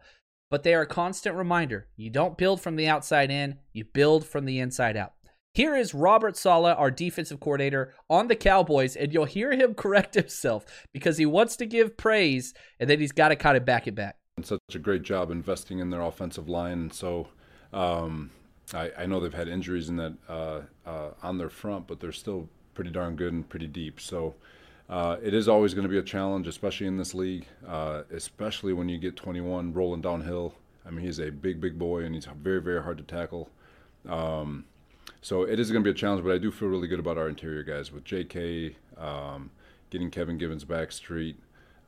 but 0.53 0.61
they 0.61 0.75
are 0.75 0.83
a 0.83 0.85
constant 0.85 1.35
reminder 1.35 1.87
you 1.95 2.11
don't 2.11 2.37
build 2.37 2.61
from 2.61 2.75
the 2.75 2.87
outside 2.87 3.31
in, 3.31 3.57
you 3.71 3.83
build 3.83 4.23
from 4.23 4.45
the 4.45 4.59
inside 4.59 4.95
out. 4.95 5.13
Here 5.55 5.75
is 5.75 5.95
Robert 5.95 6.37
Saleh, 6.37 6.75
our 6.77 6.91
defensive 6.91 7.39
coordinator 7.39 7.95
on 8.07 8.27
the 8.27 8.35
Cowboys, 8.35 8.95
and 8.95 9.11
you'll 9.11 9.25
hear 9.25 9.53
him 9.53 9.73
correct 9.73 10.13
himself 10.13 10.63
because 10.93 11.17
he 11.17 11.25
wants 11.25 11.55
to 11.55 11.65
give 11.65 11.97
praise 11.97 12.53
and 12.79 12.87
then 12.87 12.99
he's 12.99 13.11
got 13.11 13.29
to 13.29 13.35
kind 13.35 13.57
of 13.57 13.65
back 13.65 13.87
it 13.87 13.95
back. 13.95 14.17
Such 14.43 14.59
a 14.75 14.77
great 14.77 15.01
job 15.01 15.31
investing 15.31 15.79
in 15.79 15.89
their 15.89 16.01
offensive 16.01 16.47
line, 16.47 16.73
and 16.73 16.93
so 16.93 17.29
um, 17.73 18.29
I, 18.75 18.91
I, 18.95 19.05
know 19.07 19.19
they've 19.19 19.33
had 19.33 19.47
injuries 19.47 19.89
in 19.89 19.95
that 19.95 20.13
uh, 20.29 20.61
uh, 20.85 21.09
on 21.23 21.39
their 21.39 21.49
front, 21.49 21.87
but 21.87 21.99
they're 21.99 22.11
still 22.11 22.47
pretty 22.75 22.91
darn 22.91 23.15
good 23.15 23.33
and 23.33 23.49
pretty 23.49 23.65
deep. 23.65 23.99
So 23.99 24.35
uh, 24.89 25.17
it 25.21 25.33
is 25.33 25.47
always 25.47 25.73
going 25.73 25.83
to 25.83 25.89
be 25.89 25.97
a 25.97 26.03
challenge, 26.03 26.47
especially 26.47 26.87
in 26.87 26.97
this 26.97 27.13
league, 27.13 27.45
uh, 27.67 28.03
especially 28.11 28.73
when 28.73 28.89
you 28.89 28.97
get 28.97 29.15
21 29.15 29.73
rolling 29.73 30.01
downhill. 30.01 30.55
I 30.85 30.91
mean, 30.91 31.05
he's 31.05 31.19
a 31.19 31.31
big, 31.31 31.61
big 31.61 31.79
boy, 31.79 32.03
and 32.03 32.13
he's 32.13 32.25
very, 32.25 32.61
very 32.61 32.83
hard 32.83 32.97
to 32.97 33.03
tackle. 33.03 33.49
Um, 34.07 34.65
so 35.21 35.43
it 35.43 35.59
is 35.59 35.71
going 35.71 35.83
to 35.83 35.87
be 35.87 35.95
a 35.95 35.97
challenge, 35.97 36.23
but 36.23 36.33
I 36.33 36.37
do 36.37 36.51
feel 36.51 36.67
really 36.67 36.87
good 36.87 36.99
about 36.99 37.17
our 37.17 37.29
interior 37.29 37.63
guys 37.63 37.91
with 37.91 38.03
J.K. 38.03 38.75
Um, 38.97 39.51
getting 39.89 40.11
Kevin 40.11 40.37
Givens 40.37 40.65
back 40.65 40.91
street. 40.91 41.37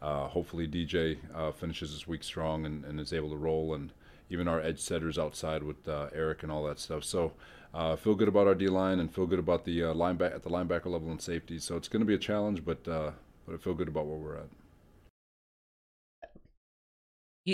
Uh, 0.01 0.27
hopefully 0.27 0.67
DJ 0.67 1.17
uh, 1.33 1.51
finishes 1.51 1.91
this 1.91 2.07
week 2.07 2.23
strong 2.23 2.65
and, 2.65 2.85
and, 2.85 2.99
is 2.99 3.11
able 3.11 3.29
to 3.29 3.35
roll, 3.35 3.73
and 3.73 3.91
even 4.29 4.47
our 4.47 4.61
edge 4.61 4.79
setters 4.79 5.17
outside 5.17 5.63
with 5.63 5.87
uh, 5.87 6.07
Eric 6.13 6.43
and 6.43 6.51
all 6.51 6.63
that 6.63 6.79
stuff. 6.79 7.03
So 7.03 7.33
uh, 7.75 7.95
feel 7.97 8.15
good 8.15 8.29
about 8.29 8.47
our 8.47 8.55
D 8.55 8.67
line 8.67 9.01
and 9.01 9.13
feel 9.13 9.25
good 9.25 9.39
about 9.39 9.65
the 9.65 9.83
uh, 9.83 9.93
linebacker 9.93 10.35
at 10.35 10.43
the 10.43 10.49
linebacker 10.49 10.85
level 10.85 11.11
and 11.11 11.21
safety. 11.21 11.59
So 11.59 11.75
it's 11.75 11.89
going 11.89 11.99
to 11.99 12.05
be 12.05 12.15
a 12.15 12.19
challenge, 12.19 12.63
but 12.63 12.87
uh, 12.87 13.11
but 13.45 13.55
I 13.55 13.57
feel 13.57 13.73
good 13.73 13.89
about 13.89 14.07
where 14.07 14.17
we're 14.17 14.37
at. 14.37 14.47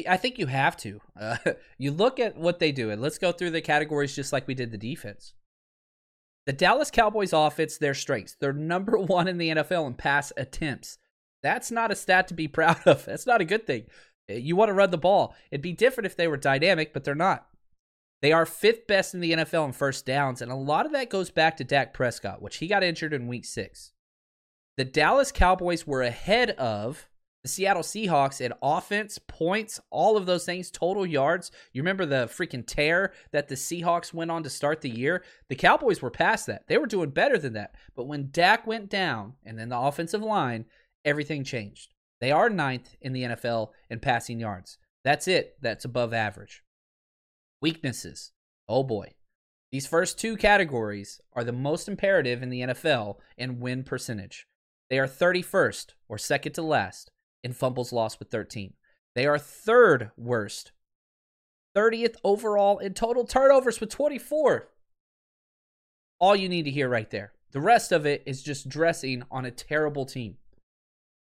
I 0.07 0.15
think 0.17 0.37
you 0.37 0.45
have 0.45 0.77
to. 0.77 1.01
Uh, 1.19 1.37
you 1.77 1.91
look 1.91 2.19
at 2.19 2.37
what 2.37 2.59
they 2.59 2.71
do, 2.71 2.91
and 2.91 3.01
let's 3.01 3.17
go 3.17 3.31
through 3.31 3.51
the 3.51 3.61
categories 3.61 4.15
just 4.15 4.31
like 4.31 4.47
we 4.47 4.53
did 4.53 4.71
the 4.71 4.77
defense. 4.77 5.33
The 6.45 6.53
Dallas 6.53 6.91
Cowboys 6.91 7.33
offense, 7.33 7.77
their 7.77 7.93
strengths. 7.93 8.35
They're 8.39 8.53
number 8.53 8.97
one 8.97 9.27
in 9.27 9.39
the 9.39 9.49
NFL 9.49 9.87
in 9.87 9.95
pass 9.95 10.31
attempts. 10.37 10.99
That's 11.41 11.71
not 11.71 11.91
a 11.91 11.95
stat 11.95 12.27
to 12.27 12.35
be 12.35 12.47
proud 12.47 12.85
of. 12.85 13.05
That's 13.05 13.25
not 13.25 13.41
a 13.41 13.45
good 13.45 13.65
thing. 13.65 13.85
Eh, 14.29 14.35
you 14.35 14.55
want 14.55 14.69
to 14.69 14.73
run 14.73 14.91
the 14.91 14.97
ball. 14.99 15.35
It'd 15.49 15.63
be 15.63 15.73
different 15.73 16.05
if 16.05 16.15
they 16.15 16.27
were 16.27 16.37
dynamic, 16.37 16.93
but 16.93 17.03
they're 17.03 17.15
not. 17.15 17.47
They 18.21 18.31
are 18.31 18.45
fifth 18.45 18.85
best 18.87 19.13
in 19.13 19.19
the 19.19 19.33
NFL 19.33 19.65
in 19.65 19.71
first 19.71 20.05
downs, 20.05 20.41
and 20.41 20.51
a 20.51 20.55
lot 20.55 20.85
of 20.85 20.91
that 20.91 21.09
goes 21.09 21.31
back 21.31 21.57
to 21.57 21.63
Dak 21.63 21.93
Prescott, 21.93 22.41
which 22.41 22.57
he 22.57 22.67
got 22.67 22.83
injured 22.83 23.13
in 23.13 23.27
week 23.27 23.45
six. 23.45 23.93
The 24.77 24.85
Dallas 24.85 25.31
Cowboys 25.31 25.87
were 25.87 26.03
ahead 26.03 26.51
of 26.51 27.07
the 27.43 27.49
Seattle 27.49 27.81
Seahawks 27.81 28.39
in 28.39 28.53
offense, 28.61 29.17
points, 29.17 29.79
all 29.89 30.15
of 30.15 30.27
those 30.27 30.45
things, 30.45 30.69
total 30.69 31.05
yards. 31.05 31.51
You 31.73 31.81
remember 31.81 32.05
the 32.05 32.27
freaking 32.27 32.65
tear 32.65 33.13
that 33.31 33.47
the 33.47 33.55
Seahawks 33.55 34.13
went 34.13 34.29
on 34.29 34.43
to 34.43 34.49
start 34.49 34.81
the 34.81 34.89
year? 34.89 35.23
The 35.49 35.55
Cowboys 35.55 36.01
were 36.01 36.11
past 36.11 36.45
that. 36.47 36.67
They 36.67 36.77
were 36.77 36.85
doing 36.85 37.09
better 37.09 37.39
than 37.39 37.53
that. 37.53 37.73
But 37.95 38.05
when 38.07 38.29
Dak 38.31 38.67
went 38.67 38.89
down 38.89 39.33
and 39.43 39.57
then 39.57 39.69
the 39.69 39.79
offensive 39.79 40.21
line, 40.21 40.65
everything 41.03 41.43
changed. 41.43 41.95
They 42.19 42.31
are 42.31 42.49
ninth 42.49 42.95
in 43.01 43.13
the 43.13 43.23
NFL 43.23 43.69
in 43.89 43.99
passing 43.99 44.39
yards. 44.39 44.77
That's 45.03 45.27
it. 45.27 45.57
That's 45.61 45.85
above 45.85 46.13
average. 46.13 46.63
Weaknesses. 47.61 48.31
Oh 48.67 48.83
boy. 48.83 49.13
These 49.71 49.87
first 49.87 50.19
two 50.19 50.35
categories 50.35 51.21
are 51.33 51.43
the 51.43 51.53
most 51.53 51.87
imperative 51.87 52.41
in 52.41 52.49
the 52.49 52.61
NFL 52.61 53.17
in 53.37 53.59
win 53.59 53.83
percentage. 53.83 54.47
They 54.89 54.99
are 54.99 55.07
31st 55.07 55.91
or 56.09 56.17
second 56.17 56.53
to 56.53 56.61
last 56.61 57.11
in 57.43 57.53
fumbles 57.53 57.93
lost 57.93 58.19
with 58.19 58.29
13. 58.29 58.73
They 59.13 59.25
are 59.25 59.37
third 59.37 60.11
worst, 60.17 60.71
30th 61.75 62.15
overall 62.23 62.79
in 62.79 62.93
total 62.93 63.25
turnovers 63.25 63.79
with 63.79 63.89
24. 63.89 64.67
All 66.19 66.35
you 66.35 66.49
need 66.49 66.63
to 66.63 66.71
hear 66.71 66.89
right 66.89 67.09
there. 67.09 67.33
The 67.51 67.61
rest 67.61 67.91
of 67.91 68.05
it 68.05 68.23
is 68.25 68.43
just 68.43 68.69
dressing 68.69 69.23
on 69.29 69.45
a 69.45 69.51
terrible 69.51 70.05
team. 70.05 70.37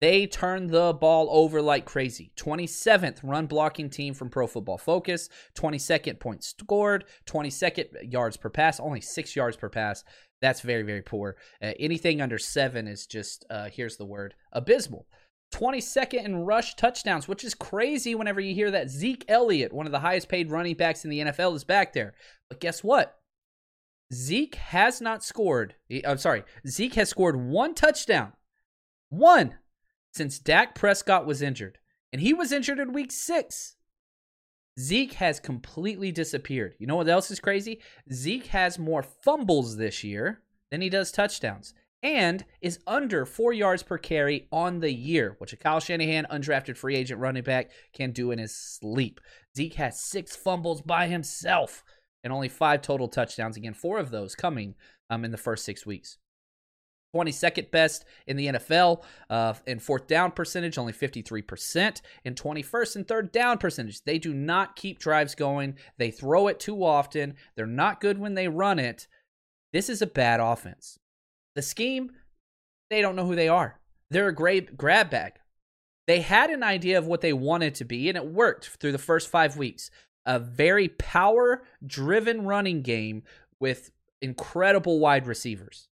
They 0.00 0.26
turn 0.26 0.66
the 0.66 0.92
ball 0.92 1.28
over 1.30 1.62
like 1.62 1.86
crazy. 1.86 2.30
27th 2.36 3.20
run 3.22 3.46
blocking 3.46 3.88
team 3.88 4.12
from 4.12 4.28
Pro 4.28 4.46
Football 4.46 4.78
Focus, 4.78 5.28
22nd 5.56 6.20
points 6.20 6.48
scored, 6.48 7.04
22nd 7.26 8.12
yards 8.12 8.36
per 8.36 8.50
pass, 8.50 8.78
only 8.78 9.00
six 9.00 9.34
yards 9.34 9.56
per 9.56 9.70
pass. 9.70 10.04
That's 10.42 10.60
very, 10.60 10.82
very 10.82 11.00
poor. 11.00 11.36
Uh, 11.62 11.72
anything 11.80 12.20
under 12.20 12.38
seven 12.38 12.86
is 12.86 13.06
just, 13.06 13.46
uh, 13.48 13.70
here's 13.72 13.96
the 13.96 14.04
word, 14.04 14.34
abysmal. 14.52 15.06
22nd 15.54 16.24
in 16.24 16.36
rush 16.44 16.74
touchdowns, 16.74 17.26
which 17.26 17.44
is 17.44 17.54
crazy 17.54 18.14
whenever 18.14 18.40
you 18.40 18.54
hear 18.54 18.70
that 18.70 18.90
Zeke 18.90 19.24
Elliott, 19.28 19.72
one 19.72 19.86
of 19.86 19.92
the 19.92 20.00
highest 20.00 20.28
paid 20.28 20.50
running 20.50 20.74
backs 20.74 21.04
in 21.04 21.10
the 21.10 21.20
NFL, 21.20 21.54
is 21.54 21.64
back 21.64 21.94
there. 21.94 22.14
But 22.50 22.60
guess 22.60 22.84
what? 22.84 23.18
Zeke 24.12 24.56
has 24.56 25.00
not 25.00 25.24
scored. 25.24 25.74
I'm 26.06 26.18
sorry. 26.18 26.44
Zeke 26.68 26.94
has 26.94 27.08
scored 27.08 27.36
one 27.36 27.74
touchdown. 27.74 28.32
One 29.08 29.56
since 30.16 30.38
Dak 30.38 30.74
Prescott 30.74 31.26
was 31.26 31.42
injured. 31.42 31.78
And 32.12 32.22
he 32.22 32.32
was 32.32 32.52
injured 32.52 32.78
in 32.78 32.92
week 32.92 33.12
six. 33.12 33.76
Zeke 34.78 35.14
has 35.14 35.40
completely 35.40 36.12
disappeared. 36.12 36.74
You 36.78 36.86
know 36.86 36.96
what 36.96 37.08
else 37.08 37.30
is 37.30 37.40
crazy? 37.40 37.80
Zeke 38.12 38.46
has 38.48 38.78
more 38.78 39.02
fumbles 39.02 39.76
this 39.76 40.04
year 40.04 40.42
than 40.70 40.80
he 40.80 40.88
does 40.88 41.12
touchdowns 41.12 41.72
and 42.02 42.44
is 42.60 42.78
under 42.86 43.24
four 43.24 43.52
yards 43.52 43.82
per 43.82 43.98
carry 43.98 44.48
on 44.52 44.80
the 44.80 44.92
year, 44.92 45.34
which 45.38 45.52
a 45.52 45.56
Kyle 45.56 45.80
Shanahan, 45.80 46.26
undrafted 46.30 46.76
free 46.76 46.94
agent 46.94 47.20
running 47.20 47.42
back, 47.42 47.70
can 47.92 48.12
do 48.12 48.30
in 48.30 48.38
his 48.38 48.54
sleep. 48.54 49.20
Zeke 49.56 49.74
has 49.74 50.00
six 50.00 50.36
fumbles 50.36 50.82
by 50.82 51.08
himself 51.08 51.82
and 52.22 52.32
only 52.32 52.48
five 52.48 52.82
total 52.82 53.08
touchdowns. 53.08 53.56
Again, 53.56 53.74
four 53.74 53.98
of 53.98 54.10
those 54.10 54.34
coming 54.34 54.74
um, 55.08 55.24
in 55.24 55.30
the 55.30 55.38
first 55.38 55.64
six 55.64 55.86
weeks. 55.86 56.18
22nd 57.16 57.70
best 57.70 58.04
in 58.26 58.36
the 58.36 58.46
NFL 58.46 59.02
uh, 59.30 59.54
in 59.66 59.78
fourth 59.78 60.06
down 60.06 60.32
percentage, 60.32 60.78
only 60.78 60.92
53%. 60.92 62.00
In 62.24 62.34
21st 62.34 62.96
and 62.96 63.08
third 63.08 63.32
down 63.32 63.58
percentage, 63.58 64.02
they 64.04 64.18
do 64.18 64.34
not 64.34 64.76
keep 64.76 64.98
drives 64.98 65.34
going. 65.34 65.76
They 65.98 66.10
throw 66.10 66.48
it 66.48 66.60
too 66.60 66.84
often. 66.84 67.34
They're 67.54 67.66
not 67.66 68.00
good 68.00 68.18
when 68.18 68.34
they 68.34 68.48
run 68.48 68.78
it. 68.78 69.06
This 69.72 69.88
is 69.88 70.02
a 70.02 70.06
bad 70.06 70.40
offense. 70.40 70.98
The 71.54 71.62
scheme, 71.62 72.12
they 72.90 73.00
don't 73.00 73.16
know 73.16 73.26
who 73.26 73.36
they 73.36 73.48
are. 73.48 73.80
They're 74.10 74.28
a 74.28 74.34
great 74.34 74.76
grab 74.76 75.10
bag. 75.10 75.34
They 76.06 76.20
had 76.20 76.50
an 76.50 76.62
idea 76.62 76.98
of 76.98 77.06
what 77.06 77.20
they 77.20 77.32
wanted 77.32 77.74
to 77.76 77.84
be, 77.84 78.08
and 78.08 78.16
it 78.16 78.26
worked 78.26 78.68
through 78.68 78.92
the 78.92 78.98
first 78.98 79.28
five 79.28 79.56
weeks. 79.56 79.90
A 80.24 80.38
very 80.38 80.88
power 80.88 81.64
driven 81.84 82.46
running 82.46 82.82
game 82.82 83.22
with 83.58 83.90
incredible 84.22 84.98
wide 84.98 85.26
receivers. 85.26 85.88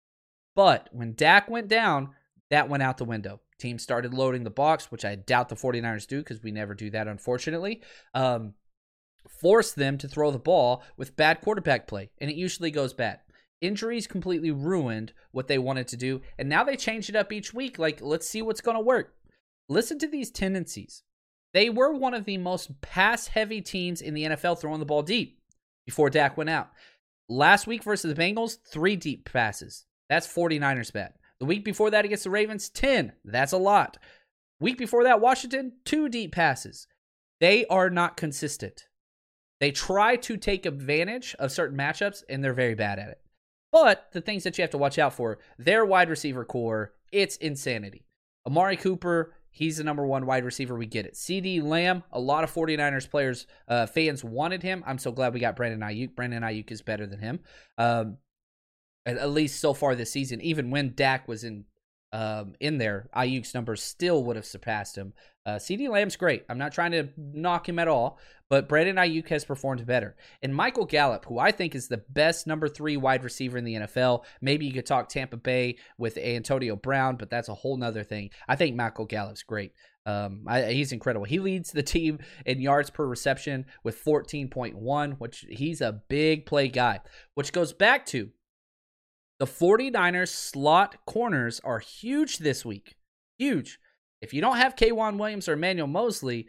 But 0.55 0.89
when 0.91 1.13
Dak 1.13 1.49
went 1.49 1.67
down, 1.67 2.09
that 2.49 2.69
went 2.69 2.83
out 2.83 2.97
the 2.97 3.05
window. 3.05 3.39
Team 3.57 3.79
started 3.79 4.13
loading 4.13 4.43
the 4.43 4.49
box, 4.49 4.91
which 4.91 5.05
I 5.05 5.15
doubt 5.15 5.49
the 5.49 5.55
49ers 5.55 6.07
do 6.07 6.19
because 6.19 6.43
we 6.43 6.51
never 6.51 6.73
do 6.73 6.89
that, 6.89 7.07
unfortunately. 7.07 7.81
Um, 8.13 8.55
force 9.27 9.71
them 9.71 9.97
to 9.99 10.07
throw 10.07 10.31
the 10.31 10.39
ball 10.39 10.83
with 10.97 11.15
bad 11.15 11.41
quarterback 11.41 11.87
play, 11.87 12.09
and 12.19 12.29
it 12.29 12.35
usually 12.35 12.71
goes 12.71 12.93
bad. 12.93 13.19
Injuries 13.61 14.07
completely 14.07 14.49
ruined 14.49 15.13
what 15.31 15.47
they 15.47 15.59
wanted 15.59 15.87
to 15.89 15.97
do, 15.97 16.21
and 16.39 16.49
now 16.49 16.63
they 16.63 16.75
change 16.75 17.07
it 17.07 17.15
up 17.15 17.31
each 17.31 17.53
week. 17.53 17.77
Like, 17.77 18.01
let's 18.01 18.27
see 18.27 18.41
what's 18.41 18.61
going 18.61 18.75
to 18.75 18.81
work. 18.81 19.13
Listen 19.69 19.99
to 19.99 20.07
these 20.07 20.31
tendencies. 20.31 21.03
They 21.53 21.69
were 21.69 21.93
one 21.93 22.13
of 22.13 22.25
the 22.25 22.37
most 22.37 22.81
pass 22.81 23.27
heavy 23.27 23.61
teams 23.61 24.01
in 24.01 24.13
the 24.13 24.23
NFL 24.23 24.59
throwing 24.59 24.79
the 24.79 24.85
ball 24.85 25.03
deep 25.03 25.39
before 25.85 26.09
Dak 26.09 26.37
went 26.37 26.49
out. 26.49 26.71
Last 27.29 27.67
week 27.67 27.83
versus 27.83 28.13
the 28.13 28.19
Bengals, 28.21 28.57
three 28.67 28.95
deep 28.95 29.31
passes. 29.31 29.85
That's 30.11 30.27
49ers 30.27 30.91
bet. 30.91 31.15
The 31.39 31.45
week 31.45 31.63
before 31.63 31.89
that 31.89 32.03
against 32.03 32.25
the 32.25 32.29
Ravens, 32.29 32.69
10. 32.69 33.13
That's 33.23 33.53
a 33.53 33.57
lot. 33.57 33.95
Week 34.59 34.77
before 34.77 35.05
that, 35.05 35.21
Washington, 35.21 35.71
two 35.85 36.09
deep 36.09 36.33
passes. 36.33 36.85
They 37.39 37.65
are 37.67 37.89
not 37.89 38.17
consistent. 38.17 38.87
They 39.61 39.71
try 39.71 40.17
to 40.17 40.35
take 40.35 40.65
advantage 40.65 41.33
of 41.39 41.53
certain 41.53 41.77
matchups, 41.77 42.23
and 42.27 42.43
they're 42.43 42.51
very 42.51 42.75
bad 42.75 42.99
at 42.99 43.07
it. 43.07 43.21
But 43.71 44.09
the 44.11 44.19
things 44.19 44.43
that 44.43 44.57
you 44.57 44.63
have 44.63 44.71
to 44.71 44.77
watch 44.77 44.99
out 44.99 45.13
for, 45.13 45.39
their 45.57 45.85
wide 45.85 46.09
receiver 46.09 46.43
core, 46.43 46.91
it's 47.13 47.37
insanity. 47.37 48.05
Amari 48.45 48.75
Cooper, 48.75 49.33
he's 49.49 49.77
the 49.77 49.85
number 49.85 50.05
one 50.05 50.25
wide 50.25 50.43
receiver. 50.43 50.75
We 50.75 50.87
get 50.87 51.05
it. 51.05 51.13
CeeDee 51.13 51.63
Lamb, 51.63 52.03
a 52.11 52.19
lot 52.19 52.43
of 52.43 52.53
49ers 52.53 53.09
players, 53.09 53.47
uh, 53.69 53.85
fans 53.85 54.25
wanted 54.25 54.61
him. 54.61 54.83
I'm 54.85 54.97
so 54.97 55.13
glad 55.13 55.33
we 55.33 55.39
got 55.39 55.55
Brandon 55.55 55.79
Aiyuk. 55.79 56.15
Brandon 56.15 56.43
Aiyuk 56.43 56.69
is 56.69 56.81
better 56.81 57.07
than 57.07 57.19
him. 57.19 57.39
Um, 57.77 58.17
at, 59.05 59.17
at 59.17 59.31
least 59.31 59.59
so 59.59 59.73
far 59.73 59.95
this 59.95 60.11
season. 60.11 60.41
Even 60.41 60.71
when 60.71 60.93
Dak 60.95 61.27
was 61.27 61.43
in 61.43 61.65
um, 62.13 62.55
in 62.59 62.77
there, 62.77 63.09
Aiyuk's 63.15 63.53
numbers 63.53 63.81
still 63.81 64.23
would 64.25 64.35
have 64.35 64.45
surpassed 64.45 64.97
him. 64.97 65.13
Uh, 65.45 65.51
CeeDee 65.51 65.89
Lamb's 65.89 66.17
great. 66.17 66.43
I'm 66.49 66.57
not 66.57 66.73
trying 66.73 66.91
to 66.91 67.07
knock 67.17 67.67
him 67.67 67.79
at 67.79 67.87
all, 67.87 68.19
but 68.49 68.67
Brandon 68.67 68.97
Aiyuk 68.97 69.29
has 69.29 69.45
performed 69.45 69.85
better. 69.85 70.17
And 70.43 70.53
Michael 70.53 70.85
Gallup, 70.85 71.25
who 71.25 71.39
I 71.39 71.51
think 71.51 71.73
is 71.73 71.87
the 71.87 72.03
best 72.09 72.47
number 72.47 72.67
three 72.67 72.97
wide 72.97 73.23
receiver 73.23 73.57
in 73.57 73.63
the 73.63 73.75
NFL. 73.75 74.25
Maybe 74.41 74.65
you 74.65 74.73
could 74.73 74.85
talk 74.85 75.07
Tampa 75.07 75.37
Bay 75.37 75.77
with 75.97 76.17
Antonio 76.17 76.75
Brown, 76.75 77.15
but 77.15 77.29
that's 77.29 77.47
a 77.49 77.55
whole 77.55 77.77
nother 77.77 78.03
thing. 78.03 78.29
I 78.47 78.57
think 78.57 78.75
Michael 78.75 79.05
Gallup's 79.05 79.43
great. 79.43 79.71
Um, 80.05 80.45
I, 80.47 80.63
he's 80.63 80.91
incredible. 80.91 81.25
He 81.25 81.39
leads 81.39 81.71
the 81.71 81.83
team 81.83 82.19
in 82.45 82.59
yards 82.59 82.89
per 82.89 83.05
reception 83.05 83.65
with 83.83 84.03
14.1, 84.03 85.17
which 85.17 85.45
he's 85.49 85.79
a 85.79 86.01
big 86.09 86.45
play 86.45 86.67
guy, 86.67 86.99
which 87.35 87.53
goes 87.53 87.71
back 87.71 88.05
to 88.07 88.31
the 89.41 89.47
49ers 89.47 90.27
slot 90.27 90.97
corners 91.07 91.59
are 91.63 91.79
huge 91.79 92.37
this 92.37 92.63
week. 92.63 92.95
Huge. 93.39 93.79
If 94.21 94.35
you 94.35 94.39
don't 94.39 94.57
have 94.57 94.75
K'Waun 94.75 95.17
Williams 95.17 95.49
or 95.49 95.53
Emmanuel 95.53 95.87
Moseley, 95.87 96.47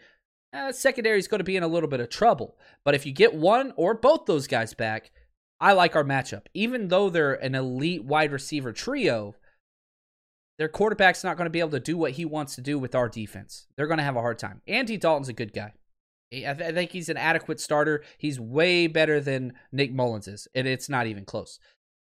eh, 0.52 0.72
secondary 0.72 1.18
is 1.18 1.26
going 1.26 1.38
to 1.38 1.44
be 1.44 1.56
in 1.56 1.62
a 1.62 1.68
little 1.68 1.88
bit 1.88 2.00
of 2.00 2.10
trouble. 2.10 2.58
But 2.84 2.94
if 2.94 3.06
you 3.06 3.12
get 3.12 3.32
one 3.32 3.72
or 3.76 3.94
both 3.94 4.26
those 4.26 4.46
guys 4.46 4.74
back, 4.74 5.10
I 5.58 5.72
like 5.72 5.96
our 5.96 6.04
matchup. 6.04 6.42
Even 6.52 6.88
though 6.88 7.08
they're 7.08 7.32
an 7.32 7.54
elite 7.54 8.04
wide 8.04 8.30
receiver 8.30 8.74
trio, 8.74 9.36
their 10.58 10.68
quarterback's 10.68 11.24
not 11.24 11.38
going 11.38 11.46
to 11.46 11.50
be 11.50 11.60
able 11.60 11.70
to 11.70 11.80
do 11.80 11.96
what 11.96 12.12
he 12.12 12.26
wants 12.26 12.56
to 12.56 12.60
do 12.60 12.78
with 12.78 12.94
our 12.94 13.08
defense. 13.08 13.68
They're 13.74 13.86
going 13.86 14.00
to 14.00 14.04
have 14.04 14.16
a 14.16 14.20
hard 14.20 14.38
time. 14.38 14.60
Andy 14.68 14.98
Dalton's 14.98 15.30
a 15.30 15.32
good 15.32 15.54
guy. 15.54 15.72
I, 16.30 16.52
th- 16.52 16.60
I 16.60 16.72
think 16.72 16.90
he's 16.90 17.08
an 17.08 17.16
adequate 17.16 17.58
starter. 17.58 18.04
He's 18.18 18.38
way 18.38 18.86
better 18.86 19.18
than 19.18 19.54
Nick 19.72 19.94
Mullens 19.94 20.28
is, 20.28 20.46
and 20.54 20.68
it's 20.68 20.90
not 20.90 21.06
even 21.06 21.24
close. 21.24 21.58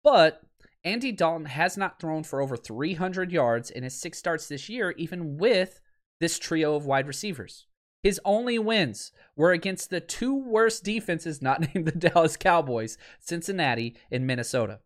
But 0.02 0.40
Andy 0.84 1.12
Dalton 1.12 1.46
has 1.46 1.76
not 1.76 2.00
thrown 2.00 2.22
for 2.22 2.40
over 2.40 2.56
300 2.56 3.30
yards 3.30 3.70
in 3.70 3.82
his 3.82 3.94
six 3.94 4.18
starts 4.18 4.48
this 4.48 4.68
year, 4.68 4.92
even 4.92 5.36
with 5.36 5.80
this 6.20 6.38
trio 6.38 6.74
of 6.74 6.86
wide 6.86 7.06
receivers. 7.06 7.66
His 8.02 8.20
only 8.24 8.58
wins 8.58 9.12
were 9.36 9.52
against 9.52 9.90
the 9.90 10.00
two 10.00 10.34
worst 10.34 10.84
defenses 10.84 11.42
not 11.42 11.74
named 11.74 11.86
the 11.86 11.92
Dallas 11.92 12.36
Cowboys, 12.36 12.96
Cincinnati, 13.18 13.96
and 14.10 14.26
Minnesota. 14.26 14.80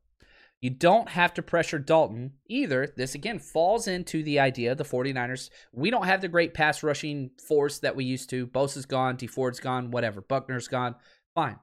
You 0.61 0.70
don't 0.70 1.11
have 1.11 1.34
to 1.34 1.42
pressure 1.42 1.78
Dalton 1.78 2.32
either. 2.49 2.90
This 2.97 3.14
again 3.14 3.38
falls 3.38 3.86
into 3.86 4.22
the 4.22 4.40
idea 4.40 4.72
of 4.72 4.78
the 4.78 4.84
49ers. 4.84 5.51
We 5.72 5.90
don't 5.90 6.07
have 6.07 6.22
the 6.22 6.28
great 6.28 6.55
pass 6.55 6.82
rushing 6.82 7.32
force 7.47 7.80
that 7.80 7.95
we 7.95 8.05
used 8.05 8.30
to. 8.30 8.47
Bosa's 8.47 8.86
gone, 8.86 9.16
D 9.16 9.26
Ford's 9.26 9.61
gone, 9.61 9.90
whatever. 9.90 10.22
Buckner's 10.22 10.66
gone. 10.66 10.95
Fine. 11.34 11.59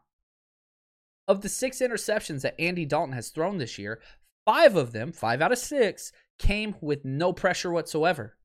Of 1.28 1.42
the 1.42 1.50
six 1.50 1.80
interceptions 1.80 2.42
that 2.42 2.60
Andy 2.60 2.86
Dalton 2.86 3.16
has 3.16 3.30
thrown 3.30 3.58
this 3.58 3.80
year, 3.80 4.02
Five 4.46 4.76
of 4.76 4.92
them, 4.92 5.12
five 5.12 5.42
out 5.42 5.52
of 5.52 5.58
six, 5.58 6.12
came 6.40 6.76
with 6.82 7.06
no 7.06 7.32
pressure 7.34 7.72
whatsoever. 7.72 8.38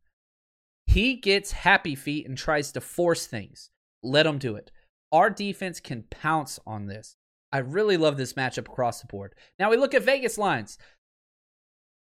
He 0.86 1.14
gets 1.14 1.52
happy 1.52 1.94
feet 1.94 2.26
and 2.28 2.36
tries 2.36 2.72
to 2.72 2.80
force 2.80 3.26
things. 3.26 3.70
Let 4.02 4.26
him 4.26 4.38
do 4.38 4.56
it. 4.56 4.70
Our 5.12 5.30
defense 5.30 5.80
can 5.80 6.04
pounce 6.10 6.58
on 6.66 6.86
this. 6.86 7.16
I 7.52 7.58
really 7.58 7.96
love 7.96 8.16
this 8.16 8.34
matchup 8.34 8.68
across 8.68 9.00
the 9.00 9.06
board. 9.06 9.34
Now 9.58 9.70
we 9.70 9.76
look 9.76 9.94
at 9.94 10.02
Vegas 10.02 10.36
lines. 10.36 10.78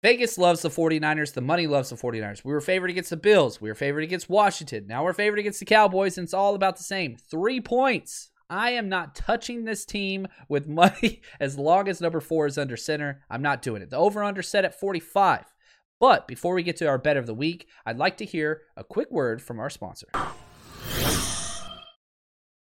Vegas 0.04 0.38
loves 0.38 0.62
the 0.62 0.70
49ers. 0.70 1.34
The 1.34 1.42
money 1.42 1.68
loves 1.68 1.90
the 1.90 1.96
49ers. 1.96 2.44
We 2.44 2.54
were 2.54 2.62
favored 2.62 2.90
against 2.90 3.10
the 3.10 3.18
Bills. 3.18 3.60
We 3.60 3.70
were 3.70 3.76
favored 3.76 4.04
against 4.04 4.30
Washington. 4.30 4.86
Now 4.88 5.04
we're 5.04 5.14
favored 5.14 5.40
against 5.40 5.60
the 5.60 5.66
Cowboys, 5.66 6.18
and 6.18 6.26
it's 6.26 6.34
all 6.34 6.54
about 6.54 6.78
the 6.78 6.84
same. 6.84 7.16
Three 7.16 7.62
points. 7.62 8.30
I 8.50 8.72
am 8.72 8.88
not 8.88 9.16
touching 9.16 9.66
this 9.66 9.86
team 9.86 10.28
with 10.48 10.68
money 10.68 11.22
as 11.40 11.58
long 11.58 11.88
as 11.88 12.00
number 12.00 12.22
four 12.22 12.46
is 12.46 12.58
under 12.58 12.78
center. 12.78 13.24
I'm 13.30 13.42
not 13.42 13.62
doing 13.62 13.82
it. 13.82 13.90
The 13.90 13.98
over 13.98 14.24
under 14.24 14.42
set 14.42 14.66
at 14.66 14.80
45. 14.80 15.46
But 16.00 16.28
before 16.28 16.54
we 16.54 16.64
get 16.64 16.78
to 16.78 16.88
our 16.88 16.98
bet 16.98 17.18
of 17.18 17.26
the 17.26 17.34
week, 17.34 17.68
I'd 17.86 17.98
like 17.98 18.18
to 18.18 18.26
hear 18.26 18.62
a 18.78 18.84
quick 18.84 19.12
word 19.12 19.42
from 19.42 19.60
our 19.60 19.70
sponsor. 19.70 20.08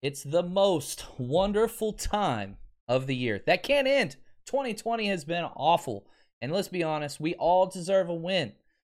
It's 0.02 0.24
the 0.24 0.44
most 0.44 1.06
wonderful 1.18 1.94
time 1.94 2.58
of 2.88 3.06
the 3.06 3.16
year. 3.16 3.42
That 3.46 3.64
can't 3.64 3.88
end. 3.88 4.16
2020 4.48 5.08
has 5.08 5.26
been 5.26 5.44
awful. 5.44 6.08
And 6.42 6.52
let's 6.52 6.70
be 6.70 6.84
honest, 6.84 7.20
we 7.20 7.36
all 7.36 7.68
deserve 7.68 8.10
a 8.10 8.16
win. 8.16 8.54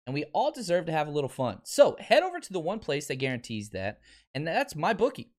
And 0.07 0.15
we 0.15 0.25
all 0.33 0.51
deserve 0.51 0.87
to 0.87 0.93
have 0.93 1.07
a 1.07 1.13
little 1.13 1.29
fun. 1.29 1.61
So 1.65 1.97
head 2.01 2.23
over 2.23 2.41
to 2.41 2.53
the 2.53 2.61
one 2.61 2.79
place 2.79 3.07
that 3.07 3.17
guarantees 3.17 3.71
that, 3.71 4.01
and 4.35 4.47
that's 4.47 4.75
my 4.75 4.93
bookie. 4.93 5.32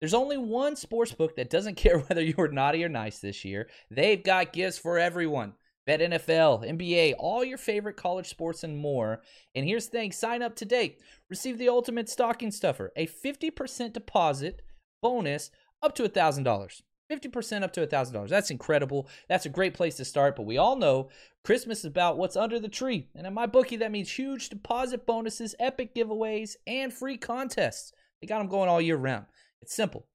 There's 0.00 0.14
only 0.14 0.38
one 0.38 0.76
sports 0.76 1.12
book 1.12 1.36
that 1.36 1.50
doesn't 1.50 1.74
care 1.76 1.98
whether 1.98 2.22
you 2.22 2.34
were 2.36 2.48
naughty 2.48 2.82
or 2.84 2.88
nice 2.88 3.18
this 3.18 3.44
year. 3.44 3.68
They've 3.90 4.22
got 4.22 4.52
gifts 4.52 4.78
for 4.78 4.98
everyone. 4.98 5.54
Bet 5.86 6.00
NFL, 6.00 6.68
NBA, 6.68 7.14
all 7.18 7.42
your 7.42 7.58
favorite 7.58 7.96
college 7.96 8.28
sports 8.28 8.62
and 8.62 8.76
more. 8.76 9.22
And 9.54 9.66
here's 9.66 9.86
the 9.86 9.92
thing 9.92 10.12
sign 10.12 10.42
up 10.42 10.54
today. 10.54 10.98
Receive 11.28 11.58
the 11.58 11.68
ultimate 11.68 12.08
stocking 12.08 12.50
stuffer, 12.50 12.92
a 12.96 13.06
50% 13.06 13.92
deposit 13.92 14.62
bonus 15.02 15.50
up 15.82 15.94
to 15.96 16.04
$1,000. 16.04 16.82
50% 17.10 17.62
up 17.62 17.72
to 17.72 17.86
$1,000. 17.86 18.28
That's 18.28 18.50
incredible. 18.50 19.08
That's 19.28 19.46
a 19.46 19.50
great 19.50 19.74
place 19.74 19.96
to 19.96 20.04
start. 20.04 20.36
But 20.36 20.46
we 20.46 20.58
all 20.58 20.76
know 20.76 21.08
Christmas 21.44 21.80
is 21.80 21.86
about 21.86 22.18
what's 22.18 22.36
under 22.36 22.60
the 22.60 22.68
tree. 22.68 23.08
And 23.16 23.26
in 23.26 23.34
my 23.34 23.46
bookie, 23.46 23.76
that 23.76 23.90
means 23.90 24.10
huge 24.12 24.48
deposit 24.48 25.06
bonuses, 25.06 25.56
epic 25.58 25.94
giveaways, 25.94 26.54
and 26.66 26.92
free 26.92 27.16
contests. 27.16 27.92
They 28.20 28.28
got 28.28 28.38
them 28.38 28.48
going 28.48 28.68
all 28.68 28.80
year 28.80 28.96
round. 28.96 29.26
It's 29.62 29.74
simple. 29.74 30.06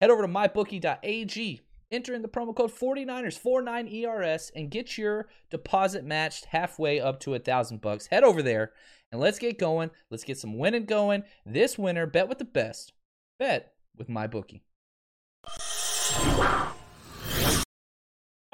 Head 0.00 0.10
over 0.10 0.22
to 0.22 0.28
mybookie.ag, 0.28 1.60
enter 1.90 2.14
in 2.14 2.22
the 2.22 2.28
promo 2.28 2.54
code 2.54 2.72
49ers, 2.72 3.40
49ERS, 3.40 4.50
and 4.54 4.70
get 4.70 4.98
your 4.98 5.28
deposit 5.50 6.04
matched 6.04 6.46
halfway 6.46 7.00
up 7.00 7.20
to 7.20 7.34
a 7.34 7.38
thousand 7.38 7.80
bucks. 7.80 8.06
Head 8.08 8.24
over 8.24 8.42
there 8.42 8.72
and 9.12 9.20
let's 9.20 9.38
get 9.38 9.58
going. 9.58 9.90
Let's 10.10 10.24
get 10.24 10.38
some 10.38 10.58
winning 10.58 10.86
going. 10.86 11.24
This 11.44 11.78
winter, 11.78 12.06
bet 12.06 12.28
with 12.28 12.38
the 12.38 12.44
best. 12.44 12.92
Bet 13.38 13.74
with 13.96 14.08
my 14.08 14.26
bookie. 14.26 14.64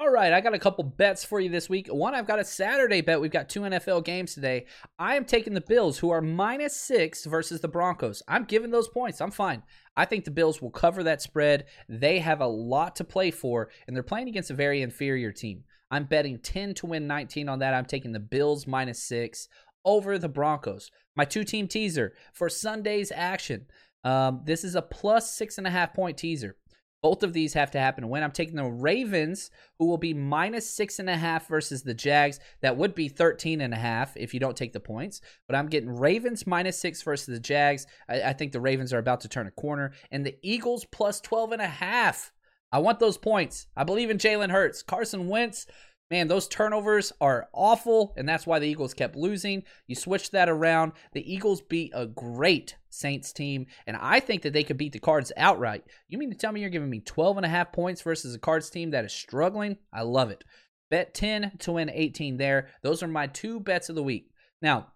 All 0.01 0.09
right, 0.09 0.31
I 0.31 0.41
got 0.41 0.53
a 0.53 0.59
couple 0.59 0.83
bets 0.83 1.25
for 1.25 1.39
you 1.39 1.49
this 1.49 1.69
week. 1.69 1.87
One, 1.87 2.15
I've 2.15 2.27
got 2.27 2.39
a 2.39 2.45
Saturday 2.45 3.01
bet. 3.01 3.19
We've 3.21 3.31
got 3.31 3.49
two 3.49 3.61
NFL 3.61 4.05
games 4.05 4.33
today. 4.33 4.65
I 4.97 5.15
am 5.15 5.25
taking 5.25 5.53
the 5.53 5.61
Bills, 5.61 5.99
who 5.99 6.09
are 6.09 6.21
minus 6.21 6.75
six 6.75 7.25
versus 7.25 7.61
the 7.61 7.67
Broncos. 7.67 8.23
I'm 8.27 8.45
giving 8.45 8.71
those 8.71 8.87
points. 8.87 9.19
I'm 9.21 9.31
fine. 9.31 9.63
I 9.99 10.05
think 10.05 10.23
the 10.23 10.31
Bills 10.31 10.61
will 10.61 10.71
cover 10.71 11.03
that 11.03 11.21
spread. 11.21 11.65
They 11.89 12.19
have 12.19 12.39
a 12.39 12.47
lot 12.47 12.95
to 12.95 13.03
play 13.03 13.31
for, 13.31 13.69
and 13.85 13.93
they're 13.93 14.01
playing 14.01 14.29
against 14.29 14.49
a 14.49 14.53
very 14.53 14.81
inferior 14.81 15.33
team. 15.33 15.65
I'm 15.91 16.05
betting 16.05 16.39
10 16.39 16.73
to 16.75 16.85
win 16.85 17.05
19 17.05 17.49
on 17.49 17.59
that. 17.59 17.73
I'm 17.73 17.83
taking 17.83 18.13
the 18.13 18.19
Bills 18.21 18.65
minus 18.65 19.03
six 19.03 19.49
over 19.83 20.17
the 20.17 20.29
Broncos. 20.29 20.89
My 21.17 21.25
two 21.25 21.43
team 21.43 21.67
teaser 21.67 22.13
for 22.31 22.47
Sunday's 22.47 23.11
action. 23.13 23.65
Um, 24.05 24.43
this 24.45 24.63
is 24.63 24.75
a 24.75 24.81
plus 24.81 25.35
six 25.35 25.57
and 25.57 25.67
a 25.67 25.69
half 25.69 25.93
point 25.93 26.17
teaser. 26.17 26.55
Both 27.01 27.23
of 27.23 27.31
these 27.31 27.53
have 27.53 27.71
to 27.71 27.79
happen 27.79 28.09
when 28.09 28.23
I'm 28.23 28.31
taking 28.31 28.55
the 28.55 28.65
Ravens, 28.65 29.51
who 29.77 29.87
will 29.87 29.97
be 29.97 30.13
minus 30.13 30.69
six 30.69 30.99
and 30.99 31.09
a 31.09 31.15
half 31.15 31.47
versus 31.47 31.83
the 31.83 31.93
Jags. 31.93 32.39
That 32.61 32.75
would 32.75 32.93
be 32.93 33.07
13 33.07 33.61
and 33.61 33.73
a 33.73 33.77
half 33.77 34.17
if 34.17 34.33
you 34.33 34.39
don't 34.39 34.57
take 34.57 34.73
the 34.73 34.79
points. 34.79 35.21
But 35.47 35.55
I'm 35.55 35.67
getting 35.67 35.95
Ravens 35.95 36.45
minus 36.45 36.77
six 36.77 37.01
versus 37.01 37.27
the 37.27 37.39
Jags. 37.39 37.87
I, 38.09 38.21
I 38.21 38.33
think 38.33 38.51
the 38.51 38.59
Ravens 38.59 38.91
are 38.91 38.99
about 38.99 39.21
to 39.21 39.29
turn 39.29 39.47
a 39.47 39.51
corner. 39.51 39.93
And 40.11 40.25
the 40.25 40.35
Eagles 40.41 40.85
plus 40.91 41.21
12 41.21 41.53
and 41.53 41.61
a 41.61 41.67
half. 41.67 42.33
I 42.71 42.79
want 42.79 42.99
those 42.99 43.17
points. 43.17 43.67
I 43.75 43.83
believe 43.83 44.09
in 44.09 44.17
Jalen 44.17 44.51
Hurts. 44.51 44.83
Carson 44.83 45.27
Wentz 45.27 45.65
Man, 46.11 46.27
those 46.27 46.47
turnovers 46.47 47.13
are 47.21 47.49
awful, 47.53 48.13
and 48.17 48.27
that's 48.27 48.47
why 48.47 48.57
the 48.57 48.67
Eagles 48.67 48.95
kept 48.95 49.15
losing. 49.15 49.63
You 49.85 49.95
switch 49.95 50.31
that 50.31 50.49
around. 50.49 50.93
The 51.13 51.31
Eagles 51.31 51.61
beat 51.61 51.91
a 51.93 52.07
great 52.07 52.75
Saints 52.89 53.31
team, 53.31 53.67
and 53.85 53.95
I 53.95 54.19
think 54.19 54.41
that 54.41 54.53
they 54.53 54.63
could 54.63 54.77
beat 54.77 54.93
the 54.93 54.99
Cards 54.99 55.31
outright. 55.37 55.83
You 56.07 56.17
mean 56.17 56.31
to 56.31 56.37
tell 56.37 56.51
me 56.51 56.61
you're 56.61 56.71
giving 56.71 56.89
me 56.89 57.01
12 57.01 57.37
and 57.37 57.45
a 57.45 57.49
half 57.49 57.71
points 57.71 58.01
versus 58.01 58.33
a 58.33 58.39
Cards 58.39 58.71
team 58.71 58.89
that 58.91 59.05
is 59.05 59.13
struggling? 59.13 59.77
I 59.93 60.01
love 60.01 60.31
it. 60.31 60.43
Bet 60.89 61.13
10 61.13 61.57
to 61.59 61.73
win 61.73 61.91
18 61.91 62.37
there. 62.37 62.69
Those 62.81 63.03
are 63.03 63.07
my 63.07 63.27
two 63.27 63.59
bets 63.59 63.89
of 63.89 63.95
the 63.95 64.01
week. 64.01 64.31
Now, 64.63 64.87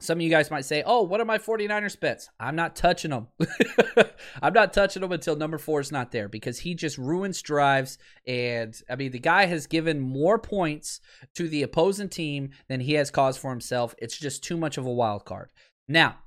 some 0.00 0.18
of 0.18 0.22
you 0.22 0.30
guys 0.30 0.50
might 0.50 0.64
say, 0.64 0.84
oh, 0.86 1.02
what 1.02 1.20
are 1.20 1.24
my 1.24 1.38
49ers 1.38 1.98
bets? 1.98 2.30
I'm 2.38 2.54
not 2.54 2.76
touching 2.76 3.10
them. 3.10 3.28
I'm 4.42 4.52
not 4.52 4.72
touching 4.72 5.02
them 5.02 5.10
until 5.10 5.34
number 5.34 5.58
four 5.58 5.80
is 5.80 5.90
not 5.90 6.12
there 6.12 6.28
because 6.28 6.60
he 6.60 6.74
just 6.74 6.98
ruins 6.98 7.42
drives. 7.42 7.98
And 8.24 8.80
I 8.88 8.94
mean, 8.94 9.10
the 9.10 9.18
guy 9.18 9.46
has 9.46 9.66
given 9.66 9.98
more 9.98 10.38
points 10.38 11.00
to 11.34 11.48
the 11.48 11.64
opposing 11.64 12.08
team 12.08 12.50
than 12.68 12.80
he 12.80 12.92
has 12.94 13.10
caused 13.10 13.40
for 13.40 13.50
himself. 13.50 13.94
It's 13.98 14.16
just 14.16 14.44
too 14.44 14.56
much 14.56 14.78
of 14.78 14.86
a 14.86 14.92
wild 14.92 15.24
card. 15.24 15.50
Now, 15.88 16.18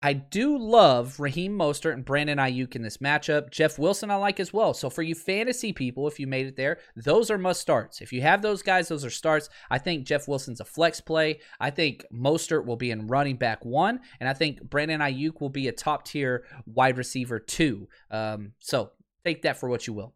I 0.00 0.12
do 0.12 0.56
love 0.56 1.18
Raheem 1.18 1.58
Mostert 1.58 1.94
and 1.94 2.04
Brandon 2.04 2.38
Aiyuk 2.38 2.76
in 2.76 2.82
this 2.82 2.98
matchup. 2.98 3.50
Jeff 3.50 3.80
Wilson 3.80 4.12
I 4.12 4.14
like 4.14 4.38
as 4.38 4.52
well. 4.52 4.72
So 4.72 4.88
for 4.88 5.02
you 5.02 5.16
fantasy 5.16 5.72
people, 5.72 6.06
if 6.06 6.20
you 6.20 6.28
made 6.28 6.46
it 6.46 6.56
there, 6.56 6.78
those 6.94 7.32
are 7.32 7.38
must 7.38 7.60
starts. 7.60 8.00
If 8.00 8.12
you 8.12 8.22
have 8.22 8.40
those 8.40 8.62
guys, 8.62 8.86
those 8.86 9.04
are 9.04 9.10
starts. 9.10 9.48
I 9.70 9.78
think 9.78 10.06
Jeff 10.06 10.28
Wilson's 10.28 10.60
a 10.60 10.64
flex 10.64 11.00
play. 11.00 11.40
I 11.58 11.70
think 11.70 12.04
Mostert 12.14 12.64
will 12.64 12.76
be 12.76 12.92
in 12.92 13.08
running 13.08 13.36
back 13.36 13.64
one, 13.64 13.98
and 14.20 14.28
I 14.28 14.34
think 14.34 14.62
Brandon 14.62 15.00
Aiyuk 15.00 15.40
will 15.40 15.48
be 15.48 15.66
a 15.66 15.72
top 15.72 16.04
tier 16.04 16.44
wide 16.64 16.96
receiver 16.96 17.40
two. 17.40 17.88
Um, 18.08 18.52
so 18.60 18.92
take 19.24 19.42
that 19.42 19.58
for 19.58 19.68
what 19.68 19.88
you 19.88 19.94
will. 19.94 20.14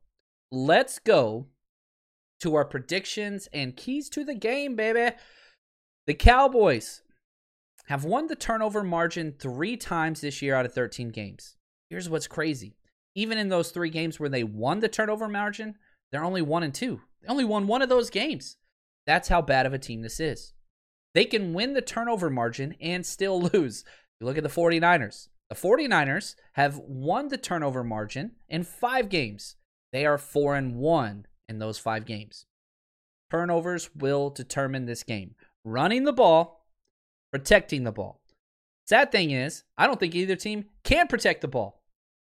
Let's 0.53 1.01
go 1.01 1.49
to 2.41 2.55
our 2.55 2.65
predictions 2.65 3.49
and 3.53 3.77
keys 3.77 4.09
to 4.11 4.25
the 4.25 4.35
game, 4.35 4.77
baby. 4.77 5.17
The 6.07 6.15
Cowboys 6.15 7.03
have 7.87 8.05
won 8.05 8.27
the 8.27 8.37
turnover 8.37 8.83
margin 8.83 9.35
three 9.39 9.77
times 9.77 10.21
this 10.21 10.41
year 10.43 10.55
out 10.55 10.67
of 10.67 10.73
13 10.73 11.11
games. 11.11 11.57
Here's 11.89 12.09
what's 12.09 12.27
crazy. 12.27 12.77
Even 13.15 13.39
in 13.39 13.49
those 13.49 13.71
three 13.71 13.91
games 13.91 14.19
where 14.19 14.29
they 14.29 14.45
won 14.45 14.81
the 14.81 14.89
turnover 14.89 15.29
margin, 15.29 15.75
they're 16.11 16.25
only 16.25 16.43
one 16.43 16.63
and 16.63 16.75
two. 16.75 17.01
They 17.21 17.29
only 17.29 17.45
won 17.45 17.67
one 17.67 17.83
of 17.83 17.89
those 17.89 18.11
games. 18.11 18.57
That's 19.07 19.29
how 19.29 19.43
bad 19.43 19.67
of 19.67 19.75
a 19.75 19.79
team 19.79 20.03
this 20.03 20.21
is. 20.21 20.53
They 21.15 21.25
can 21.25 21.53
win 21.53 21.75
the 21.75 21.83
turnover 21.83 22.31
margin 22.31 22.75
and 22.81 23.05
still 23.05 23.41
lose. 23.53 23.85
You 24.21 24.27
look 24.27 24.39
at 24.39 24.45
the 24.45 24.49
49ers. 24.49 25.29
The 25.51 25.57
49ers 25.57 26.35
have 26.55 26.79
won 26.79 27.29
the 27.29 27.37
turnover 27.37 27.85
margin 27.85 28.33
in 28.49 28.63
five 28.63 29.09
games. 29.09 29.57
They 29.93 30.07
are 30.07 30.17
four 30.17 30.57
and 30.57 30.77
one 30.77 31.27
in 31.49 31.59
those 31.59 31.79
five 31.79 32.07
games. 32.07 32.47
Turnovers 33.31 33.91
will 33.95 34.31
determine 34.31 34.87
this 34.87 35.03
game. 35.03 35.35
Running 35.65 36.05
the 36.05 36.13
ball 36.13 36.62
protecting 37.33 37.85
the 37.85 37.93
ball. 37.93 38.21
Sad 38.87 39.11
thing 39.11 39.31
is, 39.31 39.65
I 39.77 39.87
don't 39.87 39.99
think 39.99 40.15
either 40.15 40.37
team 40.37 40.67
can 40.85 41.09
protect 41.09 41.41
the 41.41 41.49
ball. 41.49 41.83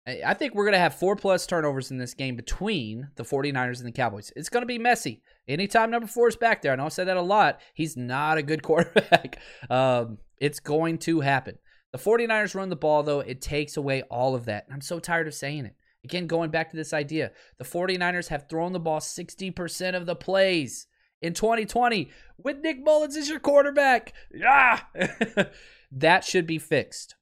I 0.06 0.34
think 0.34 0.54
we're 0.54 0.66
going 0.66 0.74
to 0.74 0.80
have 0.80 0.96
four 0.96 1.16
plus 1.16 1.48
turnovers 1.48 1.90
in 1.90 1.98
this 1.98 2.14
game 2.14 2.36
between 2.36 3.10
the 3.16 3.24
49ers 3.24 3.78
and 3.78 3.88
the 3.88 3.92
Cowboys. 3.94 4.34
It's 4.36 4.50
going 4.50 4.62
to 4.62 4.68
be 4.68 4.78
messy. 4.78 5.22
Anytime 5.48 5.92
number 5.92 6.08
four 6.08 6.28
is 6.28 6.36
back 6.36 6.62
there, 6.62 6.74
I 6.74 6.76
know 6.76 6.86
I've 6.86 6.94
said 6.94 7.08
that 7.08 7.16
a 7.16 7.22
lot, 7.22 7.62
he's 7.74 7.96
not 7.96 8.38
a 8.38 8.44
good 8.44 8.64
quarterback. 8.64 9.40
um, 9.70 10.18
it's 10.40 10.60
going 10.60 10.98
to 11.00 11.22
happen. 11.22 11.58
The 11.94 12.00
49ers 12.00 12.54
run 12.54 12.70
the 12.70 12.76
ball, 12.76 13.04
though, 13.04 13.22
it 13.22 13.42
takes 13.42 13.78
away 13.78 14.02
all 14.04 14.36
of 14.36 14.46
that. 14.46 14.66
I'm 14.72 14.82
so 14.82 15.00
tired 15.00 15.28
of 15.28 15.34
saying 15.34 15.66
it. 15.66 15.76
Again, 16.04 16.28
going 16.28 16.50
back 16.50 16.70
to 16.72 16.76
this 16.76 16.92
idea, 16.92 17.32
the 17.58 17.64
49ers 17.64 18.28
have 18.28 18.50
thrown 18.50 18.74
the 18.74 18.80
ball 18.80 19.00
60% 19.00 19.96
of 19.96 20.06
the 20.06 20.16
plays 20.16 20.88
in 21.24 21.34
2020 21.34 22.12
with 22.38 22.60
Nick 22.60 22.84
Mullens 22.84 23.18
as 23.18 23.30
your 23.30 23.40
quarterback. 23.40 24.14
Yeah. 24.32 24.82
that 25.92 26.24
should 26.24 26.46
be 26.46 26.60
fixed. 26.60 27.16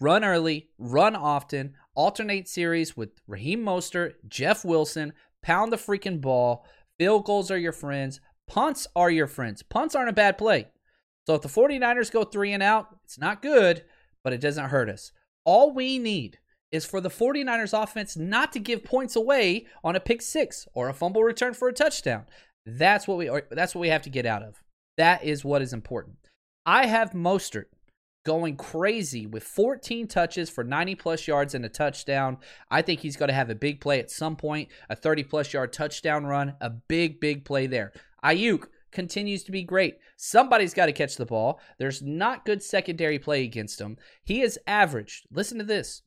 Run 0.00 0.24
early, 0.24 0.70
run 0.78 1.14
often, 1.14 1.74
alternate 1.94 2.48
series 2.48 2.96
with 2.96 3.10
Raheem 3.28 3.62
Mostert, 3.62 4.14
Jeff 4.26 4.64
Wilson, 4.64 5.12
pound 5.42 5.72
the 5.72 5.76
freaking 5.76 6.20
ball. 6.20 6.64
Field 6.98 7.24
goals 7.24 7.50
are 7.50 7.58
your 7.58 7.72
friends. 7.72 8.20
Punts 8.48 8.88
are 8.96 9.10
your 9.10 9.26
friends. 9.26 9.62
Punts 9.62 9.94
aren't 9.94 10.10
a 10.10 10.14
bad 10.14 10.38
play. 10.38 10.68
So 11.26 11.34
if 11.34 11.42
the 11.42 11.48
49ers 11.48 12.10
go 12.10 12.24
three 12.24 12.52
and 12.52 12.62
out, 12.62 12.88
it's 13.04 13.18
not 13.18 13.42
good, 13.42 13.84
but 14.24 14.32
it 14.32 14.40
doesn't 14.40 14.70
hurt 14.70 14.88
us. 14.88 15.12
All 15.44 15.72
we 15.72 15.98
need 15.98 16.38
is 16.72 16.86
for 16.86 17.00
the 17.00 17.10
49ers 17.10 17.80
offense 17.80 18.16
not 18.16 18.52
to 18.52 18.58
give 18.58 18.82
points 18.82 19.14
away 19.14 19.66
on 19.84 19.94
a 19.94 20.00
pick 20.00 20.22
six 20.22 20.66
or 20.74 20.88
a 20.88 20.94
fumble 20.94 21.22
return 21.22 21.54
for 21.54 21.68
a 21.68 21.72
touchdown. 21.72 22.24
That's 22.66 23.08
what 23.08 23.18
we 23.18 23.28
are, 23.28 23.44
that's 23.50 23.74
what 23.74 23.80
we 23.80 23.88
have 23.88 24.02
to 24.02 24.10
get 24.10 24.26
out 24.26 24.42
of. 24.42 24.62
That 24.96 25.24
is 25.24 25.44
what 25.44 25.62
is 25.62 25.72
important. 25.72 26.16
I 26.64 26.86
have 26.86 27.12
Mostert 27.12 27.66
going 28.24 28.56
crazy 28.56 29.26
with 29.26 29.42
14 29.42 30.06
touches 30.06 30.48
for 30.48 30.62
90 30.62 30.94
plus 30.94 31.26
yards 31.26 31.54
and 31.54 31.64
a 31.64 31.68
touchdown. 31.68 32.38
I 32.70 32.82
think 32.82 33.00
he's 33.00 33.16
going 33.16 33.28
to 33.28 33.34
have 33.34 33.50
a 33.50 33.54
big 33.54 33.80
play 33.80 33.98
at 33.98 34.10
some 34.10 34.36
point, 34.36 34.68
a 34.88 34.94
30 34.94 35.24
plus 35.24 35.52
yard 35.52 35.72
touchdown 35.72 36.24
run, 36.24 36.54
a 36.60 36.70
big 36.70 37.20
big 37.20 37.44
play 37.44 37.66
there. 37.66 37.92
Aiyuk 38.24 38.66
continues 38.92 39.42
to 39.44 39.52
be 39.52 39.64
great. 39.64 39.98
Somebody's 40.16 40.74
got 40.74 40.86
to 40.86 40.92
catch 40.92 41.16
the 41.16 41.26
ball. 41.26 41.58
There's 41.78 42.02
not 42.02 42.44
good 42.44 42.62
secondary 42.62 43.18
play 43.18 43.42
against 43.42 43.80
him. 43.80 43.96
He 44.22 44.40
has 44.40 44.58
averaged, 44.66 45.26
listen 45.32 45.58
to 45.58 45.64
this. 45.64 46.02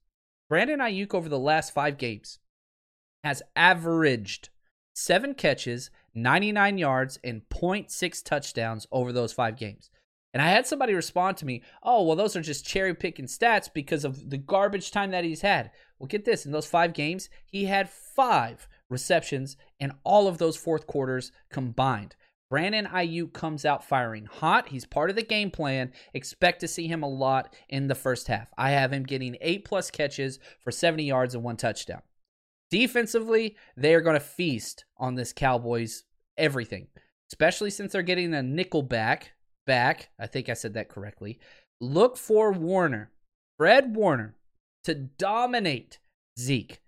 Brandon 0.48 0.80
Aiyuk 0.80 1.14
over 1.14 1.28
the 1.28 1.40
last 1.40 1.74
5 1.74 1.98
games 1.98 2.40
has 3.24 3.42
averaged 3.56 4.50
7 4.94 5.34
catches 5.34 5.90
99 6.16 6.78
yards, 6.78 7.20
and 7.24 7.42
0.6 7.50 8.24
touchdowns 8.24 8.88
over 8.92 9.12
those 9.12 9.34
five 9.34 9.58
games. 9.58 9.90
And 10.34 10.42
I 10.42 10.50
had 10.50 10.68
somebody 10.68 10.94
respond 10.94 11.38
to 11.38 11.46
me, 11.46 11.64
oh, 11.82 12.04
well, 12.04 12.16
those 12.18 12.36
are 12.36 12.42
just 12.42 12.66
cherry 12.66 12.94
picking 12.94 13.26
stats 13.26 13.70
because 13.74 14.04
of 14.04 14.30
the 14.30 14.38
garbage 14.38 14.92
time 14.92 15.12
that 15.12 15.24
he's 15.24 15.42
had. 15.42 15.72
Well, 15.98 16.08
get 16.08 16.26
this 16.26 16.46
in 16.46 16.52
those 16.52 16.68
five 16.68 16.94
games, 16.94 17.30
he 17.46 17.66
had 17.66 17.90
five 17.90 18.68
receptions 18.90 19.56
in 19.80 19.94
all 20.04 20.28
of 20.28 20.38
those 20.38 20.58
fourth 20.58 20.88
quarters 20.88 21.32
combined. 21.50 22.16
Brandon 22.50 22.86
Aiyuk 22.86 23.34
comes 23.34 23.66
out 23.66 23.84
firing 23.84 24.26
hot. 24.26 24.70
He's 24.70 24.86
part 24.86 25.10
of 25.10 25.16
the 25.16 25.24
game 25.24 25.50
plan. 25.50 25.92
Expect 26.14 26.60
to 26.60 26.68
see 26.68 26.88
him 26.88 27.02
a 27.02 27.10
lot 27.10 27.54
in 27.70 27.88
the 27.88 27.96
first 27.96 28.28
half. 28.28 28.50
I 28.58 28.72
have 28.72 28.94
him 28.94 29.04
getting 29.04 29.38
eight 29.42 29.66
plus 29.66 29.90
catches 29.90 30.38
for 30.60 30.72
70 30.72 31.04
yards 31.04 31.34
and 31.34 31.44
one 31.44 31.58
touchdown. 31.58 32.02
Defensively, 32.72 33.56
they 33.78 33.94
are 33.94 34.02
going 34.02 34.16
to 34.16 34.20
feast 34.20 34.86
on 34.98 35.16
this 35.16 35.34
Cowboys 35.34 36.04
everything. 36.38 36.88
especially 37.32 37.70
since 37.72 37.92
they're 37.92 38.02
getting 38.04 38.34
a 38.34 38.44
nickel 38.44 38.84
back. 38.84 39.32
Back, 39.66 40.10
I 40.20 40.28
think 40.28 40.48
I 40.48 40.54
said 40.54 40.76
that 40.76 40.90
correctly. 40.90 41.40
Look 41.82 42.18
for 42.18 42.52
Warner, 42.52 43.12
Fred 43.58 43.96
Warner, 43.96 44.36
to 44.84 44.94
dominate 44.94 45.98
Zeke. 46.40 46.82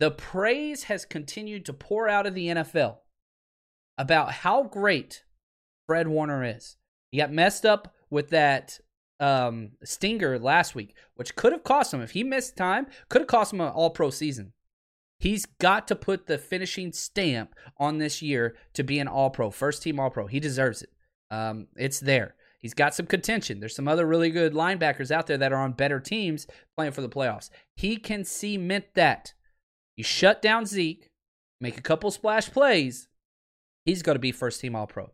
The 0.00 0.10
praise 0.10 0.84
has 0.84 1.04
continued 1.04 1.66
to 1.66 1.74
pour 1.74 2.08
out 2.08 2.26
of 2.26 2.34
the 2.34 2.48
NFL 2.48 2.98
about 3.98 4.32
how 4.32 4.62
great 4.62 5.24
Fred 5.86 6.08
Warner 6.08 6.42
is. 6.42 6.78
He 7.12 7.18
got 7.18 7.30
messed 7.32 7.66
up 7.66 7.94
with 8.08 8.30
that 8.30 8.80
um, 9.20 9.72
stinger 9.84 10.38
last 10.38 10.74
week, 10.74 10.94
which 11.16 11.36
could 11.36 11.52
have 11.52 11.64
cost 11.64 11.92
him 11.92 12.00
if 12.00 12.12
he 12.12 12.24
missed 12.24 12.56
time. 12.56 12.86
Could 13.10 13.22
have 13.22 13.28
cost 13.28 13.52
him 13.52 13.60
an 13.60 13.68
All 13.68 13.90
Pro 13.90 14.08
season. 14.08 14.52
He's 15.18 15.46
got 15.46 15.88
to 15.88 15.96
put 15.96 16.26
the 16.26 16.38
finishing 16.38 16.92
stamp 16.92 17.54
on 17.78 17.98
this 17.98 18.20
year 18.20 18.56
to 18.74 18.82
be 18.82 18.98
an 18.98 19.08
All 19.08 19.30
Pro, 19.30 19.50
first 19.50 19.82
team 19.82 19.98
All 19.98 20.10
Pro. 20.10 20.26
He 20.26 20.40
deserves 20.40 20.82
it. 20.82 20.90
Um, 21.30 21.68
it's 21.76 22.00
there. 22.00 22.34
He's 22.58 22.74
got 22.74 22.94
some 22.94 23.06
contention. 23.06 23.60
There's 23.60 23.74
some 23.74 23.88
other 23.88 24.06
really 24.06 24.30
good 24.30 24.52
linebackers 24.52 25.10
out 25.10 25.26
there 25.26 25.38
that 25.38 25.52
are 25.52 25.60
on 25.60 25.72
better 25.72 26.00
teams 26.00 26.46
playing 26.76 26.92
for 26.92 27.00
the 27.00 27.08
playoffs. 27.08 27.50
He 27.74 27.96
can 27.96 28.24
cement 28.24 28.86
that. 28.94 29.34
You 29.96 30.04
shut 30.04 30.42
down 30.42 30.66
Zeke, 30.66 31.10
make 31.60 31.78
a 31.78 31.82
couple 31.82 32.10
splash 32.10 32.50
plays, 32.50 33.08
he's 33.84 34.02
going 34.02 34.16
to 34.16 34.20
be 34.20 34.32
first 34.32 34.60
team 34.60 34.76
All 34.76 34.86
Pro. 34.86 35.10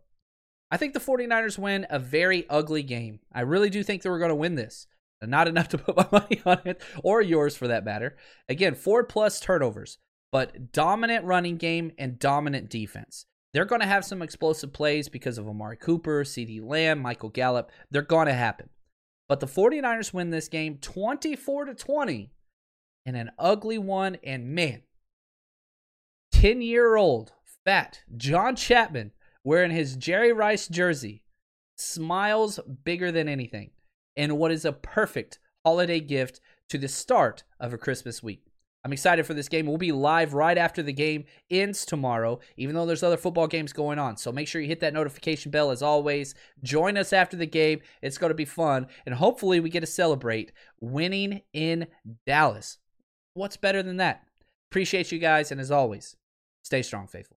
I 0.70 0.78
think 0.78 0.94
the 0.94 1.00
49ers 1.00 1.59
win 1.59 1.86
a 1.90 1.98
very 1.98 2.48
ugly 2.48 2.82
game. 2.82 3.20
I 3.32 3.42
really 3.42 3.70
do 3.70 3.82
think 3.82 4.03
they 4.03 4.11
were 4.11 4.18
going 4.18 4.30
to 4.30 4.34
win 4.34 4.55
this. 4.55 4.86
Not 5.27 5.49
enough 5.49 5.68
to 5.68 5.79
put 5.79 5.97
my 5.97 6.07
money 6.11 6.43
on 6.45 6.61
it, 6.64 6.83
or 7.03 7.20
yours 7.23 7.57
for 7.57 7.68
that 7.68 7.85
matter. 7.85 8.16
Again, 8.49 8.75
four 8.75 9.05
plus 9.05 9.41
turnovers, 9.41 9.99
but 10.31 10.73
dominant 10.73 11.25
running 11.25 11.57
game 11.57 11.93
and 11.99 12.18
dominant 12.18 12.70
defense. 12.70 13.27
They're 13.53 13.64
going 13.66 13.83
to 13.83 13.87
have 13.87 14.05
some 14.05 14.23
explosive 14.23 14.73
plays 14.73 15.09
because 15.09 15.37
of 15.37 15.47
Amari 15.47 15.77
Cooper, 15.77 16.25
CeeDee 16.25 16.64
Lamb, 16.64 17.01
Michael 17.01 17.29
Gallup. 17.29 17.70
They're 17.91 18.03
going 18.03 18.27
to 18.27 18.33
happen. 18.33 18.70
But 19.29 19.41
the 19.41 19.47
49ers 19.47 20.12
win 20.12 20.31
this 20.31 20.49
game 20.49 20.79
24 20.81 21.66
to 21.66 21.75
20 21.75 22.31
in 23.05 23.14
an 23.14 23.31
ugly 23.39 23.79
one. 23.79 24.16
And 24.25 24.55
man, 24.55 24.83
10 26.33 26.62
year 26.62 26.97
old 26.97 27.33
fat 27.64 28.01
John 28.16 28.57
Chapman 28.57 29.12
wearing 29.45 29.70
his 29.70 29.97
Jerry 29.97 30.33
Rice 30.33 30.66
jersey 30.66 31.23
smiles 31.77 32.59
bigger 32.85 33.12
than 33.12 33.29
anything 33.29 33.70
in 34.17 34.37
what 34.37 34.53
is 34.53 34.65
a 34.65 34.73
perfect 34.73 35.39
holiday 35.65 36.01
gift 36.01 36.41
to 36.69 36.79
the 36.79 36.89
start 36.89 37.45
of 37.61 37.73
a 37.73 37.79
Christmas 37.79 38.23
week. 38.23 38.47
I'm 38.85 38.93
excited 38.93 39.25
for 39.27 39.35
this 39.35 39.49
game. 39.49 39.67
We'll 39.67 39.79
be 39.79 39.93
live 39.93 40.35
right 40.35 40.59
after 40.59 40.83
the 40.83 40.93
game 40.93 41.25
ends 41.51 41.85
tomorrow, 41.85 42.41
even 42.57 42.75
though 42.75 42.85
there's 42.85 43.05
other 43.05 43.17
football 43.17 43.47
games 43.47 43.73
going 43.73 44.01
on. 44.01 44.17
So 44.17 44.33
make 44.33 44.49
sure 44.49 44.61
you 44.61 44.67
hit 44.67 44.81
that 44.81 44.93
notification 44.93 45.53
bell 45.53 45.71
as 45.71 45.83
always. 45.83 46.35
Join 46.65 46.97
us 46.97 47.13
after 47.13 47.37
the 47.37 47.47
game. 47.47 47.81
It's 48.01 48.19
going 48.19 48.31
to 48.31 48.35
be 48.35 48.45
fun. 48.45 48.89
And 49.07 49.15
hopefully, 49.15 49.61
we 49.61 49.71
get 49.71 49.81
to 49.81 49.87
celebrate 49.87 50.51
winning 50.81 51.43
in 51.53 51.87
Dallas. 52.27 52.79
What's 53.35 53.57
better 53.57 53.85
than 53.85 53.99
that? 53.99 54.25
Appreciate 54.73 55.13
you 55.13 55.21
guys. 55.21 55.53
And 55.53 55.61
as 55.61 55.71
always, 55.71 56.17
stay 56.65 56.83
strong, 56.83 57.07
faithful. 57.07 57.37